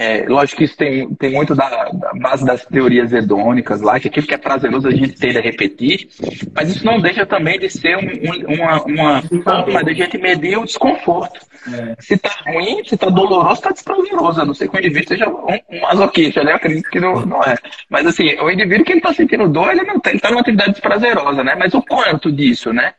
É, 0.00 0.24
lógico 0.26 0.56
que 0.56 0.64
isso 0.64 0.78
tem, 0.78 1.14
tem 1.16 1.32
muito 1.32 1.54
da, 1.54 1.68
da, 1.68 2.14
base 2.14 2.42
das 2.42 2.64
teorias 2.64 3.12
hedônicas 3.12 3.82
lá, 3.82 4.00
que 4.00 4.08
aquilo 4.08 4.26
que 4.26 4.32
é 4.32 4.38
prazeroso 4.38 4.88
a 4.88 4.90
gente 4.90 5.12
tende 5.12 5.36
a 5.36 5.42
repetir, 5.42 6.08
mas 6.54 6.74
isso 6.74 6.86
não 6.86 6.98
deixa 6.98 7.26
também 7.26 7.58
de 7.58 7.68
ser 7.68 7.98
um, 7.98 8.00
um, 8.00 8.54
uma, 8.54 8.82
uma 8.82 9.22
forma 9.22 9.84
de 9.84 9.90
a 9.90 9.92
gente 9.92 10.16
medir 10.16 10.56
o 10.56 10.64
desconforto. 10.64 11.40
É. 11.70 11.96
Se 12.00 12.16
tá 12.16 12.30
ruim, 12.46 12.82
se 12.82 12.96
tá 12.96 13.10
doloroso, 13.10 13.60
tá 13.60 13.72
desprazeroso. 13.72 14.40
A 14.40 14.46
não 14.46 14.54
ser 14.54 14.70
que 14.70 14.76
o 14.76 14.78
indivíduo 14.78 15.08
seja 15.08 15.28
um, 15.28 15.58
um 15.68 15.80
masoquista, 15.82 16.42
né? 16.42 16.52
Eu 16.52 16.56
acredito 16.56 16.88
que 16.88 16.98
não, 16.98 17.20
não 17.26 17.42
é. 17.42 17.54
Mas 17.90 18.06
assim, 18.06 18.40
o 18.40 18.50
indivíduo 18.50 18.86
que 18.86 18.92
ele 18.92 19.02
tá 19.02 19.12
sentindo 19.12 19.50
dor, 19.50 19.70
ele 19.70 19.82
não 19.82 20.00
tá, 20.00 20.08
ele 20.08 20.20
tá 20.20 20.30
numa 20.30 20.40
atividade 20.40 20.70
desprazerosa, 20.70 21.44
né? 21.44 21.54
Mas 21.58 21.74
o 21.74 21.82
quanto 21.82 22.32
disso, 22.32 22.72
né? 22.72 22.94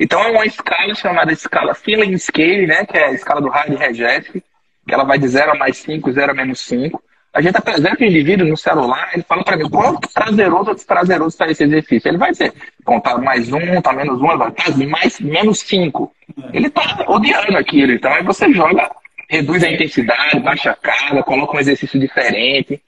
Então 0.00 0.22
é 0.22 0.30
uma 0.30 0.46
escala 0.46 0.94
chamada 0.94 1.30
escala 1.30 1.74
Feeling 1.74 2.16
Scale, 2.16 2.66
né? 2.66 2.86
Que 2.86 2.96
é 2.96 3.08
a 3.08 3.12
escala 3.12 3.42
do 3.42 3.50
Hardy 3.50 3.76
Regeski 3.76 4.42
que 4.86 4.94
ela 4.94 5.04
vai 5.04 5.18
de 5.18 5.28
0 5.28 5.52
a 5.52 5.54
mais 5.54 5.78
5, 5.78 6.12
0 6.12 6.30
a 6.30 6.34
menos 6.34 6.60
5. 6.60 7.02
A 7.32 7.42
gente 7.42 7.56
apresenta 7.56 8.02
o 8.02 8.06
indivíduo 8.06 8.48
no 8.48 8.56
celular, 8.56 9.10
ele 9.12 9.22
fala 9.22 9.44
para 9.44 9.58
mim 9.58 9.68
qual 9.68 10.00
prazeroso 10.14 10.70
ou 10.70 10.74
desprazeroso 10.74 11.28
está 11.28 11.46
esse 11.50 11.64
exercício. 11.64 12.08
Ele 12.08 12.16
vai 12.16 12.30
dizer, 12.30 12.54
contar 12.82 13.18
mais 13.18 13.52
um, 13.52 13.80
tá 13.82 13.92
menos 13.92 14.20
um, 14.22 14.28
ele 14.28 14.38
vai 14.38 14.50
tá 14.52 14.64
mais 14.88 15.20
menos 15.20 15.60
5. 15.60 16.10
Ele 16.54 16.68
está 16.68 17.04
odiando 17.06 17.58
aquilo. 17.58 17.92
Então 17.92 18.10
aí 18.10 18.22
você 18.22 18.50
joga, 18.54 18.90
reduz 19.28 19.62
a 19.64 19.70
intensidade, 19.70 20.40
baixa 20.40 20.70
a 20.70 20.76
carga, 20.76 21.22
coloca 21.22 21.56
um 21.56 21.60
exercício 21.60 22.00
diferente. 22.00 22.80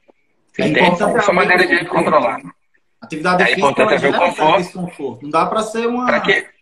É 0.59 0.67
entende? 0.67 1.03
Essa 1.03 1.33
maneira 1.33 1.67
de 1.67 1.85
controlar. 1.85 2.41
Atividade 3.03 3.43
é 3.43 3.47
física 3.55 3.83
ela 3.83 3.99
gera 3.99 4.19
conforto. 4.19 4.59
desconforto. 4.59 5.23
Não 5.23 5.31
dá 5.31 5.47
para 5.47 5.63
ser 5.63 5.87
uma, 5.87 6.07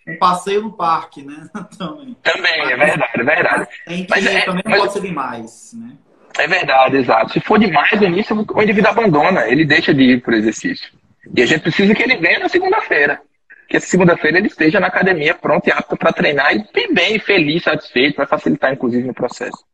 um 0.07 0.17
passeio 0.19 0.63
no 0.63 0.73
parque, 0.73 1.23
né? 1.23 1.49
também. 1.77 2.17
Também, 2.23 2.61
é 2.61 2.77
verdade, 2.77 3.13
é 3.15 3.23
verdade. 3.23 3.69
Tem 3.87 4.05
que, 4.05 4.11
mas 4.11 4.27
é, 4.27 4.41
também 4.43 4.63
não 4.65 4.71
mas... 4.71 4.81
pode 4.81 4.93
ser 4.93 5.01
demais, 5.01 5.73
né? 5.75 5.97
É 6.39 6.47
verdade, 6.47 6.97
exato. 6.99 7.33
Se 7.33 7.41
for 7.41 7.59
demais 7.59 7.99
no 7.99 8.07
início, 8.07 8.37
o 8.37 8.63
indivíduo 8.63 8.91
abandona, 8.91 9.49
ele 9.49 9.65
deixa 9.65 9.95
de 9.95 10.03
ir 10.03 10.23
para 10.23 10.35
o 10.35 10.37
exercício. 10.37 10.93
E 11.35 11.43
a 11.43 11.47
gente 11.47 11.63
precisa 11.63 11.95
que 11.95 12.03
ele 12.03 12.17
venha 12.17 12.39
na 12.39 12.49
segunda-feira. 12.49 13.21
Que 13.69 13.79
essa 13.79 13.87
segunda-feira 13.87 14.39
ele 14.39 14.47
esteja 14.47 14.79
na 14.79 14.87
academia 14.87 15.35
pronto 15.35 15.67
e 15.67 15.73
apto 15.73 15.97
para 15.97 16.13
treinar 16.13 16.55
e 16.55 16.65
bem, 16.73 16.95
bem 16.95 17.19
feliz, 17.19 17.65
satisfeito, 17.65 18.17
vai 18.17 18.27
facilitar, 18.27 18.73
inclusive, 18.73 19.07
no 19.07 19.15
processo. 19.15 19.65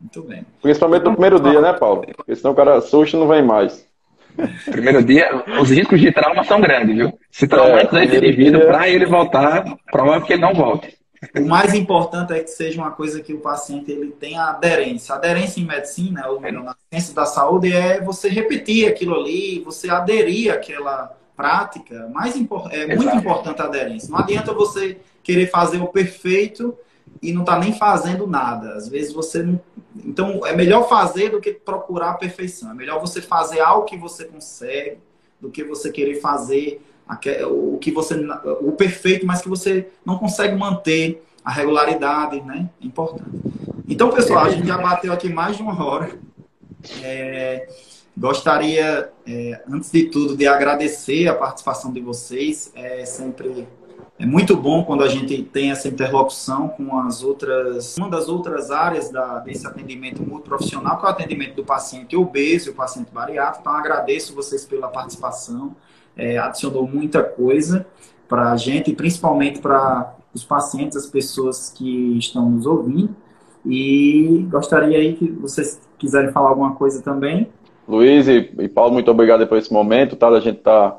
Muito 0.00 0.22
bem. 0.22 0.44
Principalmente 0.62 1.04
no 1.04 1.12
primeiro 1.12 1.40
dia, 1.40 1.60
né, 1.60 1.72
Paulo? 1.72 2.04
Porque 2.16 2.34
senão 2.34 2.52
o 2.52 2.56
cara 2.56 2.80
susto 2.80 3.16
não 3.16 3.28
vem 3.28 3.42
mais. 3.42 3.86
Primeiro 4.70 5.02
dia, 5.02 5.30
os 5.60 5.70
riscos 5.70 6.00
de 6.00 6.12
trauma 6.12 6.44
são 6.44 6.60
grandes, 6.60 6.96
viu? 6.96 7.18
Se 7.30 7.46
traumatizar 7.46 8.02
é, 8.02 8.04
esse 8.06 8.16
indivíduo, 8.16 8.60
dia... 8.60 8.68
para 8.68 8.88
ele 8.88 9.06
voltar, 9.06 9.64
provável 9.90 10.26
que 10.26 10.32
ele 10.32 10.42
não 10.42 10.54
volte. 10.54 10.96
O 11.36 11.46
mais 11.46 11.74
importante 11.74 12.32
é 12.32 12.40
que 12.40 12.50
seja 12.50 12.80
uma 12.80 12.92
coisa 12.92 13.20
que 13.20 13.34
o 13.34 13.40
paciente 13.40 13.90
ele 13.90 14.12
tenha 14.12 14.44
aderência. 14.44 15.14
Aderência 15.14 15.60
em 15.60 15.64
medicina, 15.64 16.28
ou 16.28 16.40
melhor, 16.40 16.62
na 16.62 16.76
ciência 16.90 17.14
da 17.14 17.26
saúde, 17.26 17.72
é 17.72 18.00
você 18.00 18.28
repetir 18.28 18.86
aquilo 18.86 19.16
ali, 19.16 19.60
você 19.64 19.90
aderir 19.90 20.52
àquela 20.52 21.16
prática. 21.36 22.08
Mais 22.12 22.36
impor 22.36 22.68
é 22.72 22.84
Exato. 22.84 22.96
muito 22.96 23.16
importante 23.16 23.60
a 23.60 23.64
aderência. 23.64 24.10
Não 24.10 24.18
adianta 24.18 24.52
você 24.52 24.98
querer 25.22 25.48
fazer 25.48 25.80
o 25.82 25.88
perfeito 25.88 26.76
e 27.20 27.32
não 27.32 27.42
está 27.42 27.58
nem 27.58 27.72
fazendo 27.72 28.26
nada. 28.26 28.74
Às 28.74 28.88
vezes 28.88 29.12
você 29.12 29.42
não. 29.42 29.60
Então, 30.04 30.46
é 30.46 30.54
melhor 30.54 30.88
fazer 30.88 31.30
do 31.30 31.40
que 31.40 31.52
procurar 31.52 32.10
a 32.10 32.14
perfeição. 32.14 32.70
É 32.70 32.74
melhor 32.74 33.00
você 33.00 33.20
fazer 33.20 33.60
algo 33.60 33.84
que 33.84 33.96
você 33.96 34.24
consegue 34.24 34.98
do 35.40 35.50
que 35.50 35.62
você 35.62 35.90
querer 35.90 36.20
fazer 36.20 36.82
o 37.50 37.78
que 37.78 37.90
você 37.90 38.14
o 38.60 38.72
perfeito, 38.72 39.24
mas 39.24 39.40
que 39.40 39.48
você 39.48 39.88
não 40.04 40.18
consegue 40.18 40.54
manter 40.54 41.22
a 41.44 41.50
regularidade, 41.50 42.40
né? 42.42 42.68
É 42.82 42.86
importante. 42.86 43.30
Então, 43.88 44.10
pessoal, 44.10 44.44
a 44.44 44.50
gente 44.50 44.66
já 44.66 44.76
bateu 44.76 45.12
aqui 45.12 45.28
mais 45.30 45.56
de 45.56 45.62
uma 45.62 45.82
hora. 45.82 46.10
É, 47.02 47.66
gostaria, 48.16 49.10
é, 49.26 49.62
antes 49.70 49.90
de 49.90 50.04
tudo, 50.10 50.36
de 50.36 50.46
agradecer 50.46 51.26
a 51.28 51.34
participação 51.34 51.90
de 51.90 52.00
vocês. 52.00 52.70
É 52.74 53.06
sempre 53.06 53.66
é 54.18 54.26
muito 54.26 54.56
bom 54.56 54.84
quando 54.84 55.04
a 55.04 55.08
gente 55.08 55.42
tem 55.44 55.70
essa 55.70 55.88
interlocução 55.88 56.68
com 56.68 56.98
as 56.98 57.22
outras, 57.22 57.96
uma 57.96 58.08
das 58.08 58.28
outras 58.28 58.70
áreas 58.70 59.10
da, 59.10 59.38
desse 59.38 59.66
atendimento 59.66 60.22
multiprofissional, 60.22 60.98
que 60.98 61.06
é 61.06 61.08
o 61.08 61.12
atendimento 61.12 61.54
do 61.54 61.64
paciente 61.64 62.16
obeso 62.16 62.68
e 62.68 62.72
o 62.72 62.74
paciente 62.74 63.12
bariátrico. 63.12 63.60
Então, 63.60 63.72
agradeço 63.74 64.34
vocês 64.34 64.64
pela 64.64 64.88
participação 64.88 65.76
é, 66.18 66.36
adicionou 66.36 66.86
muita 66.86 67.22
coisa 67.22 67.86
para 68.28 68.50
a 68.50 68.56
gente, 68.56 68.92
principalmente 68.92 69.60
para 69.60 70.16
os 70.34 70.44
pacientes, 70.44 70.96
as 70.96 71.06
pessoas 71.06 71.70
que 71.70 72.18
estão 72.18 72.50
nos 72.50 72.66
ouvindo. 72.66 73.14
E 73.64 74.46
gostaria 74.50 74.98
aí 74.98 75.14
que 75.14 75.30
vocês 75.30 75.80
quiserem 75.96 76.32
falar 76.32 76.50
alguma 76.50 76.74
coisa 76.74 77.00
também. 77.00 77.48
Luiz 77.86 78.28
e, 78.28 78.52
e 78.58 78.68
Paulo, 78.68 78.92
muito 78.92 79.10
obrigado 79.10 79.46
por 79.46 79.56
esse 79.56 79.72
momento, 79.72 80.16
tá? 80.16 80.28
A 80.28 80.40
gente 80.40 80.58
está 80.58 80.98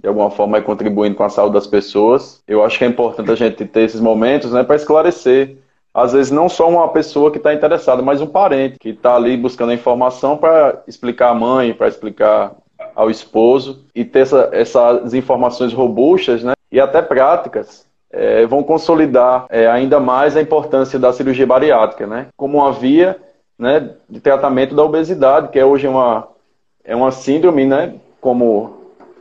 de 0.00 0.08
alguma 0.08 0.30
forma 0.30 0.60
contribuindo 0.60 1.16
com 1.16 1.24
a 1.24 1.28
saúde 1.28 1.54
das 1.54 1.66
pessoas. 1.66 2.40
Eu 2.46 2.64
acho 2.64 2.78
que 2.78 2.84
é 2.84 2.88
importante 2.88 3.30
a 3.30 3.34
gente 3.34 3.64
ter 3.64 3.80
esses 3.80 4.00
momentos, 4.00 4.52
né, 4.52 4.62
para 4.62 4.76
esclarecer. 4.76 5.56
Às 5.92 6.12
vezes 6.12 6.30
não 6.30 6.48
só 6.48 6.68
uma 6.68 6.88
pessoa 6.88 7.30
que 7.30 7.38
está 7.38 7.52
interessada, 7.52 8.02
mas 8.02 8.20
um 8.20 8.26
parente 8.26 8.78
que 8.78 8.90
está 8.90 9.16
ali 9.16 9.36
buscando 9.36 9.70
a 9.70 9.74
informação 9.74 10.36
para 10.36 10.82
explicar 10.86 11.30
a 11.30 11.34
mãe, 11.34 11.74
para 11.74 11.88
explicar 11.88 12.52
ao 12.94 13.10
esposo 13.10 13.84
e 13.94 14.04
ter 14.04 14.20
essa, 14.20 14.48
essas 14.52 15.14
informações 15.14 15.72
robustas 15.72 16.42
né, 16.44 16.52
e 16.70 16.78
até 16.78 17.02
práticas 17.02 17.86
é, 18.10 18.46
vão 18.46 18.62
consolidar 18.62 19.46
é, 19.50 19.66
ainda 19.66 19.98
mais 20.00 20.36
a 20.36 20.42
importância 20.42 20.98
da 20.98 21.12
cirurgia 21.12 21.46
bariátrica, 21.46 22.06
né, 22.06 22.26
como 22.36 22.58
uma 22.58 22.72
via 22.72 23.16
né, 23.58 23.90
de 24.08 24.20
tratamento 24.20 24.74
da 24.74 24.84
obesidade, 24.84 25.48
que 25.48 25.58
é 25.58 25.64
hoje 25.64 25.88
uma, 25.88 26.28
é 26.84 26.94
uma 26.94 27.10
síndrome, 27.10 27.66
né, 27.66 27.94
como 28.20 28.77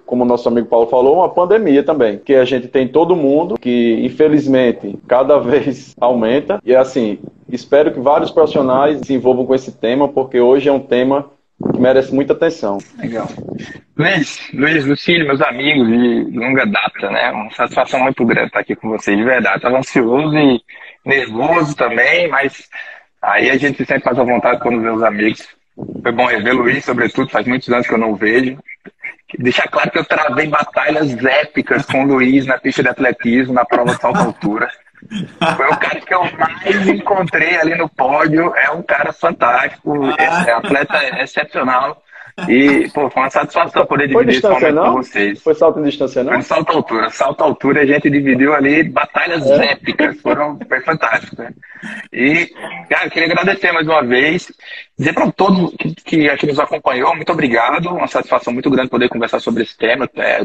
como 0.08 0.24
o 0.24 0.28
nosso 0.28 0.48
amigo 0.48 0.68
Paulo 0.68 0.88
falou, 0.88 1.18
uma 1.18 1.30
pandemia 1.30 1.84
também, 1.84 2.18
que 2.18 2.34
a 2.34 2.46
gente 2.46 2.68
tem 2.70 2.88
todo 2.88 3.16
mundo, 3.16 3.56
que 3.60 4.00
infelizmente 4.04 4.98
cada 5.08 5.38
vez 5.40 5.94
aumenta. 6.00 6.60
E 6.66 6.74
assim, 6.74 7.20
espero 7.50 7.94
que 7.94 8.00
vários 8.00 8.32
profissionais 8.32 9.02
se 9.06 9.14
envolvam 9.14 9.46
com 9.46 9.54
esse 9.54 9.72
tema, 9.72 10.08
porque 10.08 10.40
hoje 10.40 10.70
é 10.70 10.72
um 10.72 10.80
tema 10.80 11.30
que 11.72 11.80
merece 11.80 12.14
muita 12.16 12.34
atenção. 12.34 12.78
Legal. 12.98 13.28
Luiz, 13.98 14.40
Luiz, 14.54 14.86
Lucílio, 14.86 15.28
meus 15.28 15.42
amigos 15.42 15.88
de 15.88 16.38
longa 16.38 16.66
data, 16.66 17.10
né? 17.10 17.32
Uma 17.32 17.52
satisfação 17.52 18.00
muito 18.00 18.24
grande 18.26 18.48
estar 18.48 18.60
aqui 18.60 18.76
com 18.76 18.90
vocês, 18.90 19.18
de 19.18 19.24
verdade. 19.24 19.58
Estava 19.58 19.78
ansioso 19.78 20.38
e 20.38 20.62
nervoso 21.06 21.76
também, 21.76 22.30
mas 22.30 22.70
aí 23.22 23.50
a 23.50 23.58
gente 23.58 23.78
sempre 23.86 24.04
faz 24.04 24.18
a 24.18 24.24
vontade 24.24 24.62
quando 24.62 24.82
vê 24.82 24.90
os 24.90 25.04
amigos. 25.04 25.48
Foi 26.02 26.12
bom 26.12 26.26
rever 26.26 26.56
Luiz, 26.56 26.86
sobretudo, 26.86 27.30
faz 27.30 27.46
muitos 27.46 27.70
anos 27.70 27.88
que 27.88 27.94
eu 27.94 28.00
não 28.00 28.16
vejo. 28.16 28.58
Deixar 29.38 29.68
claro 29.68 29.92
que 29.92 30.00
eu 30.00 30.06
travei 30.06 30.48
batalhas 30.48 31.14
épicas 31.26 31.86
com 31.86 32.04
o 32.04 32.08
Luiz 32.08 32.46
na 32.46 32.58
pista 32.58 32.82
de 32.82 32.90
atletismo, 32.90 33.54
na 33.54 33.66
prova 33.66 33.94
de 33.94 34.02
salto 34.02 34.20
altura. 34.20 34.70
Foi 35.56 35.68
o 35.68 35.78
cara 35.78 36.02
que 36.02 36.14
eu 36.14 36.22
mais 36.38 36.88
encontrei 36.88 37.58
ali 37.58 37.76
no 37.76 37.90
pódio. 37.90 38.56
É 38.56 38.72
um 38.72 38.82
cara 38.82 39.12
fantástico, 39.12 40.08
é 40.18 40.52
atleta 40.52 41.22
excepcional. 41.22 42.02
E, 42.48 42.88
pô, 42.92 43.10
foi 43.10 43.24
uma 43.24 43.30
satisfação 43.32 43.84
poder 43.88 44.08
dividir 44.08 44.36
esse 44.36 44.48
momento 44.48 44.76
não? 44.76 44.94
com 44.94 45.02
vocês. 45.02 45.42
Foi 45.42 45.56
salto 45.56 45.80
em 45.80 45.84
distância, 45.84 46.24
não? 46.24 46.34
Foi 46.34 46.42
salto 46.44 46.72
altura. 46.72 47.10
Salto 47.10 47.42
altura 47.44 47.82
a 47.82 47.86
gente 47.86 48.12
dividiu 48.12 48.54
ali 48.54 48.84
batalhas 48.84 49.44
é. 49.50 49.72
épicas. 49.72 50.22
Foram, 50.22 50.60
foi 50.68 50.80
fantástico, 50.82 51.42
né? 51.42 51.52
E, 52.14 52.46
cara, 52.88 53.06
eu 53.06 53.10
queria 53.10 53.28
agradecer 53.28 53.72
mais 53.72 53.88
uma 53.88 54.04
vez. 54.04 54.52
Dizer 54.96 55.14
para 55.14 55.32
todos 55.32 55.74
que, 55.78 55.96
que 55.96 56.30
aqui 56.30 56.46
nos 56.46 56.60
acompanhou, 56.60 57.16
muito 57.16 57.32
obrigado. 57.32 57.90
Uma 57.90 58.08
satisfação 58.08 58.54
muito 58.54 58.70
grande 58.70 58.92
poder 58.92 59.10
conversar 59.10 59.40
sobre 59.40 59.64
esse 59.64 59.76
tema. 59.76 60.08
É, 60.16 60.40
eu 60.40 60.44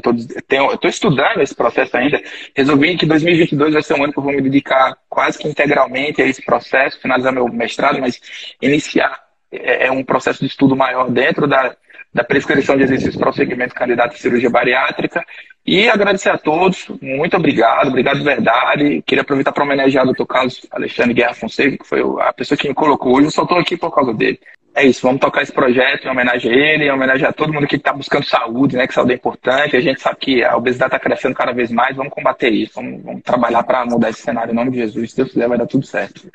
estou 0.74 0.88
estudando 0.88 1.42
esse 1.42 1.54
processo 1.54 1.94
ainda. 1.94 2.22
Resolvi 2.56 2.96
que 2.96 3.04
2022 3.04 3.74
vai 3.74 3.82
ser 3.82 4.00
um 4.00 4.04
ano 4.04 4.14
que 4.14 4.18
eu 4.18 4.22
vou 4.22 4.32
me 4.32 4.40
dedicar 4.40 4.96
quase 5.10 5.38
que 5.38 5.46
integralmente 5.46 6.22
a 6.22 6.26
esse 6.26 6.42
processo, 6.42 6.98
finalizar 7.02 7.34
meu 7.34 7.46
mestrado, 7.48 8.00
mas 8.00 8.18
iniciar 8.62 9.31
é, 9.52 9.86
é 9.86 9.92
um 9.92 10.02
processo 10.02 10.40
de 10.40 10.46
estudo 10.46 10.74
maior 10.74 11.10
dentro 11.10 11.46
da, 11.46 11.76
da 12.12 12.24
prescrição 12.24 12.76
de 12.76 12.84
exercícios 12.84 13.16
para 13.16 13.30
o 13.30 13.32
segmento 13.32 13.74
candidato 13.74 14.14
à 14.14 14.16
cirurgia 14.16 14.50
bariátrica. 14.50 15.24
E 15.64 15.88
agradecer 15.88 16.28
a 16.28 16.36
todos, 16.36 16.88
muito 17.00 17.36
obrigado, 17.36 17.88
obrigado 17.88 18.18
de 18.18 18.24
verdade. 18.24 19.02
Queria 19.06 19.22
aproveitar 19.22 19.52
para 19.52 19.62
homenagear 19.62 20.06
o 20.06 20.12
Dr. 20.12 20.24
Carlos 20.24 20.66
Alexandre 20.72 21.14
Guerra 21.14 21.34
Fonseca, 21.34 21.78
que 21.78 21.86
foi 21.86 22.00
a 22.20 22.32
pessoa 22.32 22.58
que 22.58 22.68
me 22.68 22.74
colocou 22.74 23.14
hoje, 23.14 23.28
eu 23.28 23.30
só 23.30 23.42
estou 23.44 23.58
aqui 23.58 23.76
por 23.76 23.94
causa 23.94 24.12
dele. 24.12 24.40
É 24.74 24.86
isso, 24.86 25.02
vamos 25.02 25.20
tocar 25.20 25.42
esse 25.42 25.52
projeto 25.52 26.06
em 26.06 26.10
homenagem 26.10 26.50
a 26.50 26.54
ele, 26.54 26.84
em 26.84 26.90
homenagem 26.90 27.26
a 27.26 27.32
todo 27.32 27.52
mundo 27.52 27.66
que 27.66 27.76
está 27.76 27.92
buscando 27.92 28.24
saúde, 28.24 28.74
né? 28.74 28.86
Que 28.86 28.94
saúde 28.94 29.12
é 29.12 29.16
importante. 29.16 29.76
A 29.76 29.80
gente 29.80 30.00
sabe 30.00 30.16
que 30.16 30.42
a 30.42 30.56
obesidade 30.56 30.94
está 30.94 30.98
crescendo 30.98 31.34
cada 31.34 31.52
vez 31.52 31.70
mais, 31.70 31.94
vamos 31.94 32.12
combater 32.12 32.50
isso, 32.50 32.72
vamos, 32.76 33.02
vamos 33.02 33.22
trabalhar 33.22 33.62
para 33.64 33.84
mudar 33.84 34.08
esse 34.08 34.22
cenário 34.22 34.50
em 34.50 34.54
nome 34.54 34.70
de 34.70 34.78
Jesus. 34.78 35.10
Se 35.10 35.16
Deus 35.18 35.28
quiser, 35.28 35.46
vai 35.46 35.58
dar 35.58 35.66
tudo 35.66 35.84
certo. 35.84 36.26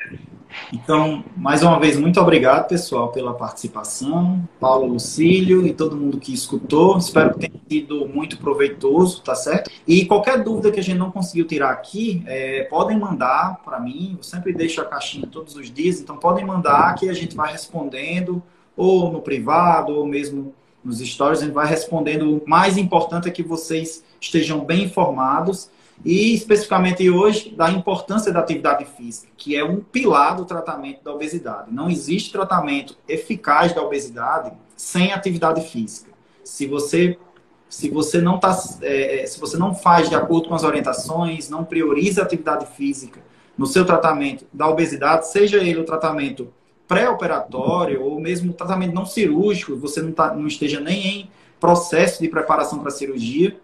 Então, 0.72 1.24
mais 1.36 1.62
uma 1.62 1.78
vez, 1.78 1.98
muito 1.98 2.20
obrigado, 2.20 2.68
pessoal, 2.68 3.08
pela 3.08 3.34
participação. 3.34 4.42
Paulo 4.60 4.86
Lucílio 4.86 5.66
e 5.66 5.72
todo 5.72 5.96
mundo 5.96 6.18
que 6.18 6.32
escutou. 6.32 6.96
Espero 6.96 7.34
que 7.34 7.40
tenha 7.40 7.60
sido 7.68 8.08
muito 8.08 8.38
proveitoso, 8.38 9.17
tá 9.22 9.34
certo? 9.34 9.70
E 9.86 10.04
qualquer 10.04 10.42
dúvida 10.42 10.70
que 10.70 10.80
a 10.80 10.82
gente 10.82 10.98
não 10.98 11.10
conseguiu 11.10 11.46
tirar 11.46 11.70
aqui, 11.70 12.22
é, 12.26 12.64
podem 12.64 12.98
mandar 12.98 13.60
para 13.64 13.80
mim. 13.80 14.14
Eu 14.16 14.22
sempre 14.22 14.52
deixo 14.52 14.80
a 14.80 14.84
caixinha 14.84 15.26
todos 15.26 15.54
os 15.56 15.70
dias, 15.70 16.00
então 16.00 16.16
podem 16.16 16.44
mandar 16.44 16.94
que 16.94 17.08
a 17.08 17.12
gente 17.12 17.36
vai 17.36 17.52
respondendo, 17.52 18.42
ou 18.76 19.10
no 19.10 19.20
privado, 19.20 19.94
ou 19.94 20.06
mesmo 20.06 20.54
nos 20.84 20.98
stories, 21.00 21.40
a 21.42 21.44
gente 21.44 21.54
vai 21.54 21.66
respondendo. 21.66 22.36
O 22.36 22.48
mais 22.48 22.76
importante 22.76 23.28
é 23.28 23.30
que 23.30 23.42
vocês 23.42 24.04
estejam 24.20 24.64
bem 24.64 24.84
informados 24.84 25.70
e 26.04 26.32
especificamente 26.34 27.08
hoje 27.10 27.50
da 27.50 27.70
importância 27.70 28.32
da 28.32 28.40
atividade 28.40 28.84
física, 28.84 29.28
que 29.36 29.56
é 29.56 29.64
um 29.64 29.80
pilar 29.80 30.36
do 30.36 30.44
tratamento 30.44 31.02
da 31.02 31.12
obesidade. 31.12 31.72
Não 31.72 31.90
existe 31.90 32.32
tratamento 32.32 32.96
eficaz 33.08 33.72
da 33.72 33.82
obesidade 33.82 34.52
sem 34.76 35.12
atividade 35.12 35.60
física. 35.68 36.10
Se 36.44 36.66
você 36.66 37.18
se 37.68 37.90
você 37.90 38.20
não 38.20 38.38
tá, 38.38 38.58
é, 38.82 39.22
é, 39.22 39.26
se 39.26 39.38
você 39.38 39.56
não 39.56 39.74
faz 39.74 40.08
de 40.08 40.14
acordo 40.14 40.48
com 40.48 40.54
as 40.54 40.64
orientações, 40.64 41.50
não 41.50 41.64
prioriza 41.64 42.22
a 42.22 42.24
atividade 42.24 42.66
física 42.76 43.20
no 43.56 43.66
seu 43.66 43.84
tratamento 43.84 44.46
da 44.52 44.68
obesidade, 44.68 45.28
seja 45.28 45.58
ele 45.58 45.80
o 45.80 45.84
tratamento 45.84 46.48
pré-operatório 46.86 48.02
ou 48.02 48.18
mesmo 48.18 48.52
tratamento 48.52 48.94
não 48.94 49.04
cirúrgico, 49.04 49.76
você 49.76 50.00
não, 50.00 50.12
tá, 50.12 50.32
não 50.32 50.46
esteja 50.46 50.80
nem 50.80 51.06
em 51.06 51.30
processo 51.60 52.22
de 52.22 52.28
preparação 52.28 52.78
para 52.78 52.90
cirurgia, 52.90 53.56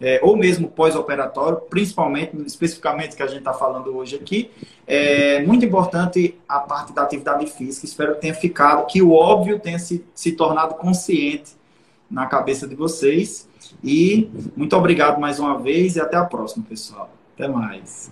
é, 0.00 0.18
ou 0.20 0.36
mesmo 0.36 0.68
pós-operatório, 0.68 1.58
principalmente, 1.70 2.36
especificamente 2.44 3.14
que 3.14 3.22
a 3.22 3.26
gente 3.28 3.38
está 3.38 3.52
falando 3.52 3.96
hoje 3.96 4.16
aqui, 4.16 4.50
é 4.84 5.40
muito 5.42 5.64
importante 5.64 6.36
a 6.48 6.58
parte 6.58 6.92
da 6.92 7.02
atividade 7.02 7.46
física. 7.46 7.86
Espero 7.86 8.14
que 8.16 8.22
tenha 8.22 8.34
ficado, 8.34 8.84
que 8.86 9.00
o 9.00 9.12
óbvio 9.12 9.60
tenha 9.60 9.78
se, 9.78 10.04
se 10.12 10.32
tornado 10.32 10.74
consciente 10.74 11.52
na 12.10 12.26
cabeça 12.26 12.66
de 12.66 12.74
vocês. 12.74 13.48
E 13.82 14.30
muito 14.56 14.76
obrigado 14.76 15.20
mais 15.20 15.38
uma 15.38 15.58
vez 15.58 15.96
e 15.96 16.00
até 16.00 16.16
a 16.16 16.24
próxima, 16.24 16.64
pessoal. 16.68 17.10
Até 17.34 17.48
mais. 17.48 18.10